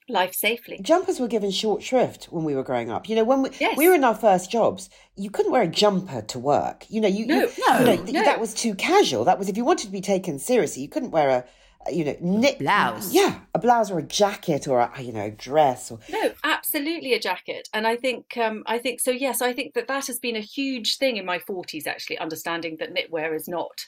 life 0.08 0.34
safely. 0.34 0.78
Jumpers 0.82 1.20
were 1.20 1.28
given 1.28 1.50
short 1.50 1.82
shrift 1.82 2.26
when 2.26 2.44
we 2.44 2.54
were 2.54 2.62
growing 2.62 2.90
up. 2.90 3.08
You 3.08 3.16
know, 3.16 3.24
when 3.24 3.42
we, 3.42 3.50
yes. 3.58 3.76
we 3.76 3.88
were 3.88 3.94
in 3.94 4.04
our 4.04 4.14
first 4.14 4.50
jobs, 4.50 4.90
you 5.16 5.30
couldn't 5.30 5.52
wear 5.52 5.62
a 5.62 5.68
jumper 5.68 6.22
to 6.22 6.38
work. 6.38 6.86
You 6.88 7.00
know, 7.00 7.08
you, 7.08 7.26
no, 7.26 7.40
you, 7.40 7.52
no, 7.68 7.78
you 7.78 8.12
know, 8.12 8.20
no. 8.20 8.24
that 8.24 8.40
was 8.40 8.54
too 8.54 8.74
casual. 8.74 9.24
That 9.24 9.38
was 9.38 9.48
if 9.48 9.56
you 9.56 9.64
wanted 9.64 9.86
to 9.86 9.92
be 9.92 10.00
taken 10.00 10.38
seriously, 10.38 10.82
you 10.82 10.88
couldn't 10.88 11.10
wear 11.10 11.30
a 11.30 11.44
you 11.92 12.04
know, 12.04 12.16
knit 12.20 12.58
blouse. 12.58 13.12
Yeah, 13.12 13.40
a 13.54 13.58
blouse 13.58 13.90
or 13.90 13.98
a 13.98 14.02
jacket 14.02 14.66
or 14.68 14.80
a 14.80 15.02
you 15.02 15.12
know 15.12 15.30
dress. 15.30 15.90
Or... 15.90 15.98
No, 16.10 16.32
absolutely 16.42 17.12
a 17.12 17.20
jacket. 17.20 17.68
And 17.72 17.86
I 17.86 17.96
think 17.96 18.36
um, 18.36 18.62
I 18.66 18.78
think 18.78 19.00
so. 19.00 19.10
Yes, 19.10 19.42
I 19.42 19.52
think 19.52 19.74
that 19.74 19.88
that 19.88 20.06
has 20.06 20.18
been 20.18 20.36
a 20.36 20.40
huge 20.40 20.96
thing 20.96 21.16
in 21.16 21.26
my 21.26 21.38
forties. 21.38 21.86
Actually, 21.86 22.18
understanding 22.18 22.76
that 22.78 22.94
knitwear 22.94 23.34
is 23.34 23.48
not 23.48 23.84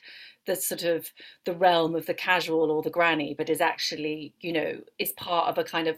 the 0.46 0.56
sort 0.56 0.84
of 0.84 1.10
the 1.44 1.54
realm 1.54 1.94
of 1.94 2.06
the 2.06 2.14
casual 2.14 2.70
or 2.70 2.82
the 2.82 2.90
granny, 2.90 3.34
but 3.36 3.50
is 3.50 3.60
actually, 3.60 4.34
you 4.40 4.52
know, 4.52 4.80
is 4.98 5.12
part 5.12 5.48
of 5.48 5.58
a 5.58 5.64
kind 5.64 5.88
of. 5.88 5.96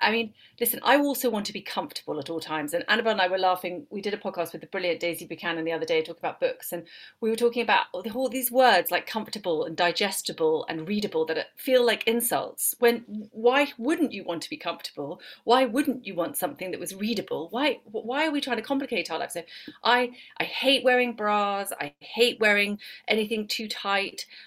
I 0.00 0.10
mean, 0.10 0.32
listen, 0.58 0.80
I 0.82 0.96
also 0.96 1.30
want 1.30 1.46
to 1.46 1.52
be 1.52 1.60
comfortable 1.60 2.18
at 2.18 2.30
all 2.30 2.40
times. 2.40 2.74
And 2.74 2.84
Annabel 2.88 3.12
and 3.12 3.20
I 3.20 3.28
were 3.28 3.38
laughing. 3.38 3.86
We 3.90 4.00
did 4.00 4.14
a 4.14 4.18
podcast 4.18 4.52
with 4.52 4.60
the 4.60 4.66
brilliant 4.68 5.00
Daisy 5.00 5.26
Buchanan 5.26 5.64
the 5.64 5.72
other 5.72 5.86
day 5.86 6.02
talking 6.02 6.20
about 6.20 6.40
books, 6.40 6.72
and 6.72 6.84
we 7.20 7.30
were 7.30 7.36
talking 7.36 7.62
about 7.62 7.86
all 7.92 8.28
these 8.28 8.50
words 8.50 8.90
like 8.90 9.06
comfortable 9.06 9.64
and 9.64 9.76
digestible 9.76 10.66
and 10.68 10.88
readable 10.88 11.26
that 11.26 11.48
feel 11.56 11.84
like 11.84 12.06
insults. 12.06 12.74
When 12.78 13.04
why 13.32 13.72
wouldn't 13.78 14.12
you 14.12 14.24
want 14.24 14.42
to 14.42 14.50
be 14.50 14.56
comfortable? 14.56 15.20
Why 15.44 15.64
wouldn't 15.64 16.06
you 16.06 16.14
want 16.14 16.36
something 16.36 16.70
that 16.70 16.80
was 16.80 16.94
readable? 16.94 17.48
Why 17.50 17.80
why 17.84 18.26
are 18.26 18.30
we 18.30 18.40
trying 18.40 18.56
to 18.58 18.62
complicate 18.62 19.10
our 19.10 19.18
lives? 19.18 19.34
So 19.34 19.42
I 19.84 20.12
I 20.38 20.44
hate 20.44 20.84
wearing 20.84 21.14
bras. 21.14 21.72
I 21.80 21.94
hate 22.00 22.40
wearing 22.40 22.78
anything 23.08 23.46
too. 23.48 23.68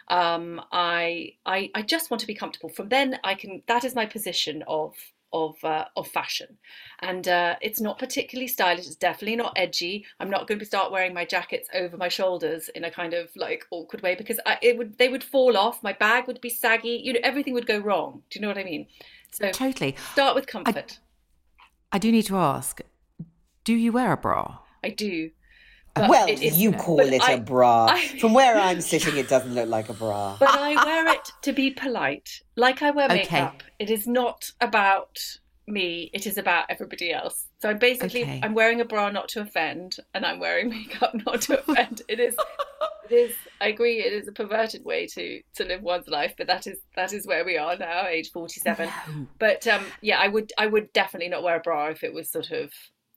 Um, 0.08 0.62
I, 0.72 1.34
I 1.46 1.70
I 1.76 1.82
just 1.82 2.12
want 2.12 2.22
to 2.22 2.28
be 2.28 2.36
comfortable. 2.36 2.70
From 2.70 2.90
then 2.90 3.20
I 3.24 3.36
can. 3.36 3.64
That 3.68 3.84
is 3.84 3.96
my 3.96 4.06
position 4.06 4.64
of 4.68 4.94
of 5.34 5.56
uh, 5.64 5.86
of 5.98 6.08
fashion, 6.08 6.58
and 7.02 7.28
uh, 7.28 7.56
it's 7.62 7.82
not 7.82 7.98
particularly 7.98 8.48
stylish. 8.48 8.86
It's 8.86 8.96
definitely 8.96 9.36
not 9.36 9.54
edgy. 9.56 10.06
I'm 10.20 10.30
not 10.30 10.48
going 10.48 10.60
to 10.60 10.66
start 10.66 10.92
wearing 10.92 11.14
my 11.14 11.26
jackets 11.26 11.68
over 11.74 11.98
my 11.98 12.08
shoulders 12.08 12.70
in 12.70 12.84
a 12.84 12.92
kind 12.92 13.14
of 13.14 13.30
like 13.36 13.66
awkward 13.72 14.02
way 14.02 14.16
because 14.16 14.40
I, 14.46 14.60
it 14.62 14.78
would 14.78 14.98
they 14.98 15.10
would 15.10 15.24
fall 15.24 15.58
off. 15.58 15.84
My 15.84 15.94
bag 15.94 16.28
would 16.28 16.40
be 16.40 16.50
saggy. 16.50 17.02
You 17.04 17.14
know, 17.14 17.20
everything 17.24 17.54
would 17.54 17.68
go 17.68 17.80
wrong. 17.80 18.22
Do 18.30 18.38
you 18.38 18.42
know 18.42 18.48
what 18.48 18.58
I 18.58 18.64
mean? 18.64 18.88
So 19.32 19.52
totally. 19.52 19.96
Start 20.14 20.36
with 20.36 20.48
comfort. 20.48 21.00
I, 21.92 21.96
I 21.96 22.00
do 22.00 22.12
need 22.12 22.28
to 22.28 22.38
ask: 22.38 22.82
Do 23.64 23.74
you 23.74 23.92
wear 23.92 24.14
a 24.14 24.18
bra? 24.18 24.60
I 24.84 24.90
do. 24.90 25.32
But 25.96 26.10
well, 26.10 26.28
you 26.30 26.72
but 26.72 26.80
call 26.80 27.00
it 27.02 27.22
I- 27.22 27.34
a 27.34 27.38
bra. 27.40 27.86
I- 27.92 28.08
From 28.20 28.34
where 28.34 28.56
I'm 28.58 28.82
sitting, 28.94 29.16
it 29.18 29.30
doesn't 29.30 29.54
look 29.54 29.70
like 29.70 29.90
a 29.90 29.94
bra. 29.94 30.38
But 30.40 30.50
I 30.50 30.84
wear 30.84 31.08
it 31.14 31.32
to 31.44 31.54
be 31.54 31.70
polite, 31.72 32.30
like 32.56 32.82
I 32.82 32.90
wear 32.92 33.06
Okay. 33.06 33.18
makeup. 33.20 33.62
It 33.80 33.90
is 33.92 34.08
not 34.08 34.50
about 34.60 35.20
me; 35.68 36.10
it 36.14 36.26
is 36.26 36.38
about 36.38 36.66
everybody 36.70 37.12
else. 37.14 37.48
So 37.62 37.70
I'm 37.70 37.78
basically 37.78 38.24
Okay. 38.24 38.40
I'm 38.44 38.54
wearing 38.56 38.82
a 38.82 38.86
bra 38.86 39.10
not 39.10 39.30
to 39.30 39.42
offend, 39.42 39.98
and 40.16 40.26
I'm 40.26 40.40
wearing 40.40 40.70
makeup 40.78 41.14
not 41.26 41.42
to 41.44 41.60
offend. 41.60 42.02
It 42.08 42.20
is, 42.20 42.36
it 43.10 43.14
is. 43.14 43.36
I 43.62 43.68
agree. 43.68 44.00
It 44.00 44.14
is 44.14 44.28
a 44.28 44.32
perverted 44.32 44.84
way 44.84 45.06
to 45.08 45.42
to 45.58 45.64
live 45.64 45.84
one's 45.84 46.08
life, 46.08 46.34
but 46.40 46.48
that 46.48 46.66
is 46.66 46.80
that 46.96 47.14
is 47.14 47.28
where 47.28 47.46
we 47.46 47.56
are 47.58 47.78
now, 47.78 48.08
age 48.08 48.32
forty 48.32 48.60
seven. 48.60 48.90
But 49.38 49.68
um, 49.68 49.86
yeah, 50.02 50.18
I 50.20 50.28
would 50.28 50.52
I 50.58 50.66
would 50.66 50.92
definitely 50.92 51.30
not 51.30 51.44
wear 51.44 51.58
a 51.58 51.60
bra 51.60 51.90
if 51.90 52.04
it 52.04 52.14
was 52.16 52.32
sort 52.32 52.50
of 52.50 52.72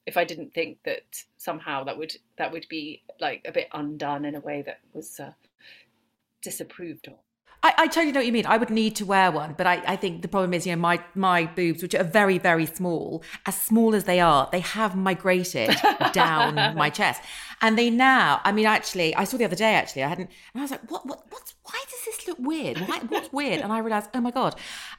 if 0.06 0.16
I 0.16 0.24
didn't 0.24 0.54
think 0.54 0.78
that 0.84 1.24
somehow 1.36 1.84
that 1.84 1.98
would 1.98 2.16
that 2.38 2.52
would 2.52 2.66
be 2.68 3.02
like 3.20 3.42
a 3.46 3.52
bit 3.52 3.68
undone 3.72 4.24
in 4.24 4.34
a 4.34 4.40
way 4.40 4.62
that 4.62 4.80
was 4.92 5.18
uh, 5.20 5.32
disapproved 6.42 7.08
of. 7.08 7.14
I, 7.62 7.74
I 7.78 7.86
totally 7.88 8.12
know 8.12 8.20
what 8.20 8.26
you 8.26 8.32
mean. 8.32 8.46
I 8.46 8.58
would 8.58 8.70
need 8.70 8.94
to 8.96 9.04
wear 9.04 9.32
one, 9.32 9.54
but 9.58 9.66
I, 9.66 9.82
I 9.86 9.96
think 9.96 10.22
the 10.22 10.28
problem 10.28 10.54
is, 10.54 10.66
you 10.66 10.76
know, 10.76 10.80
my 10.80 11.02
my 11.16 11.46
boobs, 11.46 11.82
which 11.82 11.94
are 11.94 12.04
very, 12.04 12.38
very 12.38 12.66
small, 12.66 13.24
as 13.44 13.60
small 13.60 13.94
as 13.94 14.04
they 14.04 14.20
are, 14.20 14.48
they 14.52 14.60
have 14.60 14.94
migrated 14.94 15.74
down 16.12 16.54
my 16.76 16.90
chest. 16.90 17.22
And 17.60 17.76
they 17.76 17.90
now, 17.90 18.40
I 18.44 18.52
mean, 18.52 18.66
actually, 18.66 19.16
I 19.16 19.24
saw 19.24 19.36
the 19.38 19.46
other 19.46 19.56
day, 19.56 19.74
actually, 19.74 20.04
I 20.04 20.08
hadn't, 20.08 20.30
and 20.52 20.60
I 20.60 20.62
was 20.62 20.70
like, 20.70 20.90
what, 20.90 21.06
what, 21.06 21.24
what's, 21.30 21.54
why 21.64 21.82
does 21.90 22.04
this 22.04 22.28
look 22.28 22.38
weird? 22.38 22.78
Why, 22.80 22.98
what's 23.08 23.32
weird? 23.32 23.62
And 23.62 23.72
I 23.72 23.78
realized, 23.78 24.10
oh 24.14 24.20
my 24.20 24.30
God, 24.30 24.54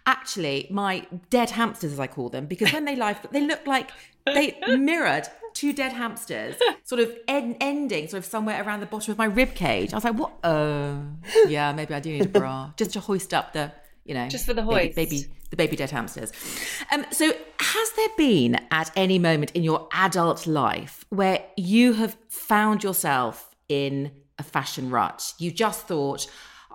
actually, 0.06 0.68
my 0.72 1.06
dead 1.30 1.52
hamsters, 1.52 1.94
as 1.94 2.00
I 2.00 2.08
call 2.08 2.30
them, 2.30 2.48
because 2.48 2.74
when 2.74 2.86
they 2.86 2.96
lie, 2.96 3.16
they 3.32 3.46
look 3.46 3.66
like 3.68 3.92
they 4.34 4.58
mirrored 4.78 5.28
two 5.54 5.74
dead 5.74 5.92
hamsters, 5.94 6.56
sort 6.84 7.02
of 7.02 7.12
en- 7.28 7.58
ending 7.60 8.08
sort 8.08 8.20
of 8.20 8.26
somewhere 8.26 8.64
around 8.64 8.80
the 8.82 8.86
bottom 8.86 9.12
of 9.12 9.18
my 9.18 9.26
rib 9.26 9.56
cage. 9.56 9.92
I 9.94 9.98
was 9.98 10.04
like, 10.04 10.16
what? 10.16 10.34
Oh, 10.44 11.04
yeah, 11.48 11.72
maybe 11.74 11.94
I 11.94 12.00
do 12.00 12.12
need 12.12 12.26
a 12.26 12.30
bra 12.30 12.72
just 12.78 12.92
to 12.94 13.00
hoist 13.00 13.34
up 13.34 13.54
the, 13.54 13.72
you 14.06 14.14
know, 14.14 14.28
Just 14.28 14.46
for 14.46 14.54
the 14.54 14.62
hoist. 14.64 14.96
baby, 14.96 15.26
the 15.50 15.56
baby 15.56 15.76
dead 15.76 15.90
hamsters. 15.92 16.32
Um, 16.92 17.06
so, 17.12 17.32
has 17.60 17.92
there 17.92 18.10
been 18.18 18.60
at 18.72 18.92
any 18.96 19.18
moment 19.20 19.52
in 19.52 19.64
your 19.64 19.88
adult 19.94 20.46
life 20.46 21.06
where 21.10 21.44
you 21.56 21.94
have 21.94 22.16
found 22.30 22.84
yourself 22.84 23.56
in 23.68 24.12
a 24.38 24.44
fashion 24.44 24.90
rut? 24.92 25.34
You 25.40 25.52
just 25.52 25.88
thought. 25.88 26.28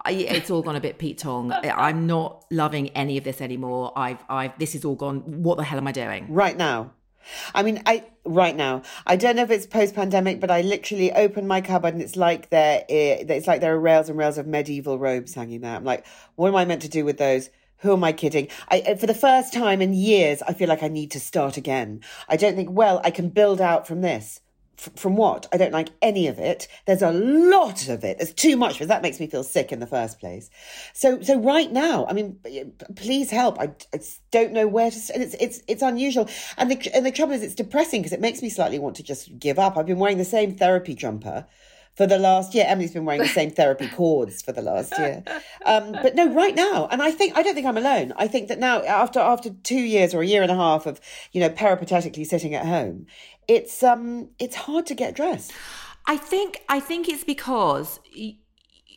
It's 0.04 0.50
all 0.50 0.62
gone 0.62 0.74
a 0.74 0.80
bit 0.80 0.98
Pete 0.98 1.18
Tong. 1.18 1.52
I'm 1.52 2.08
not 2.08 2.44
loving 2.50 2.88
any 2.88 3.18
of 3.18 3.22
this 3.22 3.40
anymore. 3.40 3.92
I've, 3.94 4.18
I've, 4.28 4.58
this 4.58 4.74
is 4.74 4.84
all 4.84 4.96
gone. 4.96 5.20
What 5.44 5.58
the 5.58 5.62
hell 5.62 5.78
am 5.78 5.86
I 5.86 5.92
doing? 5.92 6.26
right 6.28 6.56
now. 6.56 6.90
I 7.54 7.62
mean, 7.62 7.82
I 7.86 8.04
right 8.24 8.54
now. 8.54 8.82
I 9.06 9.16
don't 9.16 9.36
know 9.36 9.42
if 9.42 9.50
it's 9.50 9.66
post-pandemic, 9.66 10.40
but 10.40 10.50
I 10.50 10.60
literally 10.62 11.12
open 11.12 11.46
my 11.46 11.60
cupboard 11.60 11.94
and 11.94 12.02
it's 12.02 12.16
like 12.16 12.50
there, 12.50 12.84
it's 12.88 13.46
like 13.46 13.60
there 13.60 13.74
are 13.74 13.80
rails 13.80 14.08
and 14.08 14.18
rails 14.18 14.38
of 14.38 14.46
medieval 14.46 14.98
robes 14.98 15.34
hanging 15.34 15.60
there. 15.60 15.74
I'm 15.74 15.84
like, 15.84 16.06
what 16.36 16.48
am 16.48 16.56
I 16.56 16.64
meant 16.64 16.82
to 16.82 16.88
do 16.88 17.04
with 17.04 17.18
those? 17.18 17.50
Who 17.78 17.94
am 17.94 18.04
I 18.04 18.12
kidding? 18.12 18.46
I, 18.68 18.78
eh, 18.78 18.94
for 18.94 19.06
the 19.06 19.14
first 19.14 19.52
time 19.52 19.82
in 19.82 19.92
years, 19.92 20.40
I 20.42 20.52
feel 20.52 20.68
like 20.68 20.84
I 20.84 20.88
need 20.88 21.10
to 21.12 21.20
start 21.20 21.56
again. 21.56 22.00
I 22.28 22.36
don't 22.36 22.54
think, 22.54 22.70
well, 22.70 23.00
I 23.02 23.10
can 23.10 23.28
build 23.28 23.60
out 23.60 23.88
from 23.88 24.02
this. 24.02 24.40
From 24.76 25.16
what? 25.16 25.46
I 25.52 25.58
don't 25.58 25.72
like 25.72 25.90
any 26.00 26.26
of 26.26 26.38
it. 26.38 26.66
There's 26.86 27.02
a 27.02 27.12
lot 27.12 27.88
of 27.88 28.02
it. 28.04 28.18
There's 28.18 28.32
too 28.32 28.56
much 28.56 28.80
it. 28.80 28.88
That 28.88 29.02
makes 29.02 29.20
me 29.20 29.26
feel 29.28 29.44
sick 29.44 29.70
in 29.70 29.78
the 29.80 29.86
first 29.86 30.18
place. 30.18 30.50
So, 30.92 31.20
so 31.20 31.38
right 31.38 31.70
now, 31.70 32.06
I 32.08 32.12
mean, 32.14 32.38
please 32.96 33.30
help. 33.30 33.60
I, 33.60 33.70
I 33.94 34.00
don't 34.32 34.52
know 34.52 34.66
where 34.66 34.90
to. 34.90 34.98
st- 34.98 35.14
And 35.16 35.22
it's 35.24 35.34
it's 35.40 35.62
it's 35.68 35.82
unusual. 35.82 36.28
And 36.56 36.70
the 36.70 36.90
and 36.94 37.06
the 37.06 37.12
trouble 37.12 37.34
is, 37.34 37.42
it's 37.42 37.54
depressing 37.54 38.00
because 38.02 38.12
it 38.12 38.20
makes 38.20 38.42
me 38.42 38.48
slightly 38.48 38.78
want 38.78 38.96
to 38.96 39.02
just 39.02 39.38
give 39.38 39.58
up. 39.58 39.76
I've 39.76 39.86
been 39.86 39.98
wearing 39.98 40.18
the 40.18 40.24
same 40.24 40.54
therapy 40.56 40.94
jumper 40.94 41.46
for 41.94 42.06
the 42.06 42.18
last 42.18 42.54
year. 42.54 42.64
Emilie's 42.66 42.92
been 42.94 43.04
wearing 43.04 43.20
the 43.20 43.28
same 43.28 43.50
therapy 43.50 43.86
cords 43.94 44.40
for 44.40 44.50
the 44.52 44.62
last 44.62 44.98
year. 44.98 45.22
Um, 45.66 45.92
but 45.92 46.14
no, 46.14 46.32
right 46.32 46.54
now, 46.54 46.88
and 46.90 47.02
I 47.02 47.10
think 47.10 47.36
I 47.36 47.42
don't 47.42 47.54
think 47.54 47.66
I'm 47.66 47.76
alone. 47.76 48.14
I 48.16 48.26
think 48.28 48.48
that 48.48 48.58
now, 48.58 48.82
after 48.82 49.20
after 49.20 49.50
two 49.50 49.76
years 49.80 50.14
or 50.14 50.22
a 50.22 50.26
year 50.26 50.42
and 50.42 50.50
a 50.50 50.56
half 50.56 50.86
of 50.86 51.00
you 51.32 51.40
know 51.40 51.50
peripatetically 51.50 52.24
sitting 52.24 52.54
at 52.54 52.64
home, 52.64 53.06
it's 53.48 53.82
um 53.82 54.30
it's 54.38 54.56
hard 54.56 54.86
to 54.86 54.94
get 54.94 55.14
dressed. 55.14 55.52
I 56.06 56.16
think 56.16 56.62
I 56.68 56.80
think 56.80 57.08
it's 57.08 57.24
because 57.24 58.00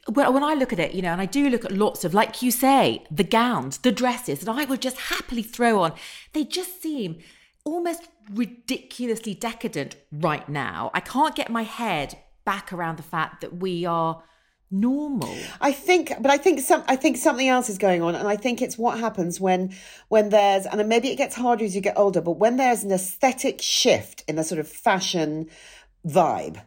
when 0.08 0.34
when 0.34 0.44
I 0.44 0.54
look 0.54 0.72
at 0.74 0.80
it, 0.80 0.94
you 0.94 1.02
know, 1.02 1.12
and 1.12 1.22
I 1.22 1.26
do 1.26 1.50
look 1.50 1.66
at 1.66 1.72
lots 1.72 2.04
of, 2.04 2.14
like 2.14 2.42
you 2.42 2.52
say, 2.52 3.04
the 3.10 3.24
gowns, 3.24 3.80
the 3.80 3.92
dresses 3.92 4.42
that 4.42 4.52
I 4.52 4.66
would 4.66 4.82
just 4.82 4.98
happily 4.98 5.44
throw 5.44 5.82
on. 5.82 5.94
They 6.34 6.44
just 6.44 6.82
seem 6.82 7.20
almost 7.64 8.08
ridiculously 8.32 9.34
decadent 9.34 9.96
right 10.12 10.48
now. 10.48 10.92
I 10.94 11.00
can't 11.00 11.36
get 11.36 11.50
my 11.50 11.64
head 11.64 12.20
back 12.44 12.72
around 12.72 12.98
the 12.98 13.04
fact 13.04 13.42
that 13.42 13.58
we 13.58 13.86
are 13.86 14.24
normal. 14.72 15.36
I 15.62 15.72
think, 15.72 16.14
but 16.20 16.32
I 16.32 16.38
think 16.38 16.60
some, 16.60 16.84
I 16.88 16.96
think 16.96 17.18
something 17.18 17.48
else 17.48 17.70
is 17.70 17.78
going 17.78 18.02
on, 18.02 18.16
and 18.16 18.28
I 18.28 18.36
think 18.36 18.62
it's 18.62 18.78
what 18.78 19.00
happens 19.00 19.40
when, 19.40 19.76
when 20.10 20.30
there's, 20.30 20.66
and 20.66 20.88
maybe 20.90 21.10
it 21.10 21.16
gets 21.18 21.36
harder 21.36 21.66
as 21.66 21.76
you 21.76 21.82
get 21.82 21.98
older, 21.98 22.22
but 22.22 22.34
when 22.34 22.58
there's 22.58 22.84
an 22.84 22.92
aesthetic 22.92 23.62
shift 23.62 24.24
in 24.28 24.36
the 24.36 24.44
sort 24.44 24.60
of 24.60 24.68
fashion 24.68 25.50
vibe, 26.06 26.62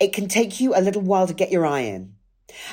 it 0.00 0.12
can 0.12 0.28
take 0.28 0.60
you 0.60 0.74
a 0.74 0.80
little 0.80 1.02
while 1.02 1.26
to 1.26 1.34
get 1.34 1.50
your 1.50 1.66
eye 1.66 1.80
in. 1.80 2.14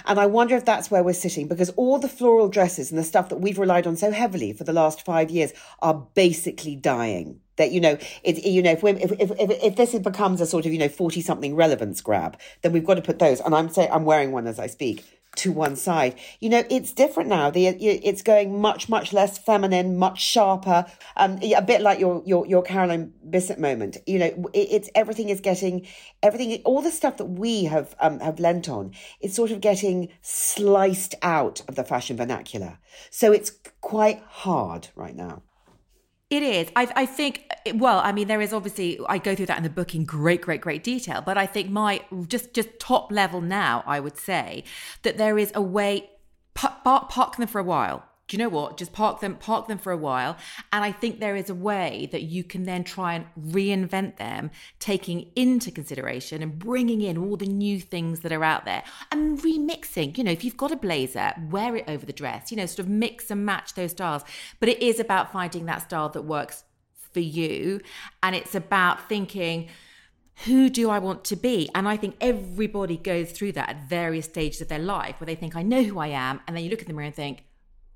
And 0.06 0.19
I 0.19 0.26
wonder 0.26 0.56
if 0.56 0.65
that's 0.65 0.91
where 0.91 1.04
we're 1.04 1.13
sitting 1.13 1.48
because 1.48 1.69
all 1.72 2.00
the 2.00 2.10
floral 2.10 2.50
dresses 2.50 2.91
and 2.91 3.00
the 3.00 3.04
stuff 3.04 3.30
that 3.30 3.38
we've 3.38 3.60
relied 3.60 3.88
on 3.88 3.95
so 3.95 4.12
heavily 4.12 4.52
for 4.52 4.65
the 4.65 4.74
last 4.74 5.06
five 5.06 5.30
years 5.30 5.54
are 5.82 6.06
basically 6.13 6.76
dying. 6.76 7.39
That 7.60 7.72
you 7.72 7.80
know, 7.80 7.98
it 8.24 8.43
you 8.43 8.63
know, 8.63 8.72
if 8.72 8.84
if 8.84 9.12
if 9.12 9.32
if, 9.32 9.52
if 9.63 9.76
this 9.76 9.93
becomes 10.00 10.41
a 10.41 10.48
sort 10.48 10.65
of 10.65 10.74
you 10.74 10.80
know 10.80 10.89
forty 10.89 11.22
something 11.22 11.56
relevance 11.56 12.02
grab, 12.02 12.39
then 12.63 12.72
we've 12.72 12.86
got 12.86 12.95
to 12.95 13.02
put 13.04 13.19
those. 13.19 13.39
And 13.39 13.54
I'm 13.54 13.69
saying 13.69 13.89
I'm 13.91 14.06
wearing 14.06 14.32
one 14.32 14.48
as 14.48 14.58
I 14.58 14.67
speak 14.67 15.06
to 15.36 15.52
one 15.52 15.76
side. 15.76 16.15
You 16.39 16.50
know, 16.50 16.63
it's 16.69 16.91
different 16.91 17.30
now. 17.30 17.50
The 17.50 17.67
it's 17.67 18.22
going 18.22 18.62
much 18.62 18.89
much 18.89 19.13
less 19.13 19.38
feminine, 19.38 19.98
much 19.98 20.22
sharper. 20.22 20.86
Um, 21.15 21.39
a 21.41 21.62
bit 21.62 21.82
like 21.82 22.00
your 22.00 22.24
your 22.26 22.45
your 22.45 22.62
Carolyn 22.62 23.13
Bessette 23.30 23.60
moment. 23.60 23.98
You 24.06 24.19
know, 24.19 24.50
it, 24.54 24.67
it's 24.72 24.89
everything 24.95 25.30
is 25.30 25.39
getting 25.39 25.88
everything. 26.24 26.62
All 26.65 26.82
the 26.82 26.91
stuff 26.91 27.17
that 27.17 27.26
we 27.26 27.65
have 27.65 27.95
um 28.00 28.19
have 28.19 28.39
lent 28.39 28.69
on 28.69 28.93
is 29.22 29.34
sort 29.34 29.52
of 29.52 29.62
getting 29.62 30.10
sliced 30.22 31.15
out 31.22 31.62
of 31.67 31.76
the 31.76 31.84
fashion 31.84 32.17
vernacular. 32.17 32.80
So 33.10 33.32
it's 33.32 33.52
quite 33.82 34.22
hard 34.28 34.89
right 34.95 35.15
now. 35.15 35.43
It 36.30 36.44
is. 36.44 36.70
I, 36.76 36.88
I 36.96 37.06
think, 37.08 37.52
well, 37.74 38.00
I 38.00 38.12
mean, 38.12 38.28
there 38.28 38.39
is 38.39 38.54
obviously, 38.54 39.00
I 39.10 39.18
go 39.18 39.34
through 39.34 39.48
that 39.48 39.58
in 39.58 39.63
the 39.63 39.70
book 39.70 39.96
in 39.96 40.06
great, 40.06 40.42
great, 40.42 40.62
great 40.62 40.84
detail. 40.84 41.22
But 41.22 41.39
I 41.39 41.48
think 41.48 41.72
my, 41.72 42.02
just, 42.28 42.54
just 42.54 42.80
top 42.80 43.12
level 43.12 43.42
now, 43.42 43.84
I 43.88 44.00
would 44.00 44.18
say 44.18 44.63
that 45.02 45.18
there 45.18 45.39
is 45.39 45.52
a 45.56 45.62
way, 45.62 46.12
park, 46.54 46.84
park, 46.84 47.10
park 47.10 47.38
them 47.38 47.48
for 47.48 47.60
a 47.60 47.63
while. 47.63 48.09
Do 48.30 48.38
you 48.38 48.44
know 48.44 48.50
what? 48.50 48.78
Just 48.78 48.94
park 48.94 49.22
them, 49.22 49.36
park 49.38 49.68
them 49.68 49.80
for 49.80 49.92
a 49.92 49.98
while. 49.98 50.38
And 50.72 50.84
I 50.84 50.92
think 50.92 51.20
there 51.20 51.36
is 51.36 51.50
a 51.50 51.56
way 51.56 52.08
that 52.12 52.22
you 52.22 52.44
can 52.44 52.63
then 52.63 52.84
try 52.84 53.15
and 53.15 53.26
reinvent 53.38 54.18
them, 54.18 54.52
taking 54.80 55.32
into 55.36 55.72
consideration 55.72 56.44
and 56.44 56.58
bringing 56.60 57.02
in 57.02 57.18
all 57.18 57.38
the 57.38 57.48
new 57.48 57.80
things 57.80 58.20
that 58.20 58.32
are 58.32 58.44
out 58.44 58.65
there 58.65 58.84
and 59.12 59.39
remixing. 59.39 60.15
You 60.15 60.24
know, 60.24 60.32
if 60.32 60.44
you've 60.44 60.58
got 60.58 60.72
a 60.72 60.76
blazer, 60.76 61.34
wear 61.50 61.76
it 61.76 61.86
over 61.88 62.06
the 62.06 62.13
dress, 62.13 62.52
you 62.52 62.58
know, 62.58 62.68
sort 62.68 62.80
of 62.80 62.88
mix 62.88 63.32
and 63.32 63.48
match 63.48 63.74
those 63.74 63.92
styles. 63.92 64.22
But 64.60 64.70
it 64.70 64.80
is 64.80 65.00
about 65.00 65.32
finding 65.32 65.65
that 65.65 65.82
style 65.82 66.10
that 66.10 66.22
works 66.22 66.65
for 67.12 67.22
you. 67.22 67.82
And 68.22 68.36
it's 68.36 68.54
about 68.54 69.10
thinking, 69.10 69.70
who 70.46 70.70
do 70.70 70.92
I 70.92 71.00
want 71.00 71.24
to 71.26 71.36
be? 71.36 71.68
And 71.74 71.88
I 71.88 71.98
think 71.98 72.15
everybody 72.22 72.96
goes 72.96 73.32
through 73.32 73.54
that 73.54 73.70
at 73.70 73.89
various 73.89 74.26
stages 74.26 74.62
of 74.62 74.68
their 74.68 74.78
life 74.78 75.20
where 75.20 75.26
they 75.26 75.34
think, 75.34 75.56
I 75.56 75.63
know 75.63 75.82
who 75.82 75.98
I 75.98 76.08
am. 76.10 76.42
And 76.48 76.56
then 76.56 76.63
you 76.63 76.70
look 76.70 76.82
in 76.82 76.88
the 76.88 76.94
mirror 76.94 77.08
and 77.08 77.15
think, 77.15 77.44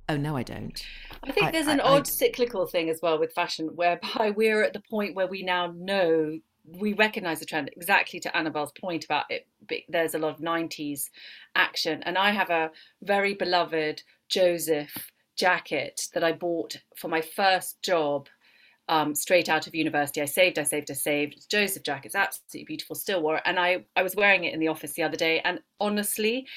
oh, 0.10 0.18
no, 0.18 0.36
I 0.36 0.44
don't. 0.44 0.82
I 1.24 1.32
think 1.32 1.48
I- 1.48 1.52
there's 1.52 1.68
I- 1.68 1.74
an 1.74 1.82
I- 1.82 1.84
odd 1.84 2.08
cyclical 2.08 2.66
thing 2.68 2.90
as 2.90 3.00
well 3.02 3.20
with 3.20 3.34
fashion, 3.34 3.68
whereby 3.76 4.32
we're 4.36 4.64
at 4.64 4.74
the 4.74 4.82
point 4.90 5.16
where 5.16 5.28
we 5.28 5.44
now 5.44 5.74
know 5.76 6.40
we 6.66 6.94
recognize 6.94 7.40
the 7.42 7.46
trend 7.46 7.70
exactly 7.76 8.22
to 8.22 8.36
Annabel's 8.38 8.72
point 8.80 9.04
about 9.04 9.26
it. 9.30 9.48
There's 9.90 10.16
a 10.16 10.20
lot 10.20 10.34
of 10.34 10.40
90s 10.40 11.10
action, 11.56 12.02
and 12.04 12.18
I 12.18 12.32
have 12.32 12.50
a 12.50 12.72
very 13.02 13.34
beloved 13.34 14.02
Joseph 14.30 15.12
jacket 15.36 16.08
that 16.14 16.24
I 16.24 16.32
bought 16.32 16.78
for 16.96 17.08
my 17.10 17.22
first 17.22 17.82
job. 17.82 18.28
Um, 18.90 19.16
straight 19.16 19.48
out 19.48 19.66
of 19.66 19.74
university, 19.76 20.22
I 20.22 20.26
saved, 20.26 20.60
I 20.60 20.64
saved, 20.64 20.92
I 20.92 20.94
saved. 20.94 21.36
It's 21.36 21.46
Joseph 21.46 21.84
jacket. 21.84 22.08
It's 22.08 22.16
absolutely 22.16 22.66
beautiful. 22.66 22.96
Still 22.98 23.22
wore 23.22 23.38
it, 23.38 23.44
and 23.46 23.58
I 23.58 23.86
I 23.96 24.04
was 24.04 24.16
wearing 24.16 24.44
it 24.44 24.54
in 24.54 24.60
the 24.60 24.68
office 24.68 24.94
the 24.94 25.04
other 25.04 25.16
day, 25.18 25.40
and 25.46 25.60
honestly, 25.80 26.48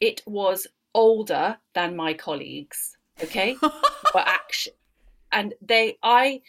it 0.00 0.22
was 0.26 0.66
older 0.94 1.58
than 1.74 1.96
my 1.96 2.14
colleagues. 2.14 2.96
Okay, 3.22 3.56
were 3.60 4.20
action, 4.20 4.72
and 5.32 5.54
they 5.60 5.98
I 6.02 6.42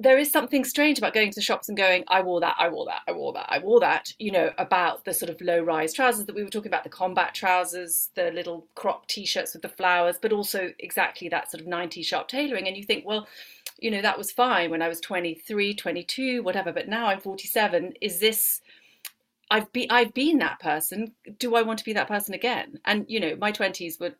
there 0.00 0.18
is 0.18 0.32
something 0.32 0.64
strange 0.64 0.96
about 0.96 1.12
going 1.12 1.30
to 1.30 1.34
the 1.34 1.42
shops 1.42 1.68
and 1.68 1.76
going, 1.76 2.04
I 2.08 2.22
wore 2.22 2.40
that, 2.40 2.56
I 2.58 2.70
wore 2.70 2.86
that, 2.86 3.02
I 3.06 3.12
wore 3.12 3.34
that, 3.34 3.46
I 3.50 3.58
wore 3.58 3.80
that, 3.80 4.14
you 4.18 4.30
know, 4.30 4.50
about 4.56 5.04
the 5.04 5.12
sort 5.12 5.28
of 5.28 5.38
low 5.42 5.60
rise 5.60 5.92
trousers 5.92 6.24
that 6.24 6.34
we 6.34 6.42
were 6.42 6.48
talking 6.48 6.70
about, 6.70 6.84
the 6.84 6.88
combat 6.90 7.34
trousers, 7.34 8.08
the 8.14 8.30
little 8.30 8.66
crop 8.74 9.08
t 9.08 9.26
shirts 9.26 9.52
with 9.52 9.60
the 9.60 9.68
flowers, 9.68 10.16
but 10.20 10.32
also 10.32 10.72
exactly 10.78 11.28
that 11.28 11.50
sort 11.50 11.60
of 11.60 11.66
90s 11.66 12.06
sharp 12.06 12.28
tailoring. 12.28 12.66
And 12.66 12.78
you 12.78 12.84
think, 12.84 13.04
well, 13.04 13.28
you 13.78 13.90
know, 13.90 14.00
that 14.00 14.16
was 14.16 14.32
fine 14.32 14.70
when 14.70 14.80
I 14.80 14.88
was 14.88 15.00
23, 15.00 15.74
22, 15.74 16.42
whatever, 16.42 16.72
but 16.72 16.88
now 16.88 17.08
I'm 17.08 17.20
47. 17.20 17.92
Is 18.00 18.20
this 18.20 18.62
I've 19.50 19.70
been 19.72 19.88
I've 19.90 20.14
been 20.14 20.38
that 20.38 20.60
person. 20.60 21.12
Do 21.38 21.56
I 21.56 21.62
want 21.62 21.78
to 21.80 21.84
be 21.84 21.92
that 21.94 22.08
person 22.08 22.34
again? 22.34 22.78
And 22.84 23.04
you 23.08 23.18
know, 23.20 23.36
my 23.36 23.50
twenties 23.50 23.98
were 23.98 24.14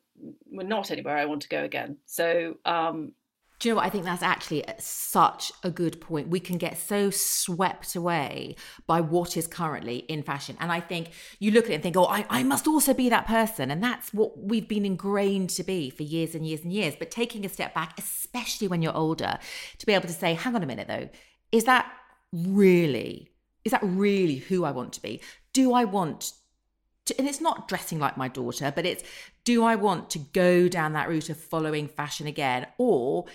were 0.50 0.64
not 0.64 0.90
anywhere 0.90 1.16
I 1.16 1.24
want 1.24 1.42
to 1.42 1.48
go 1.48 1.64
again. 1.64 1.98
So 2.06 2.56
um, 2.64 3.12
do 3.60 3.68
you 3.68 3.74
know 3.74 3.76
what? 3.76 3.86
I 3.86 3.90
think 3.90 4.06
that's 4.06 4.22
actually 4.22 4.64
such 4.78 5.52
a 5.62 5.70
good 5.70 6.00
point. 6.00 6.28
We 6.28 6.40
can 6.40 6.56
get 6.56 6.78
so 6.78 7.10
swept 7.10 7.94
away 7.94 8.56
by 8.86 9.02
what 9.02 9.36
is 9.36 9.46
currently 9.46 9.98
in 9.98 10.22
fashion. 10.22 10.56
And 10.60 10.72
I 10.72 10.80
think 10.80 11.10
you 11.38 11.50
look 11.50 11.66
at 11.66 11.72
it 11.72 11.74
and 11.74 11.82
think, 11.82 11.94
oh, 11.94 12.06
I, 12.06 12.24
I 12.30 12.42
must 12.42 12.66
also 12.66 12.94
be 12.94 13.10
that 13.10 13.26
person. 13.26 13.70
And 13.70 13.82
that's 13.82 14.14
what 14.14 14.38
we've 14.38 14.66
been 14.66 14.86
ingrained 14.86 15.50
to 15.50 15.62
be 15.62 15.90
for 15.90 16.04
years 16.04 16.34
and 16.34 16.46
years 16.46 16.62
and 16.62 16.72
years. 16.72 16.94
But 16.98 17.10
taking 17.10 17.44
a 17.44 17.50
step 17.50 17.74
back, 17.74 17.98
especially 17.98 18.66
when 18.66 18.80
you're 18.80 18.96
older, 18.96 19.38
to 19.76 19.86
be 19.86 19.92
able 19.92 20.08
to 20.08 20.14
say, 20.14 20.32
hang 20.32 20.56
on 20.56 20.62
a 20.62 20.66
minute 20.66 20.88
though, 20.88 21.10
is 21.52 21.64
that 21.64 21.92
really, 22.32 23.28
is 23.66 23.72
that 23.72 23.82
really 23.82 24.36
who 24.36 24.64
I 24.64 24.70
want 24.70 24.94
to 24.94 25.02
be? 25.02 25.20
Do 25.52 25.74
I 25.74 25.84
want 25.84 26.32
and 27.18 27.28
it's 27.28 27.40
not 27.40 27.68
dressing 27.68 27.98
like 27.98 28.16
my 28.16 28.28
daughter, 28.28 28.72
but 28.74 28.86
it's 28.86 29.02
do 29.44 29.64
I 29.64 29.76
want 29.76 30.10
to 30.10 30.18
go 30.18 30.68
down 30.68 30.92
that 30.92 31.08
route 31.08 31.30
of 31.30 31.36
following 31.38 31.88
fashion 31.88 32.26
again? 32.26 32.66
Or 32.78 33.26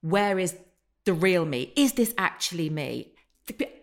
where 0.00 0.38
is 0.38 0.56
the 1.04 1.14
real 1.14 1.44
me? 1.44 1.72
Is 1.76 1.92
this 1.92 2.14
actually 2.18 2.70
me? 2.70 3.12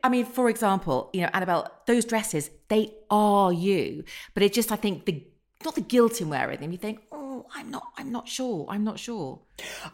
I 0.04 0.10
mean, 0.10 0.26
for 0.26 0.50
example, 0.50 1.10
you 1.14 1.22
know, 1.22 1.30
Annabel, 1.34 1.70
those 1.88 2.06
dresses, 2.06 2.50
they 2.68 2.94
are 3.10 3.54
you. 3.54 4.04
But 4.34 4.44
it 4.44 4.54
just, 4.54 4.72
I 4.72 4.76
think, 4.76 5.06
the 5.06 5.26
not 5.64 5.76
the 5.76 5.82
guilt 5.82 6.20
in 6.20 6.30
wearing 6.30 6.60
them. 6.60 6.72
You 6.72 6.78
think, 6.78 7.02
oh, 7.12 7.23
I'm 7.56 7.70
not, 7.72 7.84
I'm 7.98 8.12
not 8.12 8.28
sure, 8.28 8.66
I'm 8.70 8.84
not 8.84 9.00
sure. 9.00 9.40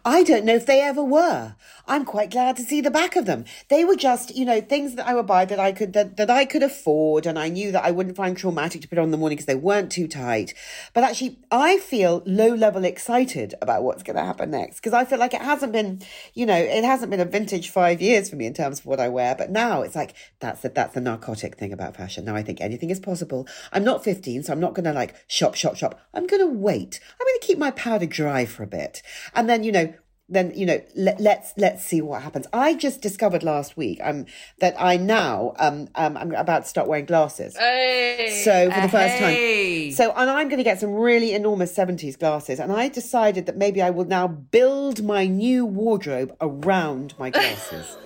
I 0.06 0.24
don't 0.24 0.46
know 0.46 0.56
if 0.56 0.66
they 0.66 0.82
ever 0.82 1.04
were. 1.04 1.56
I'm 1.86 2.06
quite 2.06 2.32
glad 2.32 2.56
to 2.58 2.64
see 2.64 2.80
the 2.80 2.90
back 2.90 3.18
of 3.18 3.26
them. 3.26 3.44
They 3.68 3.84
were 3.84 3.96
just, 3.96 4.36
you 4.36 4.46
know, 4.46 4.62
things 4.62 4.96
that 4.96 5.06
I 5.06 5.14
would 5.14 5.28
buy 5.28 5.44
that 5.46 5.60
I 5.60 5.74
could 5.74 5.92
that, 5.94 6.16
that 6.16 6.30
I 6.30 6.46
could 6.46 6.64
afford, 6.64 7.26
and 7.26 7.38
I 7.38 7.50
knew 7.50 7.72
that 7.74 7.84
I 7.84 7.92
wouldn't 7.92 8.16
find 8.16 8.38
traumatic 8.38 8.82
to 8.82 8.88
put 8.88 8.98
on 8.98 9.06
in 9.06 9.12
the 9.12 9.18
morning 9.18 9.36
because 9.36 9.48
they 9.48 9.56
weren't 9.56 9.92
too 9.92 10.08
tight. 10.08 10.54
But 10.94 11.04
actually, 11.04 11.40
I 11.52 11.78
feel 11.78 12.24
low 12.26 12.54
level 12.54 12.86
excited 12.86 13.54
about 13.62 13.84
what's 13.84 14.04
going 14.04 14.16
to 14.16 14.24
happen 14.24 14.52
next 14.52 14.78
because 14.78 14.94
I 14.94 15.04
feel 15.04 15.20
like 15.20 15.34
it 15.34 15.42
hasn't 15.42 15.74
been, 15.74 16.02
you 16.34 16.46
know, 16.46 16.58
it 16.58 16.86
hasn't 16.86 17.12
been 17.12 17.20
a 17.20 17.26
vintage 17.26 17.70
five 17.70 18.02
years 18.02 18.30
for 18.30 18.38
me 18.38 18.46
in 18.46 18.54
terms 18.54 18.80
of 18.80 18.86
what 18.86 19.02
I 19.02 19.10
wear. 19.10 19.36
But 19.36 19.52
now 19.52 19.82
it's 19.82 19.96
like 19.96 20.14
that's 20.40 20.62
the, 20.62 20.70
that's 20.70 20.94
the 20.94 21.02
narcotic 21.02 21.58
thing 21.58 21.74
about 21.74 21.98
fashion. 21.98 22.24
Now 22.24 22.36
I 22.36 22.44
think 22.44 22.62
anything 22.62 22.92
is 22.92 23.00
possible. 23.00 23.46
I'm 23.74 23.84
not 23.84 24.06
15, 24.06 24.44
so 24.44 24.54
I'm 24.54 24.60
not 24.62 24.74
going 24.74 24.86
to 24.86 24.94
like 24.94 25.16
shop, 25.28 25.56
shop, 25.56 25.76
shop. 25.76 26.00
I'm 26.14 26.28
going 26.28 26.42
to 26.42 26.54
wait. 26.54 27.02
I'm 27.20 27.28
going 27.30 27.40
to 27.40 27.48
keep 27.48 27.58
my 27.58 27.72
powder 27.72 28.06
dry 28.06 28.46
for 28.46 28.64
a 28.64 28.68
bit, 28.68 29.02
and 29.34 29.50
then 29.50 29.64
you 29.64 29.72
know 29.72 29.94
then 30.30 30.54
you 30.56 30.66
know 30.66 30.82
let, 30.96 31.20
let's 31.20 31.54
let's 31.58 31.84
see 31.84 32.02
what 32.02 32.22
happens. 32.22 32.48
I 32.54 32.76
just 32.76 33.02
discovered 33.02 33.44
last 33.44 33.76
week 33.76 34.00
um 34.04 34.26
that 34.60 34.76
i 34.80 34.96
now 34.96 35.54
um, 35.58 35.88
um 35.96 36.16
i'm 36.18 36.34
about 36.34 36.64
to 36.64 36.70
start 36.70 36.88
wearing 36.88 37.06
glasses. 37.06 37.58
Hey, 37.58 38.42
so 38.44 38.72
for 38.72 38.82
the 38.82 38.90
first 38.90 39.16
hey. 39.16 39.90
time 39.90 39.96
so 39.96 40.12
and 40.16 40.30
i'm 40.30 40.48
going 40.48 40.58
to 40.58 40.64
get 40.64 40.80
some 40.80 40.94
really 40.94 41.34
enormous 41.34 41.76
70s 41.76 42.18
glasses 42.18 42.60
and 42.60 42.72
i 42.72 42.88
decided 42.88 43.48
that 43.48 43.58
maybe 43.58 43.82
i 43.82 43.90
will 43.90 44.06
now 44.06 44.28
build 44.28 45.04
my 45.04 45.26
new 45.26 45.66
wardrobe 45.66 46.36
around 46.40 47.16
my 47.18 47.30
glasses. 47.32 47.98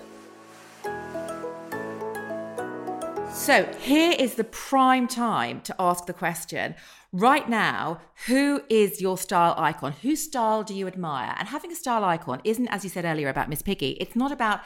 So 3.34 3.64
here 3.78 4.14
is 4.18 4.36
the 4.36 4.44
prime 4.44 5.06
time 5.06 5.60
to 5.62 5.74
ask 5.78 6.06
the 6.06 6.14
question 6.14 6.76
right 7.14 7.48
now, 7.48 8.00
who 8.26 8.62
is 8.68 9.00
your 9.00 9.16
style 9.16 9.54
icon? 9.56 9.92
Whose 10.02 10.20
style 10.20 10.64
do 10.64 10.74
you 10.74 10.88
admire? 10.88 11.34
And 11.38 11.48
having 11.48 11.70
a 11.70 11.76
style 11.76 12.04
icon 12.04 12.40
isn't, 12.42 12.66
as 12.68 12.82
you 12.82 12.90
said 12.90 13.04
earlier 13.04 13.28
about 13.28 13.48
Miss 13.48 13.62
Piggy, 13.62 13.92
it's 14.00 14.16
not 14.16 14.32
about 14.32 14.60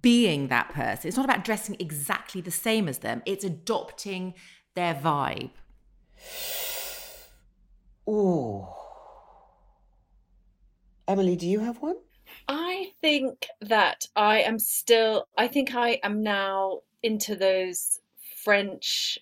being 0.00 0.48
that 0.48 0.70
person. 0.70 1.08
It's 1.08 1.16
not 1.16 1.26
about 1.26 1.44
dressing 1.44 1.76
exactly 1.78 2.40
the 2.40 2.50
same 2.50 2.88
as 2.88 2.98
them. 2.98 3.22
It's 3.26 3.44
adopting 3.44 4.32
their 4.74 4.94
vibe. 4.94 5.50
Oh. 8.06 8.74
Emilie, 11.06 11.36
do 11.36 11.46
you 11.46 11.60
have 11.60 11.82
one? 11.82 11.96
I 12.48 12.92
think 13.02 13.48
that 13.60 14.06
I 14.16 14.40
am 14.40 14.58
still, 14.58 15.28
I 15.36 15.46
think 15.46 15.74
I 15.74 16.00
am 16.02 16.22
now 16.22 16.80
into 17.02 17.36
those 17.36 18.00
French 18.42 19.18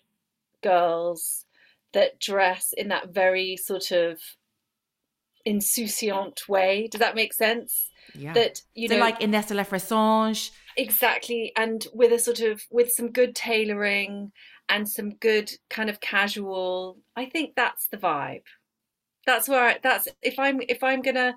girls 0.62 1.46
that 1.92 2.20
dress 2.20 2.72
in 2.76 2.88
that 2.88 3.12
very 3.12 3.56
sort 3.56 3.90
of 3.90 4.18
insouciant 5.44 6.48
way. 6.48 6.88
Does 6.90 7.00
that 7.00 7.14
make 7.14 7.32
sense? 7.32 7.90
Yeah. 8.14 8.32
That 8.32 8.62
you 8.74 8.88
so 8.88 8.94
know, 8.94 9.00
like 9.00 9.20
Inès 9.20 9.48
de 9.48 9.54
la 9.54 9.64
Fressange. 9.64 10.50
exactly, 10.76 11.52
and 11.56 11.86
with 11.92 12.12
a 12.12 12.18
sort 12.18 12.40
of 12.40 12.62
with 12.70 12.90
some 12.90 13.10
good 13.10 13.34
tailoring 13.34 14.32
and 14.68 14.88
some 14.88 15.10
good 15.10 15.52
kind 15.68 15.90
of 15.90 16.00
casual. 16.00 16.98
I 17.16 17.26
think 17.26 17.54
that's 17.54 17.86
the 17.88 17.98
vibe. 17.98 18.42
That's 19.26 19.48
where 19.48 19.68
I, 19.68 19.78
that's 19.82 20.08
if 20.22 20.38
I'm 20.38 20.60
if 20.68 20.82
I'm 20.82 21.02
gonna 21.02 21.34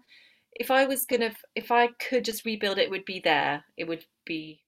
if 0.53 0.71
I 0.71 0.85
was 0.85 1.05
gonna 1.05 1.33
if 1.55 1.71
I 1.71 1.89
could 1.99 2.25
just 2.25 2.45
rebuild 2.45 2.77
it, 2.77 2.85
it 2.85 2.91
would 2.91 3.05
be 3.05 3.19
there. 3.19 3.65
It 3.77 3.87
would 3.87 4.05
be 4.25 4.62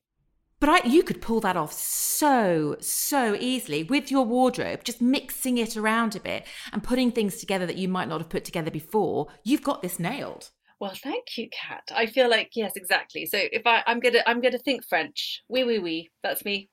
but 0.66 0.84
I, 0.84 0.88
you 0.88 1.04
could 1.04 1.22
pull 1.22 1.42
that 1.42 1.56
off 1.56 1.72
so, 1.72 2.76
so 2.80 3.38
easily 3.40 3.84
with 3.84 4.10
your 4.10 4.26
wardrobe, 4.26 4.84
just 4.84 5.00
mixing 5.00 5.60
it 5.60 5.78
around 5.78 6.16
a 6.16 6.20
bit 6.20 6.44
and 6.74 6.82
putting 6.82 7.12
things 7.12 7.38
together 7.38 7.68
that 7.68 7.78
you 7.78 7.88
might 7.88 8.08
not 8.08 8.20
have 8.20 8.30
put 8.30 8.44
together 8.44 8.72
before. 8.72 9.28
You've 9.44 9.62
got 9.62 9.84
this 9.84 10.00
nailed. 10.00 10.50
Well, 10.80 10.94
thank 10.96 11.38
you, 11.38 11.50
Kat. 11.52 11.84
I 11.96 12.08
feel 12.08 12.28
like 12.32 12.50
yes, 12.56 12.76
exactly. 12.76 13.28
So 13.28 13.38
if 13.40 13.62
I, 13.68 13.84
I'm 13.86 14.00
gonna, 14.00 14.24
I'm 14.26 14.42
gonna 14.42 14.58
think 14.58 14.84
French. 14.84 15.44
Oui, 15.50 15.64
oui, 15.64 15.78
oui. 15.78 16.10
That's 16.24 16.44
me. 16.44 16.72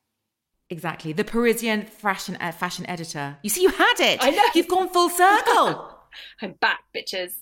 Exactly. 0.71 1.13
The 1.13 1.25
Parisian 1.25 1.85
fashion 1.85 2.39
uh, 2.41 2.51
fashion 2.51 2.89
editor. 2.89 3.37
You 3.43 3.51
see, 3.51 3.61
you 3.61 3.69
had 3.69 4.01
it. 4.01 4.21
I 4.23 4.31
know. 4.31 4.43
You've 4.55 4.69
gone 4.69 4.89
full 4.89 5.11
circle. 5.11 5.99
I'm 6.41 6.53
back, 6.53 6.81
bitches. 6.97 7.33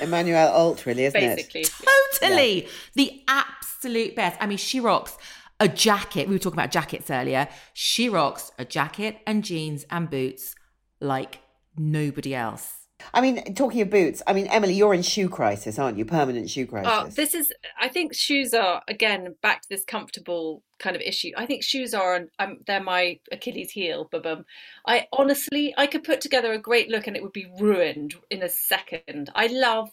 Emmanuelle 0.00 0.50
Alt, 0.50 0.86
really, 0.86 1.04
isn't 1.04 1.20
Basically. 1.20 1.60
it? 1.60 1.72
totally. 2.20 2.68
The 2.94 3.22
absolute 3.28 4.16
best. 4.16 4.38
I 4.40 4.46
mean, 4.46 4.58
she 4.58 4.80
rocks 4.80 5.16
a 5.60 5.68
jacket. 5.68 6.28
We 6.28 6.34
were 6.34 6.38
talking 6.38 6.58
about 6.58 6.70
jackets 6.70 7.10
earlier. 7.10 7.48
She 7.72 8.08
rocks 8.08 8.52
a 8.58 8.64
jacket 8.64 9.18
and 9.26 9.44
jeans 9.44 9.84
and 9.90 10.08
boots 10.10 10.54
like 11.00 11.40
nobody 11.76 12.34
else. 12.34 12.74
I 13.14 13.20
mean, 13.20 13.54
talking 13.54 13.80
of 13.80 13.90
boots, 13.90 14.22
I 14.26 14.32
mean, 14.32 14.48
Emilie, 14.48 14.74
you're 14.74 14.92
in 14.92 15.02
shoe 15.02 15.28
crisis, 15.28 15.78
aren't 15.78 15.98
you? 15.98 16.04
Permanent 16.04 16.50
shoe 16.50 16.66
crisis. 16.66 16.92
Oh, 16.92 17.06
this 17.06 17.34
is. 17.34 17.52
I 17.80 17.88
think 17.88 18.12
shoes 18.12 18.52
are 18.52 18.82
again 18.88 19.36
back 19.40 19.62
to 19.62 19.68
this 19.68 19.84
comfortable 19.84 20.62
kind 20.78 20.96
of 20.96 21.02
issue. 21.02 21.30
I 21.36 21.46
think 21.46 21.62
shoes 21.62 21.94
are. 21.94 22.26
Um, 22.38 22.58
they're 22.66 22.82
my 22.82 23.20
Achilles 23.30 23.70
heel. 23.70 24.08
Bum. 24.10 24.44
I 24.84 25.06
honestly, 25.12 25.74
I 25.76 25.86
could 25.86 26.02
put 26.02 26.20
together 26.20 26.52
a 26.52 26.58
great 26.58 26.90
look 26.90 27.06
and 27.06 27.16
it 27.16 27.22
would 27.22 27.32
be 27.32 27.46
ruined 27.60 28.16
in 28.30 28.42
a 28.42 28.48
second. 28.48 29.30
I 29.34 29.46
love. 29.46 29.90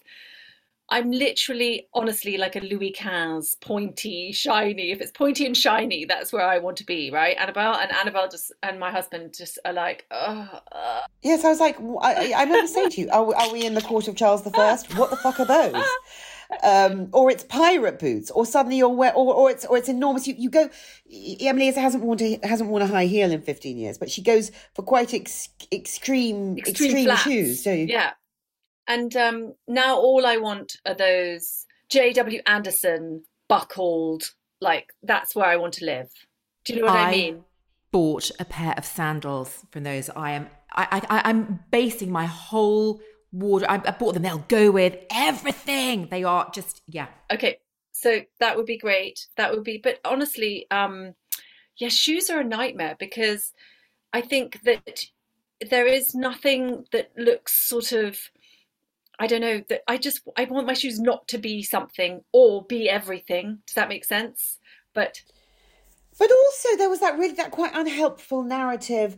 I'm 0.89 1.11
literally, 1.11 1.87
honestly, 1.93 2.37
like 2.37 2.55
a 2.55 2.59
Louis 2.59 2.95
XV, 2.95 3.59
pointy, 3.59 4.31
shiny. 4.31 4.91
If 4.91 5.01
it's 5.01 5.11
pointy 5.11 5.45
and 5.45 5.57
shiny, 5.57 6.05
that's 6.05 6.31
where 6.31 6.45
I 6.45 6.59
want 6.59 6.77
to 6.77 6.85
be, 6.85 7.09
right, 7.09 7.35
Annabel? 7.39 7.75
And 7.75 7.91
Annabel 7.91 8.27
just 8.29 8.51
and 8.61 8.79
my 8.79 8.91
husband 8.91 9.33
just 9.35 9.57
are 9.65 9.73
like, 9.73 10.05
oh. 10.11 10.59
Yes, 11.23 11.43
I 11.43 11.49
was 11.49 11.59
like, 11.59 11.77
I, 11.79 12.33
I 12.35 12.43
remember 12.43 12.67
saying 12.67 12.91
to 12.91 13.01
you, 13.01 13.09
are 13.09 13.23
we, 13.23 13.33
are 13.33 13.51
we 13.51 13.65
in 13.65 13.73
the 13.73 13.81
court 13.81 14.07
of 14.07 14.15
Charles 14.15 14.43
the 14.43 14.51
First? 14.51 14.95
What 14.95 15.09
the 15.09 15.17
fuck 15.17 15.39
are 15.39 15.45
those? 15.45 15.83
Um, 16.61 17.09
or 17.11 17.31
it's 17.31 17.43
pirate 17.43 17.97
boots, 17.97 18.29
or 18.29 18.45
suddenly 18.45 18.77
you're 18.77 18.89
wear, 18.89 19.11
or, 19.15 19.33
or 19.33 19.49
it's 19.49 19.65
or 19.65 19.77
it's 19.77 19.89
enormous. 19.89 20.27
You 20.27 20.35
you 20.37 20.51
go. 20.51 20.69
Emilie 21.41 21.71
hasn't 21.71 22.03
worn 22.03 22.21
a, 22.21 22.39
hasn't 22.43 22.69
worn 22.69 22.83
a 22.83 22.87
high 22.87 23.07
heel 23.07 23.31
in 23.31 23.41
fifteen 23.41 23.77
years, 23.77 23.97
but 23.97 24.11
she 24.11 24.21
goes 24.21 24.51
for 24.75 24.83
quite 24.83 25.13
ex, 25.15 25.49
extreme 25.71 26.57
Extreme 26.59 27.09
extreme, 27.09 27.15
shoes. 27.17 27.63
So 27.63 27.71
Yeah. 27.71 28.11
And 28.87 29.15
um, 29.15 29.53
now 29.67 29.97
all 29.97 30.25
I 30.25 30.37
want 30.37 30.77
are 30.85 30.93
those 30.93 31.65
J.W. 31.89 32.41
Anderson 32.45 33.23
buckled, 33.47 34.23
like 34.61 34.93
that's 35.03 35.35
where 35.35 35.45
I 35.45 35.57
want 35.57 35.73
to 35.75 35.85
live. 35.85 36.09
Do 36.65 36.73
you 36.73 36.81
know 36.81 36.87
what 36.87 36.95
I, 36.95 37.07
I- 37.07 37.11
mean? 37.11 37.43
Bought 37.91 38.29
a 38.39 38.45
pair 38.45 38.73
of 38.77 38.85
sandals 38.85 39.65
from 39.71 39.83
those. 39.83 40.09
I 40.09 40.31
am. 40.31 40.49
I. 40.73 41.01
I 41.09 41.21
I'm 41.29 41.61
basing 41.71 42.11
my 42.11 42.25
whole 42.25 42.99
wardrobe. 43.31 43.69
I, 43.69 43.89
I 43.89 43.91
bought 43.91 44.15
them. 44.15 44.23
They'll 44.23 44.39
go 44.49 44.69
with 44.69 44.97
everything. 45.09 46.09
They 46.11 46.25
are 46.25 46.49
just 46.53 46.81
yeah. 46.87 47.07
Okay, 47.31 47.59
so 47.93 48.21
that 48.41 48.57
would 48.57 48.65
be 48.65 48.77
great. 48.77 49.27
That 49.37 49.53
would 49.53 49.63
be, 49.63 49.79
but 49.81 49.99
honestly, 50.03 50.67
um, 50.71 51.13
yeah, 51.77 51.87
shoes 51.87 52.29
are 52.29 52.41
a 52.41 52.43
nightmare 52.43 52.97
because 52.99 53.53
I 54.11 54.19
think 54.19 54.61
that 54.63 55.05
there 55.69 55.87
is 55.87 56.13
nothing 56.13 56.85
that 56.91 57.11
looks 57.17 57.53
sort 57.67 57.93
of, 57.93 58.17
I 59.19 59.27
don't 59.27 59.41
know, 59.41 59.61
that 59.69 59.81
I 59.87 59.97
just, 59.97 60.21
I 60.37 60.45
want 60.45 60.67
my 60.67 60.73
shoes 60.73 60.99
not 60.99 61.27
to 61.29 61.37
be 61.37 61.63
something 61.63 62.21
or 62.31 62.65
be 62.65 62.89
everything. 62.89 63.59
Does 63.65 63.75
that 63.75 63.89
make 63.89 64.05
sense? 64.05 64.59
But 64.93 65.21
But 66.17 66.31
also, 66.31 66.77
there 66.77 66.89
was 66.89 66.99
that 67.01 67.17
really 67.17 67.35
that 67.35 67.51
quite 67.51 67.73
unhelpful 67.73 68.43
narrative. 68.43 69.17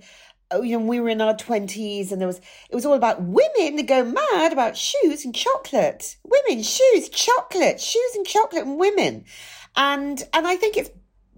oh, 0.51 0.61
You 0.61 0.79
know, 0.79 0.85
we 0.85 0.99
were 0.99 1.09
in 1.09 1.21
our 1.21 1.35
twenties, 1.35 2.11
and 2.11 2.19
there 2.19 2.27
was 2.27 2.39
it 2.69 2.75
was 2.75 2.85
all 2.85 2.95
about 2.95 3.21
women 3.21 3.75
that 3.75 3.87
go 3.87 4.03
mad 4.03 4.51
about 4.53 4.77
shoes 4.77 5.25
and 5.25 5.35
chocolate. 5.35 6.17
Women, 6.23 6.63
shoes, 6.63 7.09
chocolate, 7.09 7.79
shoes 7.79 8.15
and 8.15 8.25
chocolate, 8.25 8.65
and 8.65 8.79
women, 8.79 9.25
and 9.75 10.23
and 10.33 10.47
I 10.47 10.55
think 10.55 10.77
it's 10.77 10.89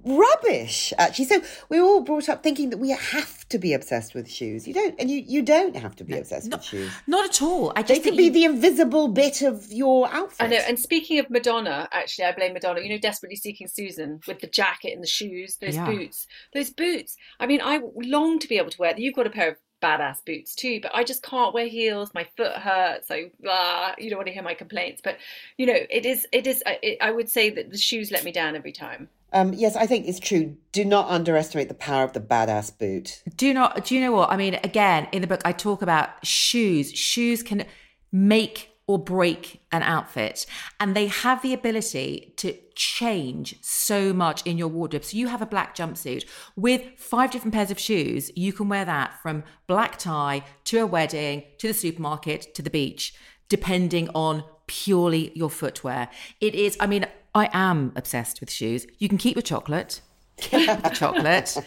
rubbish 0.06 0.94
actually 0.98 1.26
so 1.26 1.42
we're 1.70 1.82
all 1.84 2.02
brought 2.02 2.30
up 2.30 2.44
thinking 2.44 2.70
that 2.70 2.78
we 2.78 2.90
have 2.92 3.48
to 3.50 3.58
be 3.58 3.74
obsessed 3.74 4.14
with 4.14 4.30
shoes 4.30 4.68
you 4.68 4.74
don't 4.74 4.96
and 5.00 5.10
you 5.10 5.24
you 5.26 5.42
don't 5.42 5.76
have 5.76 5.96
to 5.96 6.04
be 6.04 6.18
obsessed 6.18 6.52
with 6.52 6.64
shoes 6.64 6.92
Not 7.08 7.26
at 7.30 7.42
all. 7.42 7.72
I 7.76 7.82
they 7.82 7.96
just 7.96 8.04
can 8.04 8.16
think 8.16 8.18
be 8.18 8.24
you- 8.26 8.32
the 8.32 8.44
invisible 8.46 9.08
bit 9.08 9.42
of 9.42 9.72
your 9.72 10.08
outfit 10.12 10.42
I 10.42 10.48
know. 10.48 10.58
And 10.68 10.78
speaking 10.80 11.20
of 11.20 11.30
Madonna, 11.30 11.88
actually, 11.92 12.26
I 12.26 12.32
blame 12.34 12.54
Madonna. 12.54 12.82
You 12.82 12.90
know, 12.90 12.98
desperately 12.98 13.36
seeking 13.36 13.68
Susan 13.68 14.20
with 14.28 14.40
the 14.40 14.48
jacket 14.48 14.94
and 14.94 15.02
the 15.04 15.08
shoes, 15.08 15.58
those 15.58 15.76
Yeah. 15.76 15.86
boots, 15.86 16.28
those 16.54 16.70
boots. 16.70 17.18
I 17.40 17.48
mean, 17.48 17.62
I 17.64 17.80
long 17.96 18.40
to 18.40 18.48
be 18.48 18.58
able 18.58 18.70
to 18.70 18.78
wear. 18.80 18.94
You've 18.98 19.16
got 19.16 19.28
a 19.28 19.30
pair 19.32 19.50
of 19.50 19.56
badass 19.82 20.24
boots 20.26 20.54
too, 20.56 20.80
but 20.82 20.92
I 20.94 21.04
just 21.04 21.24
can't 21.24 21.54
wear 21.54 21.68
heels. 21.68 22.12
My 22.14 22.28
foot 22.38 22.54
hurts. 22.54 23.08
So 23.08 23.30
blah. 23.40 23.94
You 23.98 24.10
don't 24.10 24.18
want 24.18 24.28
to 24.28 24.34
hear 24.34 24.44
my 24.44 24.54
complaints, 24.54 25.02
but 25.04 25.18
you 25.58 25.66
know, 25.66 25.78
it 25.90 26.06
is. 26.06 26.28
It 26.32 26.46
is. 26.48 26.62
It, 26.66 26.98
I 27.02 27.12
would 27.12 27.30
say 27.30 27.50
that 27.50 27.72
the 27.72 27.78
shoes 27.78 28.12
let 28.12 28.24
me 28.24 28.32
down 28.32 28.56
every 28.56 28.72
time. 28.74 29.10
Um 29.34 29.54
yes 29.54 29.76
i 29.76 29.86
think 29.86 30.08
it's 30.08 30.20
true 30.20 30.56
do 30.72 30.86
not 30.86 31.10
underestimate 31.10 31.68
the 31.68 31.74
power 31.74 32.04
of 32.04 32.14
the 32.14 32.20
badass 32.20 32.78
boot 32.78 33.24
Do 33.36 33.54
not. 33.54 33.86
Do 33.86 33.96
you 33.96 34.02
know 34.02 34.12
what 34.12 34.30
I 34.30 34.38
mean? 34.38 34.60
Again, 34.64 35.08
in 35.12 35.22
the 35.22 35.28
book, 35.28 35.42
I 35.46 35.52
talk 35.52 35.82
about 35.82 36.26
shoes. 36.26 36.92
Shoes 36.92 37.42
can 37.42 37.66
make 38.12 38.72
or 38.86 38.98
break 38.98 39.62
an 39.72 39.84
outfit, 39.84 40.46
and 40.80 40.96
they 40.96 41.08
have 41.08 41.42
the 41.42 41.54
ability 41.54 42.34
to 42.38 42.54
change 42.76 43.56
so 43.62 44.12
much 44.14 44.46
in 44.46 44.58
your 44.58 44.68
wardrobe. 44.68 45.06
So 45.06 45.16
you 45.16 45.28
have 45.28 45.42
a 45.42 45.46
black 45.46 45.76
jumpsuit 45.76 46.26
with 46.56 46.82
five 46.98 47.32
different 47.32 47.54
pairs 47.54 47.72
of 47.72 47.80
shoes. 47.80 48.32
You 48.36 48.52
can 48.52 48.68
wear 48.68 48.86
that 48.86 49.22
from 49.22 49.44
black 49.68 49.98
tie 50.00 50.44
to 50.66 50.80
a 50.80 50.88
wedding 50.88 51.44
to 51.60 51.68
the 51.68 51.74
supermarket 51.74 52.54
to 52.56 52.62
the 52.62 52.70
beach, 52.70 53.14
depending 53.48 54.10
on 54.16 54.44
purely 54.66 55.32
your 55.36 55.50
footwear. 55.50 56.10
It 56.42 56.56
is. 56.56 56.76
I 56.80 56.88
mean, 56.88 57.06
I 57.34 57.50
am 57.54 57.92
obsessed 57.96 58.40
with 58.40 58.52
shoes. 58.52 58.88
You 58.98 59.08
can 59.08 59.18
keep 59.18 59.36
your 59.36 59.44
chocolate 59.44 60.02
keep 60.42 60.68
the 60.84 60.90
chocolate. 60.90 61.58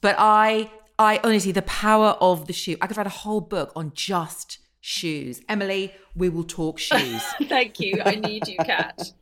But 0.00 0.16
I, 0.18 0.70
I 0.98 1.20
honestly, 1.24 1.52
the 1.52 1.62
power 1.62 2.16
of 2.20 2.46
the 2.46 2.52
shoe. 2.52 2.76
I 2.80 2.86
could 2.86 2.96
write 2.96 3.06
a 3.06 3.10
whole 3.10 3.40
book 3.40 3.72
on 3.76 3.92
just 3.94 4.58
shoes. 4.80 5.40
Emilie, 5.48 5.92
we 6.14 6.28
will 6.28 6.44
talk 6.44 6.78
shoes. 6.78 7.22
Thank 7.42 7.80
you. 7.80 8.00
I 8.04 8.16
need 8.16 8.46
you, 8.48 8.56
Kat. 8.58 9.12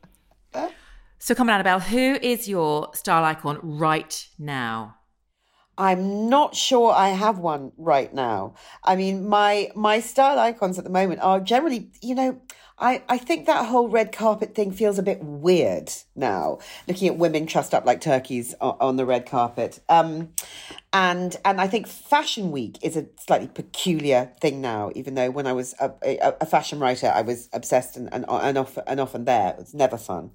so 1.19 1.35
come 1.35 1.49
on, 1.49 1.55
Annabel, 1.55 1.79
who 1.79 2.17
is 2.21 2.47
your 2.47 2.93
style 2.93 3.23
icon 3.23 3.59
right 3.61 4.27
now? 4.37 4.97
I'm 5.77 6.29
not 6.29 6.55
sure 6.55 6.91
I 6.91 7.09
have 7.09 7.39
one 7.39 7.71
right 7.77 8.13
now. 8.13 8.55
I 8.83 8.95
mean, 8.95 9.27
my 9.27 9.71
my 9.73 9.99
style 9.99 10.37
icons 10.37 10.77
at 10.77 10.83
the 10.83 10.89
moment 10.91 11.21
are 11.21 11.39
generally, 11.39 11.91
you 12.01 12.13
know, 12.13 12.41
I, 12.81 13.03
I 13.07 13.19
think 13.19 13.45
that 13.45 13.67
whole 13.67 13.87
red 13.87 14.11
carpet 14.11 14.55
thing 14.55 14.71
feels 14.71 14.97
a 14.97 15.03
bit 15.03 15.23
weird 15.23 15.93
now. 16.15 16.57
Looking 16.87 17.09
at 17.09 17.17
women 17.17 17.45
trussed 17.45 17.75
up 17.75 17.85
like 17.85 18.01
turkeys 18.01 18.55
on, 18.59 18.75
on 18.81 18.95
the 18.97 19.05
red 19.05 19.27
carpet, 19.27 19.79
um, 19.87 20.33
and 20.91 21.37
and 21.45 21.61
I 21.61 21.67
think 21.67 21.87
Fashion 21.87 22.51
Week 22.51 22.79
is 22.81 22.97
a 22.97 23.05
slightly 23.19 23.47
peculiar 23.47 24.33
thing 24.41 24.61
now. 24.61 24.91
Even 24.95 25.13
though 25.13 25.29
when 25.29 25.45
I 25.45 25.53
was 25.53 25.75
a, 25.79 25.91
a, 26.03 26.33
a 26.41 26.45
fashion 26.45 26.79
writer, 26.79 27.11
I 27.13 27.21
was 27.21 27.49
obsessed 27.53 27.95
and 27.95 28.09
and 28.11 28.25
and, 28.27 28.57
off, 28.57 28.77
and 28.87 28.99
often 28.99 29.25
there. 29.25 29.51
It 29.51 29.57
was 29.57 29.73
never 29.73 29.97
fun 29.97 30.31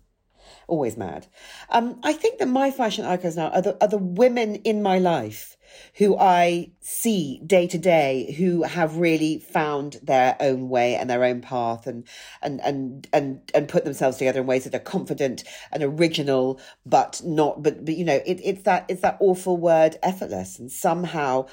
always 0.69 0.97
mad. 0.97 1.27
Um, 1.71 2.01
I 2.03 2.13
think 2.13 2.39
that 2.39 2.49
my 2.49 2.71
fashion 2.71 3.05
icons 3.05 3.37
now 3.37 3.49
are 3.49 3.63
the, 3.63 3.77
are 3.81 3.89
the 3.89 3.99
women 3.99 4.57
in 4.57 4.83
my 4.83 4.99
life 4.99 5.56
who 5.97 6.17
I 6.17 6.71
see 6.81 7.41
day 7.47 7.67
to 7.67 7.79
day 7.79 8.35
who 8.39 8.63
have 8.63 8.97
really 8.97 9.39
found 9.39 9.99
their 10.03 10.37
own 10.41 10.69
way 10.69 10.95
and 10.95 11.09
their 11.09 11.25
own 11.25 11.41
path 11.41 11.87
and 11.87 12.07
and 12.43 12.61
and 12.61 13.09
and 13.13 13.51
and 13.55 13.69
put 13.69 13.85
themselves 13.85 14.17
together 14.19 14.41
in 14.41 14.47
ways 14.47 14.65
that 14.65 14.75
are 14.75 14.79
confident 14.79 15.45
and 15.73 15.83
original, 15.83 16.61
but 16.85 17.21
not 17.25 17.63
but 17.63 17.85
but 17.85 17.97
you 17.97 18.05
know 18.05 18.21
it, 18.27 18.41
it's 18.43 18.63
that 18.63 18.85
it's 18.89 19.03
that 19.03 19.17
awful 19.21 19.57
word 19.57 19.97
effortless. 20.03 20.59
And 20.59 20.71
somehow 20.71 21.47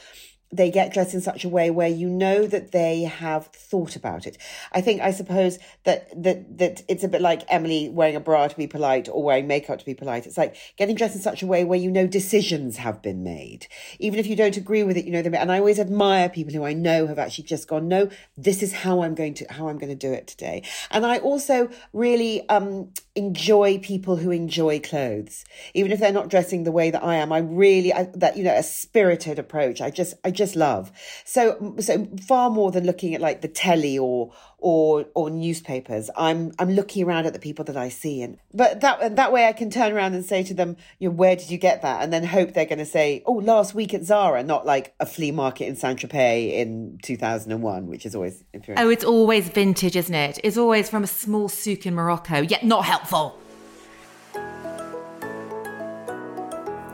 they 0.53 0.69
get 0.69 0.93
dressed 0.93 1.13
in 1.13 1.21
such 1.21 1.43
a 1.43 1.49
way 1.49 1.69
where 1.71 1.87
you 1.87 2.07
know 2.07 2.45
that 2.45 2.71
they 2.71 3.03
have 3.03 3.47
thought 3.47 3.95
about 3.95 4.27
it. 4.27 4.37
I 4.71 4.81
think, 4.81 5.01
I 5.01 5.11
suppose 5.11 5.59
that 5.83 6.09
that 6.21 6.57
that 6.59 6.83
it's 6.87 7.03
a 7.03 7.07
bit 7.07 7.21
like 7.21 7.43
Emilie 7.49 7.89
wearing 7.89 8.15
a 8.15 8.19
bra 8.19 8.47
to 8.47 8.55
be 8.55 8.67
polite 8.67 9.09
or 9.09 9.23
wearing 9.23 9.47
makeup 9.47 9.79
to 9.79 9.85
be 9.85 9.93
polite. 9.93 10.27
It's 10.27 10.37
like 10.37 10.55
getting 10.77 10.95
dressed 10.95 11.15
in 11.15 11.21
such 11.21 11.41
a 11.41 11.47
way 11.47 11.63
where 11.63 11.79
you 11.79 11.89
know 11.89 12.07
decisions 12.07 12.77
have 12.77 13.01
been 13.01 13.23
made, 13.23 13.67
even 13.99 14.19
if 14.19 14.27
you 14.27 14.35
don't 14.35 14.57
agree 14.57 14.83
with 14.83 14.97
it. 14.97 15.05
You 15.05 15.11
know 15.11 15.21
them, 15.21 15.35
and 15.35 15.51
I 15.51 15.59
always 15.59 15.79
admire 15.79 16.29
people 16.29 16.53
who 16.53 16.63
I 16.63 16.73
know 16.73 17.07
have 17.07 17.19
actually 17.19 17.45
just 17.45 17.67
gone, 17.67 17.87
no, 17.87 18.09
this 18.37 18.61
is 18.61 18.73
how 18.73 19.01
I'm 19.03 19.15
going 19.15 19.33
to 19.35 19.45
how 19.49 19.69
I'm 19.69 19.77
going 19.77 19.89
to 19.89 20.07
do 20.07 20.13
it 20.13 20.27
today. 20.27 20.63
And 20.91 21.05
I 21.05 21.17
also 21.17 21.69
really 21.93 22.47
um 22.49 22.91
enjoy 23.15 23.77
people 23.77 24.15
who 24.15 24.31
enjoy 24.31 24.79
clothes, 24.79 25.45
even 25.73 25.91
if 25.91 25.99
they're 25.99 26.11
not 26.11 26.29
dressing 26.29 26.63
the 26.63 26.71
way 26.71 26.89
that 26.89 27.03
I 27.03 27.15
am. 27.15 27.31
I 27.31 27.39
really 27.39 27.93
I, 27.93 28.03
that 28.15 28.37
you 28.37 28.43
know 28.43 28.55
a 28.55 28.63
spirited 28.63 29.39
approach. 29.39 29.81
I 29.81 29.89
just 29.89 30.15
I 30.23 30.31
just 30.31 30.42
love 30.55 30.91
so 31.25 31.75
so 31.79 32.07
far 32.27 32.49
more 32.49 32.71
than 32.71 32.85
looking 32.85 33.15
at 33.15 33.21
like 33.21 33.41
the 33.41 33.47
telly 33.47 33.97
or 33.97 34.31
or 34.63 35.05
or 35.13 35.29
newspapers. 35.29 36.09
I'm 36.15 36.53
I'm 36.57 36.71
looking 36.71 37.03
around 37.03 37.25
at 37.25 37.33
the 37.33 37.39
people 37.39 37.65
that 37.65 37.75
I 37.75 37.89
see, 37.89 38.21
and 38.21 38.37
but 38.53 38.79
that 38.79 39.17
that 39.17 39.31
way 39.33 39.45
I 39.45 39.51
can 39.51 39.69
turn 39.69 39.91
around 39.91 40.13
and 40.13 40.25
say 40.25 40.41
to 40.43 40.53
them, 40.53 40.77
you 40.99 41.09
know, 41.09 41.15
where 41.15 41.35
did 41.35 41.51
you 41.51 41.57
get 41.57 41.81
that? 41.81 42.01
And 42.01 42.13
then 42.13 42.23
hope 42.23 42.53
they're 42.53 42.65
going 42.65 42.79
to 42.79 42.85
say, 42.85 43.21
oh, 43.25 43.33
last 43.33 43.75
week 43.75 43.93
at 43.93 44.05
Zara, 44.05 44.41
not 44.41 44.65
like 44.65 44.95
a 45.01 45.05
flea 45.05 45.31
market 45.31 45.65
in 45.65 45.75
Saint 45.75 45.99
Tropez 45.99 46.53
in 46.53 46.97
2001, 47.03 47.87
which 47.87 48.05
is 48.05 48.15
always 48.15 48.43
infuriating. 48.53 48.87
Oh, 48.87 48.89
it's 48.89 49.03
always 49.03 49.49
vintage, 49.49 49.97
isn't 49.97 50.15
it? 50.15 50.39
It's 50.43 50.57
always 50.57 50.89
from 50.89 51.03
a 51.03 51.07
small 51.07 51.49
souk 51.49 51.85
in 51.85 51.93
Morocco, 51.93 52.39
yet 52.41 52.63
not 52.63 52.85
helpful. 52.85 53.37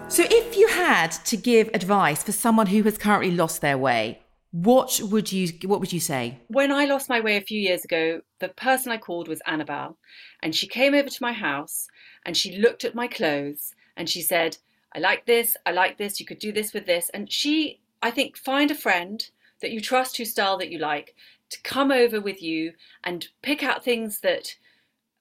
So, 0.10 0.26
if 0.28 0.58
you 0.58 0.68
had 0.68 1.12
to 1.26 1.38
give 1.38 1.70
advice 1.76 2.24
for 2.24 2.32
someone 2.32 2.66
who 2.66 2.82
has 2.82 2.98
currently 2.98 3.30
lost 3.30 3.62
their 3.62 3.78
way, 3.78 4.20
what 4.50 5.00
would 5.04 5.32
you 5.32 5.50
what 5.66 5.80
would 5.80 5.94
you 5.94 6.00
say? 6.00 6.40
when 6.48 6.72
I 6.72 6.86
lost 6.86 7.10
my 7.10 7.20
way 7.20 7.38
a 7.38 7.42
few 7.42 7.60
years 7.60 7.86
ago, 7.86 8.22
the 8.40 8.50
person 8.50 8.92
I 8.92 8.98
called 8.98 9.28
was 9.28 9.40
Annabel. 9.46 9.98
And 10.42 10.56
she 10.56 10.66
came 10.66 10.96
over 10.96 11.10
to 11.10 11.22
my 11.22 11.32
house 11.32 11.88
and 12.26 12.36
she 12.36 12.58
looked 12.58 12.84
at 12.84 12.96
my 12.96 13.08
clothes 13.08 13.76
and 13.96 14.10
she 14.10 14.24
said, 14.24 14.58
I 14.96 15.00
like 15.00 15.28
this, 15.28 15.56
I 15.68 15.74
like 15.74 16.00
this, 16.00 16.20
you 16.20 16.26
could 16.26 16.40
do 16.40 16.52
this 16.52 16.74
with 16.74 16.88
this. 16.88 17.12
And 17.14 17.32
she, 17.32 17.80
I 18.02 18.10
think, 18.10 18.36
find 18.36 18.72
a 18.72 18.76
friend 18.76 19.30
that 19.62 19.72
you 19.72 19.80
trust 19.80 20.18
whose 20.18 20.32
style 20.32 20.58
that 20.58 20.72
you 20.72 20.80
like 20.80 21.16
to 21.52 21.62
come 21.62 21.92
over 21.92 22.20
with 22.20 22.42
you 22.42 22.74
and 23.04 23.28
pick 23.44 23.62
out 23.62 23.84
things 23.84 24.22
that 24.22 24.56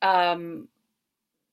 um, 0.01 0.69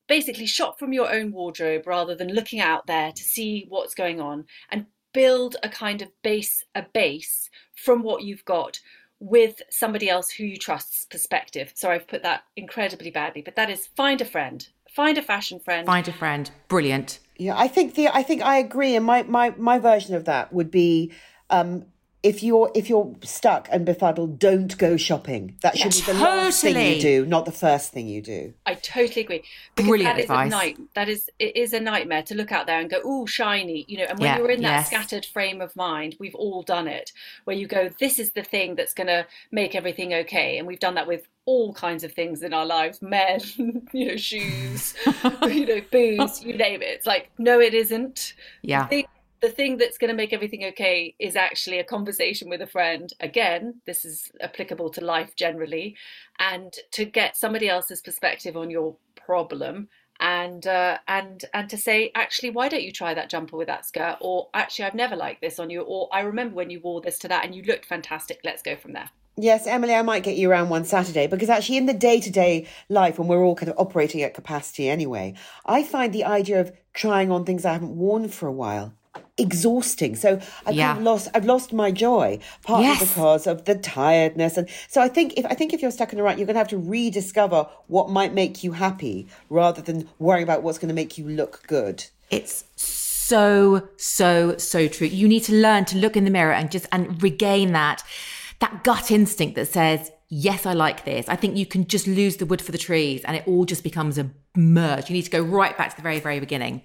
basically 0.07 0.45
shop 0.45 0.77
from 0.77 0.93
your 0.93 1.11
own 1.11 1.31
wardrobe 1.31 1.87
rather 1.87 2.15
than 2.15 2.33
looking 2.33 2.59
out 2.59 2.87
there 2.87 3.11
to 3.11 3.23
see 3.23 3.65
what's 3.69 3.95
going 3.95 4.19
on 4.19 4.45
and 4.69 4.85
build 5.13 5.55
a 5.63 5.69
kind 5.69 6.01
of 6.01 6.09
base 6.21 6.65
a 6.75 6.83
base 6.93 7.49
from 7.73 8.03
what 8.03 8.23
you've 8.23 8.45
got 8.45 8.79
with 9.19 9.61
somebody 9.69 10.09
else 10.09 10.29
who 10.29 10.43
you 10.43 10.57
trust's 10.57 11.05
perspective 11.05 11.71
sorry 11.73 11.95
i've 11.95 12.07
put 12.07 12.21
that 12.21 12.43
incredibly 12.57 13.09
badly 13.09 13.41
but 13.41 13.55
that 13.55 13.69
is 13.69 13.87
find 13.87 14.19
a 14.19 14.25
friend 14.25 14.67
find 14.95 15.17
a 15.17 15.21
fashion 15.21 15.59
friend 15.59 15.85
Find 15.85 16.07
a 16.07 16.13
friend. 16.13 16.49
Brilliant. 16.69 17.19
Yeah, 17.37 17.57
I 17.57 17.67
think 17.67 17.95
the 17.95 18.07
I 18.07 18.23
think 18.23 18.41
I 18.41 18.57
agree, 18.57 18.95
and 18.95 19.05
my 19.05 19.23
my 19.23 19.53
my 19.57 19.77
version 19.77 20.15
of 20.15 20.25
that 20.25 20.53
would 20.53 20.71
be. 20.71 21.11
Um, 21.49 21.85
if 22.25 22.41
you're 22.41 22.71
if 22.73 22.89
you're 22.89 23.13
stuck 23.23 23.69
and 23.71 23.85
befuddled, 23.85 24.39
don't 24.39 24.75
go 24.79 24.97
shopping. 24.97 25.55
That 25.61 25.77
should 25.77 25.93
be 25.93 26.01
the 26.11 26.15
last 26.15 26.61
thing 26.61 26.75
you 26.95 26.99
do, 26.99 27.25
not 27.25 27.45
the 27.45 27.51
first 27.51 27.91
thing 27.91 28.07
you 28.07 28.21
do. 28.21 28.53
I 28.65 28.73
totally 28.73 29.21
agree. 29.21 29.43
Because 29.75 29.89
Brilliant 29.89 30.15
that 30.15 30.19
is 30.23 30.25
advice. 30.25 30.47
a 30.47 30.49
night. 30.49 30.77
That 30.95 31.07
is 31.07 31.29
it 31.37 31.55
is 31.55 31.73
a 31.73 31.79
nightmare 31.79 32.23
to 32.23 32.33
look 32.35 32.51
out 32.51 32.65
there 32.65 32.79
and 32.79 32.89
go, 32.89 32.99
"Oh, 33.05 33.27
shiny," 33.27 33.85
you 33.87 33.99
know. 33.99 34.05
And 34.09 34.17
when 34.17 34.25
Yeah, 34.27 34.37
you're 34.39 34.49
in 34.49 34.61
that 34.63 34.69
yes. 34.69 34.87
scattered 34.87 35.25
frame 35.25 35.61
of 35.61 35.75
mind, 35.75 36.15
we've 36.19 36.33
all 36.35 36.63
done 36.63 36.87
it, 36.87 37.11
where 37.43 37.55
you 37.55 37.67
go, 37.67 37.89
"This 37.99 38.17
is 38.17 38.31
the 38.31 38.43
thing 38.43 38.73
that's 38.73 38.95
going 38.95 39.07
to 39.07 39.27
make 39.51 39.75
everything 39.75 40.11
okay," 40.15 40.57
and 40.57 40.65
we've 40.67 40.79
done 40.79 40.95
that 40.95 41.05
with 41.07 41.27
all 41.45 41.73
kinds 41.73 42.03
of 42.03 42.11
things 42.11 42.41
in 42.41 42.53
our 42.55 42.65
lives, 42.65 43.03
men, 43.03 43.39
you 43.93 44.07
know, 44.07 44.15
shoes, 44.17 44.95
you 45.43 45.65
know, 45.67 45.81
booze, 45.91 46.43
you 46.43 46.57
name 46.57 46.81
it. 46.81 46.87
It's 46.89 47.05
like, 47.05 47.29
no, 47.37 47.59
it 47.59 47.75
isn't. 47.75 48.33
Yeah. 48.63 48.83
The 48.85 48.89
thing, 48.89 49.05
the 49.45 49.51
thing 49.51 49.77
that's 49.77 49.99
going 49.99 50.09
to 50.09 50.15
make 50.15 50.33
everything 50.33 50.65
okay 50.65 51.13
is 51.19 51.35
actually 51.35 51.77
a 51.77 51.83
conversation 51.83 52.49
with 52.49 52.61
a 52.61 52.67
friend. 52.67 53.13
Again, 53.19 53.75
this 53.85 54.03
is 54.03 54.31
applicable 54.41 54.89
to 54.91 55.05
life 55.05 55.35
generally, 55.35 55.95
and 56.39 56.73
to 56.91 57.05
get 57.05 57.37
somebody 57.37 57.69
else's 57.69 58.01
perspective 58.01 58.57
on 58.57 58.71
your 58.71 58.95
problem. 59.15 59.87
And 60.19 60.65
uh, 60.65 60.97
and 61.07 61.43
and 61.53 61.69
to 61.69 61.77
say 61.77 62.11
actually 62.15 62.49
why 62.49 62.69
don't 62.69 62.83
you 62.83 62.93
try 62.93 63.13
that 63.13 63.29
jumper 63.29 63.57
with 63.57 63.67
that 63.67 63.85
skirt 63.85 64.17
or 64.21 64.47
actually 64.53 64.85
I've 64.85 64.95
never 64.95 65.15
liked 65.15 65.41
this 65.41 65.59
on 65.59 65.69
you 65.69 65.81
or 65.81 66.07
I 66.13 66.21
remember 66.21 66.55
when 66.55 66.69
you 66.69 66.79
wore 66.79 67.01
this 67.01 67.19
to 67.19 67.27
that 67.27 67.43
and 67.43 67.53
you 67.53 67.63
looked 67.63 67.83
fantastic 67.85 68.39
let's 68.45 68.61
go 68.61 68.77
from 68.77 68.93
there 68.93 69.09
Yes, 69.37 69.67
Emilie, 69.67 69.93
I 69.95 70.01
might 70.03 70.23
get 70.23 70.37
you 70.37 70.49
around 70.49 70.69
one 70.69 70.85
Saturday 70.85 71.27
because 71.27 71.49
actually, 71.49 71.75
in 71.75 71.85
the 71.85 71.93
day 71.93 72.21
to 72.21 72.31
day 72.31 72.65
life, 72.87 73.19
when 73.19 73.27
we're 73.27 73.43
all 73.43 73.55
kind 73.55 73.67
of 73.67 73.77
operating 73.77 74.21
at 74.21 74.33
capacity 74.33 74.87
anyway, 74.87 75.33
I 75.65 75.83
find 75.83 76.13
the 76.13 76.23
idea 76.23 76.61
of 76.61 76.71
trying 76.93 77.29
on 77.29 77.43
things 77.43 77.65
I 77.65 77.73
haven't 77.73 77.97
worn 77.97 78.29
for 78.29 78.47
a 78.47 78.53
while 78.53 78.93
exhausting. 79.37 80.15
So 80.15 80.39
I've 80.65 80.75
Yeah. 80.75 80.87
kind 80.87 80.99
of 80.99 81.03
lost 81.03 81.27
I've 81.33 81.45
lost 81.45 81.73
my 81.73 81.91
joy, 81.91 82.39
partly 82.63 82.87
Yes. 82.87 82.99
because 82.99 83.47
of 83.47 83.65
the 83.65 83.75
tiredness. 83.75 84.57
And 84.57 84.67
so 84.87 85.01
I 85.01 85.07
think 85.09 85.33
if 85.37 85.45
I 85.45 85.53
think 85.53 85.73
if 85.73 85.81
you're 85.81 85.91
stuck 85.91 86.13
in 86.13 86.19
a 86.19 86.23
rut, 86.23 86.37
you're 86.37 86.47
gonna 86.47 86.59
have 86.59 86.69
to 86.69 86.77
rediscover 86.77 87.67
what 87.87 88.09
might 88.09 88.33
make 88.33 88.63
you 88.63 88.71
happy 88.73 89.27
rather 89.49 89.81
than 89.81 90.07
worrying 90.19 90.43
about 90.43 90.63
what's 90.63 90.77
gonna 90.77 90.93
make 90.93 91.17
you 91.17 91.27
look 91.27 91.63
good. 91.67 92.05
It's 92.31 92.63
so, 92.75 93.87
so, 93.97 94.55
so 94.57 94.87
true. 94.87 95.07
You 95.07 95.27
need 95.27 95.43
to 95.45 95.53
learn 95.53 95.85
to 95.85 95.97
look 95.97 96.15
in 96.15 96.23
the 96.25 96.31
mirror 96.31 96.53
and 96.53 96.71
just 96.71 96.85
and 96.91 97.21
regain 97.21 97.73
that 97.73 98.03
that 98.59 98.83
gut 98.85 99.11
instinct 99.11 99.55
that 99.55 99.67
says, 99.67 100.11
yes, 100.29 100.65
I 100.65 100.71
like 100.73 101.03
this. 101.03 101.27
I 101.27 101.35
think 101.35 101.57
you 101.57 101.65
can 101.65 101.85
just 101.87 102.07
lose 102.07 102.37
the 102.37 102.45
wood 102.45 102.61
for 102.61 102.71
the 102.71 102.77
trees 102.77 103.21
and 103.25 103.35
it 103.35 103.43
all 103.45 103.65
just 103.65 103.83
becomes 103.83 104.17
a 104.17 104.29
merge. 104.55 105.09
You 105.09 105.13
need 105.15 105.23
to 105.23 105.29
go 105.29 105.41
right 105.41 105.77
back 105.77 105.89
to 105.89 105.95
the 105.97 106.01
very, 106.01 106.21
very 106.21 106.39
beginning. 106.39 106.81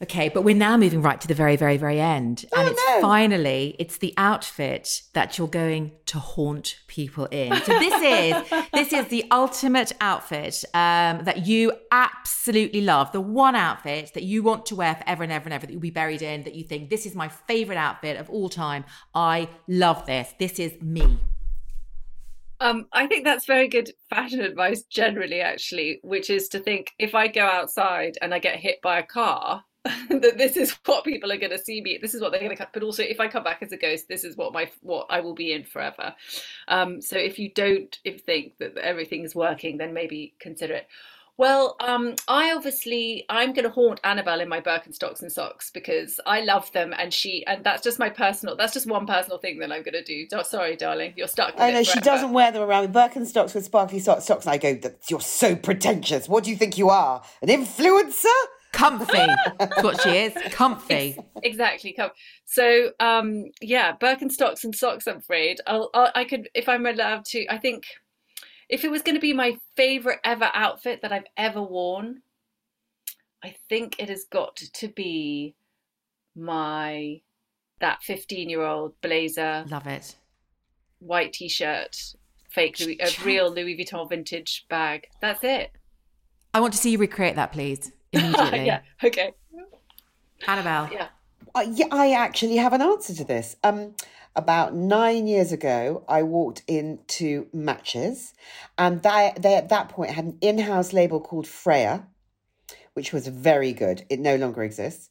Okay, 0.00 0.28
but 0.28 0.42
we're 0.42 0.54
now 0.54 0.76
moving 0.76 1.02
right 1.02 1.20
to 1.20 1.26
the 1.26 1.34
very, 1.34 1.56
very, 1.56 1.76
very 1.76 1.98
end. 1.98 2.44
Oh, 2.52 2.60
and 2.60 2.68
it's 2.68 2.82
finally, 3.00 3.74
it's 3.80 3.98
the 3.98 4.14
outfit 4.16 5.02
that 5.12 5.36
you're 5.36 5.48
going 5.48 5.90
to 6.06 6.20
haunt 6.20 6.78
people 6.86 7.26
in. 7.26 7.52
So 7.62 7.76
this 7.80 7.94
is 8.54 8.64
this 8.72 8.92
is 8.92 9.08
the 9.08 9.24
ultimate 9.32 9.92
outfit 10.00 10.62
um, 10.72 11.24
that 11.24 11.48
you 11.48 11.72
absolutely 11.90 12.82
love. 12.82 13.10
The 13.10 13.20
one 13.20 13.56
outfit 13.56 14.12
that 14.14 14.22
you 14.22 14.44
want 14.44 14.66
to 14.66 14.76
wear 14.76 14.94
forever 14.94 15.24
and 15.24 15.32
ever 15.32 15.46
and 15.46 15.52
ever 15.52 15.66
that 15.66 15.72
you'll 15.72 15.80
be 15.80 15.90
buried 15.90 16.22
in, 16.22 16.44
that 16.44 16.54
you 16.54 16.62
think 16.62 16.90
this 16.90 17.04
is 17.04 17.16
my 17.16 17.26
favorite 17.26 17.78
outfit 17.78 18.18
of 18.18 18.30
all 18.30 18.48
time. 18.48 18.84
I 19.16 19.48
love 19.66 20.06
this. 20.06 20.32
This 20.38 20.60
is 20.60 20.80
me. 20.80 21.18
Um, 22.60 22.86
I 22.92 23.06
think 23.06 23.24
that's 23.24 23.46
very 23.46 23.68
good 23.68 23.90
fashion 24.10 24.40
advice 24.40 24.82
generally, 24.82 25.40
actually, 25.40 26.00
which 26.02 26.28
is 26.30 26.48
to 26.50 26.58
think 26.58 26.92
if 26.98 27.14
I 27.14 27.28
go 27.28 27.46
outside 27.46 28.18
and 28.20 28.34
I 28.34 28.40
get 28.40 28.56
hit 28.56 28.82
by 28.82 28.98
a 28.98 29.06
car, 29.06 29.64
that 30.10 30.38
this 30.38 30.56
is 30.56 30.76
what 30.86 31.04
people 31.04 31.30
are 31.30 31.36
going 31.36 31.52
to 31.52 31.58
see 31.58 31.80
me. 31.80 31.98
This 32.00 32.14
is 32.14 32.20
what 32.20 32.32
they're 32.32 32.40
going 32.40 32.50
to 32.50 32.56
cut. 32.56 32.72
But 32.72 32.82
also, 32.82 33.02
if 33.02 33.20
I 33.20 33.28
come 33.28 33.44
back 33.44 33.62
as 33.62 33.72
a 33.72 33.76
ghost, 33.76 34.08
this 34.08 34.24
is 34.24 34.36
what 34.36 34.52
my 34.52 34.70
what 34.82 35.06
I 35.08 35.20
will 35.20 35.34
be 35.34 35.52
in 35.52 35.64
forever. 35.64 36.14
Um, 36.66 37.00
so 37.00 37.16
if 37.16 37.38
you 37.38 37.50
don't 37.50 37.98
if 38.04 38.22
think 38.22 38.58
that 38.58 38.76
everything's 38.76 39.34
working, 39.34 39.78
then 39.78 39.94
maybe 39.94 40.34
consider 40.40 40.74
it. 40.74 40.88
Well, 41.38 41.76
um, 41.78 42.16
I 42.26 42.52
obviously 42.52 43.24
I'm 43.28 43.52
going 43.52 43.64
to 43.64 43.70
haunt 43.70 44.00
Annabel 44.02 44.40
in 44.40 44.48
my 44.48 44.60
Birkenstocks 44.60 45.22
and 45.22 45.30
socks 45.30 45.70
because 45.70 46.18
I 46.26 46.40
love 46.40 46.70
them, 46.72 46.92
and 46.98 47.14
she 47.14 47.46
and 47.46 47.62
that's 47.62 47.82
just 47.84 48.00
my 48.00 48.10
personal. 48.10 48.56
That's 48.56 48.72
just 48.72 48.88
one 48.88 49.06
personal 49.06 49.38
thing 49.38 49.60
that 49.60 49.70
I'm 49.70 49.84
going 49.84 49.94
to 49.94 50.02
do. 50.02 50.26
Oh, 50.32 50.42
sorry, 50.42 50.74
darling, 50.74 51.14
you're 51.16 51.28
stuck. 51.28 51.54
I 51.56 51.70
know 51.70 51.84
she 51.84 52.00
doesn't 52.00 52.32
wear 52.32 52.50
them 52.50 52.62
around 52.62 52.82
with 52.82 52.92
Birkenstocks 52.92 53.54
with 53.54 53.64
sparkly 53.64 54.00
so- 54.00 54.18
socks. 54.18 54.46
And 54.46 54.54
I 54.54 54.58
go, 54.58 54.90
you're 55.08 55.20
so 55.20 55.54
pretentious. 55.54 56.28
What 56.28 56.42
do 56.42 56.50
you 56.50 56.56
think 56.56 56.76
you 56.76 56.88
are? 56.88 57.22
An 57.40 57.48
influencer? 57.48 58.26
Comfy. 58.78 59.26
That's 59.58 59.82
what 59.82 60.00
she 60.00 60.10
is. 60.16 60.32
Comfy. 60.52 61.16
exactly 61.42 61.92
come 61.92 62.10
so 62.44 62.90
um 63.00 63.46
yeah 63.60 63.96
birkenstocks 63.96 64.64
and 64.64 64.74
socks 64.74 65.06
i'm 65.06 65.18
afraid 65.18 65.60
I'll, 65.66 65.90
I'll 65.94 66.10
i 66.14 66.24
could 66.24 66.48
if 66.54 66.68
i'm 66.68 66.86
allowed 66.86 67.24
to 67.26 67.46
i 67.48 67.58
think 67.58 67.84
if 68.68 68.84
it 68.84 68.90
was 68.90 69.02
going 69.02 69.14
to 69.14 69.20
be 69.20 69.32
my 69.32 69.56
favorite 69.76 70.18
ever 70.24 70.50
outfit 70.54 71.02
that 71.02 71.12
i've 71.12 71.26
ever 71.36 71.62
worn 71.62 72.22
i 73.42 73.54
think 73.68 73.96
it 73.98 74.08
has 74.08 74.24
got 74.30 74.56
to 74.56 74.88
be 74.88 75.54
my 76.36 77.20
that 77.80 78.02
15 78.02 78.48
year 78.48 78.62
old 78.62 79.00
blazer 79.00 79.64
Love 79.68 79.86
it. 79.86 80.16
white 80.98 81.32
t-shirt 81.32 81.96
fake 82.50 82.78
louis 82.80 82.98
a 83.00 83.24
real 83.24 83.52
louis 83.52 83.76
vuitton 83.76 84.08
vintage 84.08 84.66
bag 84.68 85.06
that's 85.20 85.44
it 85.44 85.70
I 86.54 86.60
want 86.60 86.72
to 86.72 86.78
see 86.78 86.90
you 86.90 86.98
recreate 86.98 87.36
that, 87.36 87.52
please, 87.52 87.92
immediately. 88.12 88.66
yeah 88.66 88.80
okay 89.04 89.32
Annabel. 90.46 90.88
yeah 90.92 91.08
Uh, 91.54 91.64
yeah, 91.72 91.86
I 91.90 92.12
actually 92.12 92.56
have 92.56 92.72
an 92.72 92.82
answer 92.82 93.14
to 93.14 93.24
this. 93.24 93.56
Um, 93.64 93.94
about 94.36 94.74
nine 94.74 95.26
years 95.26 95.50
ago, 95.50 96.04
I 96.08 96.22
walked 96.22 96.62
into 96.68 97.48
Matches, 97.52 98.34
and 98.76 99.02
they, 99.02 99.32
they 99.40 99.54
at 99.56 99.68
that 99.70 99.88
point 99.88 100.12
had 100.12 100.24
an 100.26 100.38
in-house 100.40 100.92
label 100.92 101.20
called 101.20 101.46
Freya, 101.46 102.06
which 102.94 103.12
was 103.12 103.26
very 103.26 103.72
good. 103.72 104.04
It 104.08 104.20
no 104.20 104.36
longer 104.36 104.62
exists, 104.62 105.08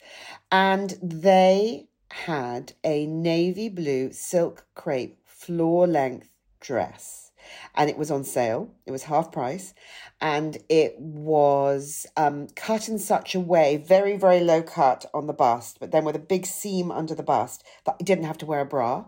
and 0.52 0.98
they 1.02 1.88
had 2.12 2.74
a 2.84 3.06
navy 3.08 3.68
blue 3.68 4.12
silk 4.14 4.66
crepe 4.76 5.18
floor-length 5.26 6.30
dress, 6.62 7.27
and 7.76 7.90
it 7.90 7.98
was 7.98 8.12
on 8.12 8.24
sale. 8.24 8.70
It 8.86 8.92
was 8.92 9.04
half 9.04 9.32
price, 9.32 9.74
and 10.20 10.58
it 10.70 11.00
was 11.00 12.06
um, 12.16 12.48
cut 12.56 12.90
in 12.90 13.00
such 13.00 13.36
a 13.36 13.40
way, 13.40 13.78
very, 13.78 14.18
very 14.18 14.40
low 14.40 14.62
cut 14.62 15.06
on 15.14 15.28
the 15.28 15.34
bust, 15.34 15.78
but 15.80 15.92
then 15.92 16.06
with 16.06 16.16
a 16.16 16.20
big 16.20 16.46
seam 16.46 16.92
under 16.92 17.16
the 17.16 17.24
bust 17.24 17.64
that 17.86 17.96
you 18.00 18.06
didn't 18.06 18.26
have 18.26 18.38
to 18.40 18.46
wear 18.46 18.62
a 18.62 18.66
bra. 18.66 19.06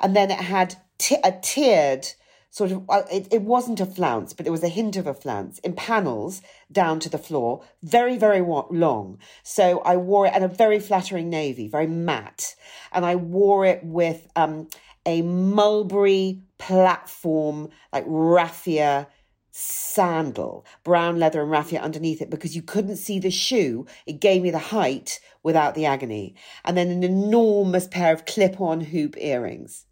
And 0.00 0.16
then 0.16 0.30
it 0.30 0.38
had 0.38 0.76
t- 0.98 1.18
a 1.22 1.32
tiered 1.32 2.08
sort 2.50 2.72
of, 2.72 2.88
uh, 2.88 3.02
it, 3.12 3.28
it 3.30 3.42
wasn't 3.42 3.80
a 3.80 3.86
flounce, 3.86 4.32
but 4.32 4.44
there 4.44 4.52
was 4.52 4.64
a 4.64 4.68
hint 4.68 4.96
of 4.96 5.06
a 5.06 5.12
flounce 5.12 5.58
in 5.58 5.74
panels 5.74 6.40
down 6.72 6.98
to 7.00 7.10
the 7.10 7.18
floor, 7.18 7.62
very, 7.82 8.16
very 8.16 8.40
long. 8.40 9.18
So 9.42 9.80
I 9.80 9.96
wore 9.96 10.26
it, 10.26 10.32
and 10.34 10.44
a 10.44 10.48
very 10.48 10.80
flattering 10.80 11.28
navy, 11.28 11.68
very 11.68 11.86
matte. 11.86 12.54
And 12.90 13.04
I 13.04 13.16
wore 13.16 13.66
it 13.66 13.84
with 13.84 14.28
um, 14.34 14.68
a 15.08 15.22
mulberry 15.22 16.42
platform, 16.58 17.70
like 17.94 18.04
raffia 18.06 19.08
sandal, 19.50 20.66
brown 20.84 21.18
leather 21.18 21.40
and 21.40 21.50
raffia 21.50 21.80
underneath 21.80 22.20
it 22.20 22.28
because 22.28 22.54
you 22.54 22.60
couldn't 22.60 22.96
see 22.96 23.18
the 23.18 23.30
shoe. 23.30 23.86
It 24.06 24.20
gave 24.20 24.42
me 24.42 24.50
the 24.50 24.58
height 24.58 25.18
without 25.42 25.74
the 25.74 25.86
agony. 25.86 26.34
And 26.62 26.76
then 26.76 26.90
an 26.90 27.02
enormous 27.02 27.88
pair 27.88 28.12
of 28.12 28.26
clip 28.26 28.60
on 28.60 28.82
hoop 28.82 29.16
earrings. 29.16 29.86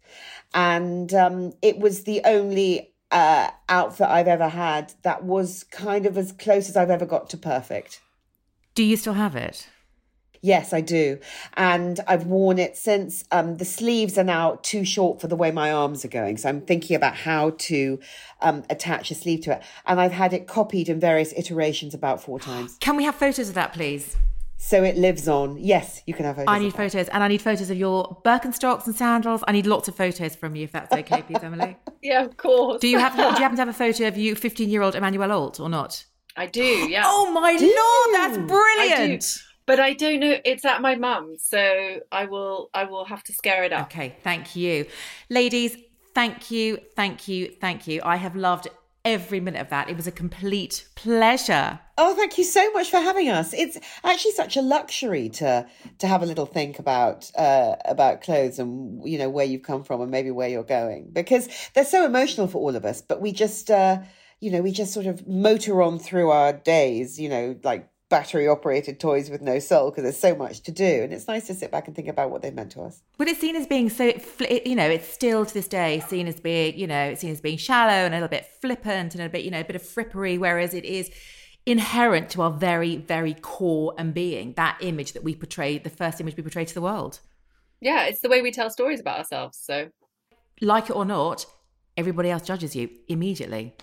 And 0.53 1.11
um, 1.15 1.53
it 1.63 1.79
was 1.79 2.03
the 2.03 2.21
only 2.23 2.93
uh, 3.09 3.49
outfit 3.67 4.07
I've 4.07 4.27
ever 4.27 4.49
had 4.49 4.93
that 5.01 5.23
was 5.23 5.63
kind 5.65 6.05
of 6.05 6.15
as 6.15 6.31
close 6.31 6.69
as 6.69 6.77
I've 6.77 6.91
ever 6.91 7.07
got 7.07 7.31
to 7.31 7.37
perfect. 7.37 8.01
Do 8.75 8.83
you 8.83 8.95
still 8.95 9.13
have 9.13 9.35
it? 9.35 9.67
Yes, 10.41 10.73
I 10.73 10.81
do. 10.81 11.19
And 11.55 11.99
I've 12.07 12.25
worn 12.25 12.59
it 12.59 12.77
since. 12.77 13.23
Um, 13.31 13.57
the 13.57 13.65
sleeves 13.65 14.17
are 14.17 14.23
now 14.23 14.59
too 14.61 14.85
short 14.85 15.19
for 15.21 15.27
the 15.27 15.35
way 15.35 15.51
my 15.51 15.71
arms 15.71 16.03
are 16.05 16.09
going. 16.09 16.37
So 16.37 16.49
I'm 16.49 16.61
thinking 16.61 16.95
about 16.95 17.15
how 17.15 17.51
to 17.57 17.99
um, 18.41 18.63
attach 18.69 19.11
a 19.11 19.15
sleeve 19.15 19.41
to 19.41 19.53
it. 19.53 19.63
And 19.85 19.99
I've 19.99 20.11
had 20.11 20.33
it 20.33 20.47
copied 20.47 20.89
in 20.89 20.99
various 20.99 21.33
iterations 21.33 21.93
about 21.93 22.21
four 22.21 22.39
times. 22.39 22.77
Can 22.79 22.95
we 22.95 23.03
have 23.03 23.15
photos 23.15 23.49
of 23.49 23.55
that, 23.55 23.73
please? 23.73 24.15
So 24.59 24.83
it 24.83 24.97
lives 24.97 25.27
on. 25.27 25.57
Yes, 25.59 26.01
you 26.07 26.15
can 26.15 26.25
have 26.25 26.35
photos. 26.35 26.51
I 26.51 26.59
need 26.59 26.67
of 26.67 26.73
that. 26.73 26.91
photos, 26.91 27.07
and 27.09 27.23
I 27.23 27.27
need 27.27 27.41
photos 27.43 27.69
of 27.69 27.77
your 27.77 28.19
Birkenstocks 28.25 28.87
and 28.87 28.95
sandals. 28.95 29.43
I 29.47 29.51
need 29.51 29.67
lots 29.67 29.87
of 29.87 29.95
photos 29.95 30.35
from 30.35 30.55
you, 30.55 30.63
if 30.63 30.71
that's 30.71 30.91
okay, 30.91 31.21
please, 31.21 31.43
Emilie. 31.43 31.77
yeah 32.01 32.23
of 32.23 32.37
course 32.37 32.81
Do 32.81 32.87
you 32.87 32.97
have? 32.97 33.15
Do 33.15 33.21
you 33.21 33.29
happen 33.33 33.55
to 33.57 33.61
have 33.61 33.69
a 33.69 33.73
photo 33.73 34.07
of 34.07 34.17
you, 34.17 34.33
fifteen-year-old 34.35 34.95
Emmanuelle 34.95 35.31
Alt, 35.31 35.59
or 35.59 35.69
not? 35.69 36.05
i 36.35 36.45
do 36.45 36.61
yeah 36.61 37.03
Oh 37.05 37.31
my 37.31 37.51
lord, 37.51 38.15
that's 38.15 38.37
I 38.37 38.41
do, 38.41 38.47
brilliant! 38.47 39.43
But 39.67 39.79
I 39.79 39.93
don't 39.93 40.21
know. 40.21 40.37
It's 40.43 40.65
at 40.65 40.81
my 40.81 40.95
mum's, 40.95 41.43
so 41.43 41.99
I 42.11 42.25
will. 42.25 42.71
I 42.73 42.85
will 42.85 43.05
have 43.05 43.23
to 43.25 43.33
scare 43.33 43.63
it 43.63 43.71
up. 43.71 43.87
Okay, 43.87 44.15
thank 44.23 44.55
you, 44.55 44.87
ladies. 45.29 45.77
Thank 46.15 46.49
you, 46.49 46.79
thank 46.95 47.27
you, 47.27 47.53
thank 47.61 47.85
you. 47.85 48.01
I 48.03 48.15
have 48.15 48.35
loved 48.35 48.67
every 49.05 49.39
minute 49.39 49.61
of 49.61 49.69
that. 49.69 49.89
It 49.89 49.95
was 49.95 50.07
a 50.07 50.11
complete 50.11 50.87
pleasure. 50.95 51.79
Oh, 51.97 52.15
thank 52.15 52.37
you 52.37 52.43
so 52.43 52.71
much 52.71 52.89
for 52.89 52.97
having 52.97 53.29
us. 53.29 53.53
It's 53.53 53.77
actually 54.03 54.31
such 54.31 54.57
a 54.57 54.61
luxury 54.61 55.29
to 55.29 55.67
to 55.99 56.07
have 56.07 56.23
a 56.23 56.25
little 56.25 56.45
think 56.45 56.79
about 56.79 57.29
uh, 57.35 57.75
about 57.85 58.21
clothes 58.21 58.59
and 58.59 59.07
you 59.07 59.17
know 59.17 59.29
where 59.29 59.45
you've 59.45 59.63
come 59.63 59.83
from 59.83 60.01
and 60.01 60.09
maybe 60.09 60.31
where 60.31 60.49
you're 60.49 60.63
going 60.63 61.09
because 61.13 61.47
they're 61.73 61.85
so 61.85 62.05
emotional 62.05 62.47
for 62.47 62.57
all 62.57 62.75
of 62.75 62.83
us. 62.85 63.01
But 63.01 63.21
we 63.21 63.31
just 63.31 63.69
uh, 63.69 63.99
you 64.39 64.49
know 64.49 64.61
we 64.61 64.71
just 64.71 64.93
sort 64.93 65.05
of 65.05 65.27
motor 65.27 65.81
on 65.81 65.99
through 65.99 66.29
our 66.31 66.53
days, 66.53 67.19
you 67.19 67.29
know, 67.29 67.55
like 67.63 67.89
battery 68.09 68.47
operated 68.47 68.99
toys 68.99 69.29
with 69.29 69.41
no 69.41 69.59
soul 69.59 69.89
because 69.89 70.03
there's 70.03 70.17
so 70.17 70.35
much 70.35 70.61
to 70.61 70.71
do, 70.71 71.03
and 71.03 71.11
it's 71.11 71.27
nice 71.27 71.47
to 71.47 71.53
sit 71.53 71.71
back 71.71 71.87
and 71.87 71.95
think 71.95 72.07
about 72.07 72.31
what 72.31 72.41
they 72.41 72.51
meant 72.51 72.71
to 72.71 72.81
us. 72.81 73.01
But 73.17 73.27
it's 73.27 73.39
seen 73.39 73.55
as 73.55 73.67
being 73.67 73.89
so, 73.89 74.13
you 74.65 74.75
know, 74.75 74.87
it's 74.89 75.07
still 75.07 75.45
to 75.45 75.53
this 75.53 75.67
day 75.67 76.01
seen 76.07 76.27
as 76.27 76.39
being, 76.39 76.77
you 76.77 76.87
know, 76.87 77.09
it's 77.09 77.21
seen 77.21 77.31
as 77.31 77.41
being 77.41 77.57
shallow 77.57 77.91
and 77.91 78.13
a 78.13 78.17
little 78.17 78.29
bit 78.29 78.45
flippant 78.61 79.13
and 79.13 79.23
a 79.23 79.29
bit, 79.29 79.43
you 79.43 79.51
know, 79.51 79.59
a 79.59 79.65
bit 79.65 79.75
of 79.75 79.83
frippery, 79.83 80.39
whereas 80.39 80.73
it 80.73 80.85
is 80.85 81.11
inherent 81.65 82.29
to 82.29 82.41
our 82.41 82.51
very, 82.51 82.95
very 82.95 83.33
core 83.33 83.93
and 83.97 84.13
being 84.13 84.53
that 84.53 84.77
image 84.79 85.11
that 85.11 85.23
we 85.23 85.35
portray, 85.35 85.77
the 85.77 85.89
first 85.89 86.21
image 86.21 86.37
we 86.37 86.43
portray 86.43 86.63
to 86.63 86.73
the 86.73 86.81
world. 86.81 87.19
Yeah, 87.81 88.05
it's 88.05 88.21
the 88.21 88.29
way 88.29 88.41
we 88.41 88.51
tell 88.51 88.69
stories 88.69 89.01
about 89.01 89.19
ourselves. 89.19 89.59
So 89.61 89.89
Like 90.61 90.89
it 90.89 90.95
or 90.95 91.05
not, 91.05 91.45
everybody 91.97 92.29
else 92.29 92.43
judges 92.43 92.75
you 92.75 92.89
immediately. 93.07 93.75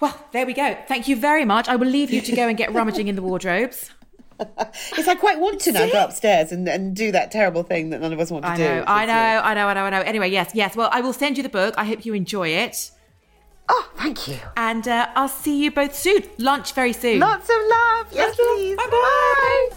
Well, 0.00 0.18
there 0.32 0.44
we 0.46 0.52
go. 0.54 0.76
Thank 0.88 1.08
you 1.08 1.16
very 1.16 1.44
much. 1.44 1.68
I 1.68 1.76
will 1.76 1.86
leave 1.88 2.10
you 2.10 2.20
to 2.20 2.36
go 2.36 2.48
and 2.48 2.56
get 2.58 2.72
rummaging 2.72 3.08
in 3.08 3.16
the 3.16 3.22
wardrobes. 3.22 3.90
Yes, 4.96 5.06
I 5.06 5.14
quite 5.14 5.38
want 5.38 5.60
to 5.60 5.70
now 5.70 5.88
go 5.88 6.04
upstairs 6.04 6.50
and, 6.50 6.68
and 6.68 6.94
do 6.96 7.12
that 7.12 7.30
terrible 7.30 7.62
thing 7.62 7.90
that 7.90 8.00
none 8.00 8.12
of 8.12 8.18
us 8.18 8.32
want 8.32 8.44
to 8.44 8.50
I 8.50 8.56
do. 8.56 8.64
know, 8.64 8.80
which 8.80 8.88
I 8.88 9.06
know, 9.06 9.12
uh, 9.12 9.42
I 9.44 9.54
know, 9.54 9.68
I 9.68 9.74
know, 9.74 9.84
I 9.84 9.90
know. 9.90 10.00
Anyway, 10.00 10.28
yes, 10.28 10.50
yes. 10.54 10.74
Well, 10.74 10.88
I 10.92 11.02
will 11.02 11.12
send 11.12 11.36
you 11.36 11.44
the 11.44 11.48
book. 11.48 11.74
I 11.78 11.84
hope 11.84 12.04
you 12.04 12.14
enjoy 12.14 12.48
it. 12.48 12.90
Oh, 13.68 13.90
thank 13.96 14.26
you. 14.26 14.38
And 14.56 14.88
uh, 14.88 15.08
I'll 15.14 15.28
see 15.28 15.62
you 15.62 15.70
both 15.70 15.94
soon. 15.94 16.24
Lunch 16.38 16.72
very 16.72 16.92
soon. 16.92 17.20
Lots 17.20 17.48
of 17.48 17.56
love. 17.70 18.06
Yes, 18.12 18.34
please. 18.34 18.76
Bye 18.76 18.88
bye. 18.90 19.76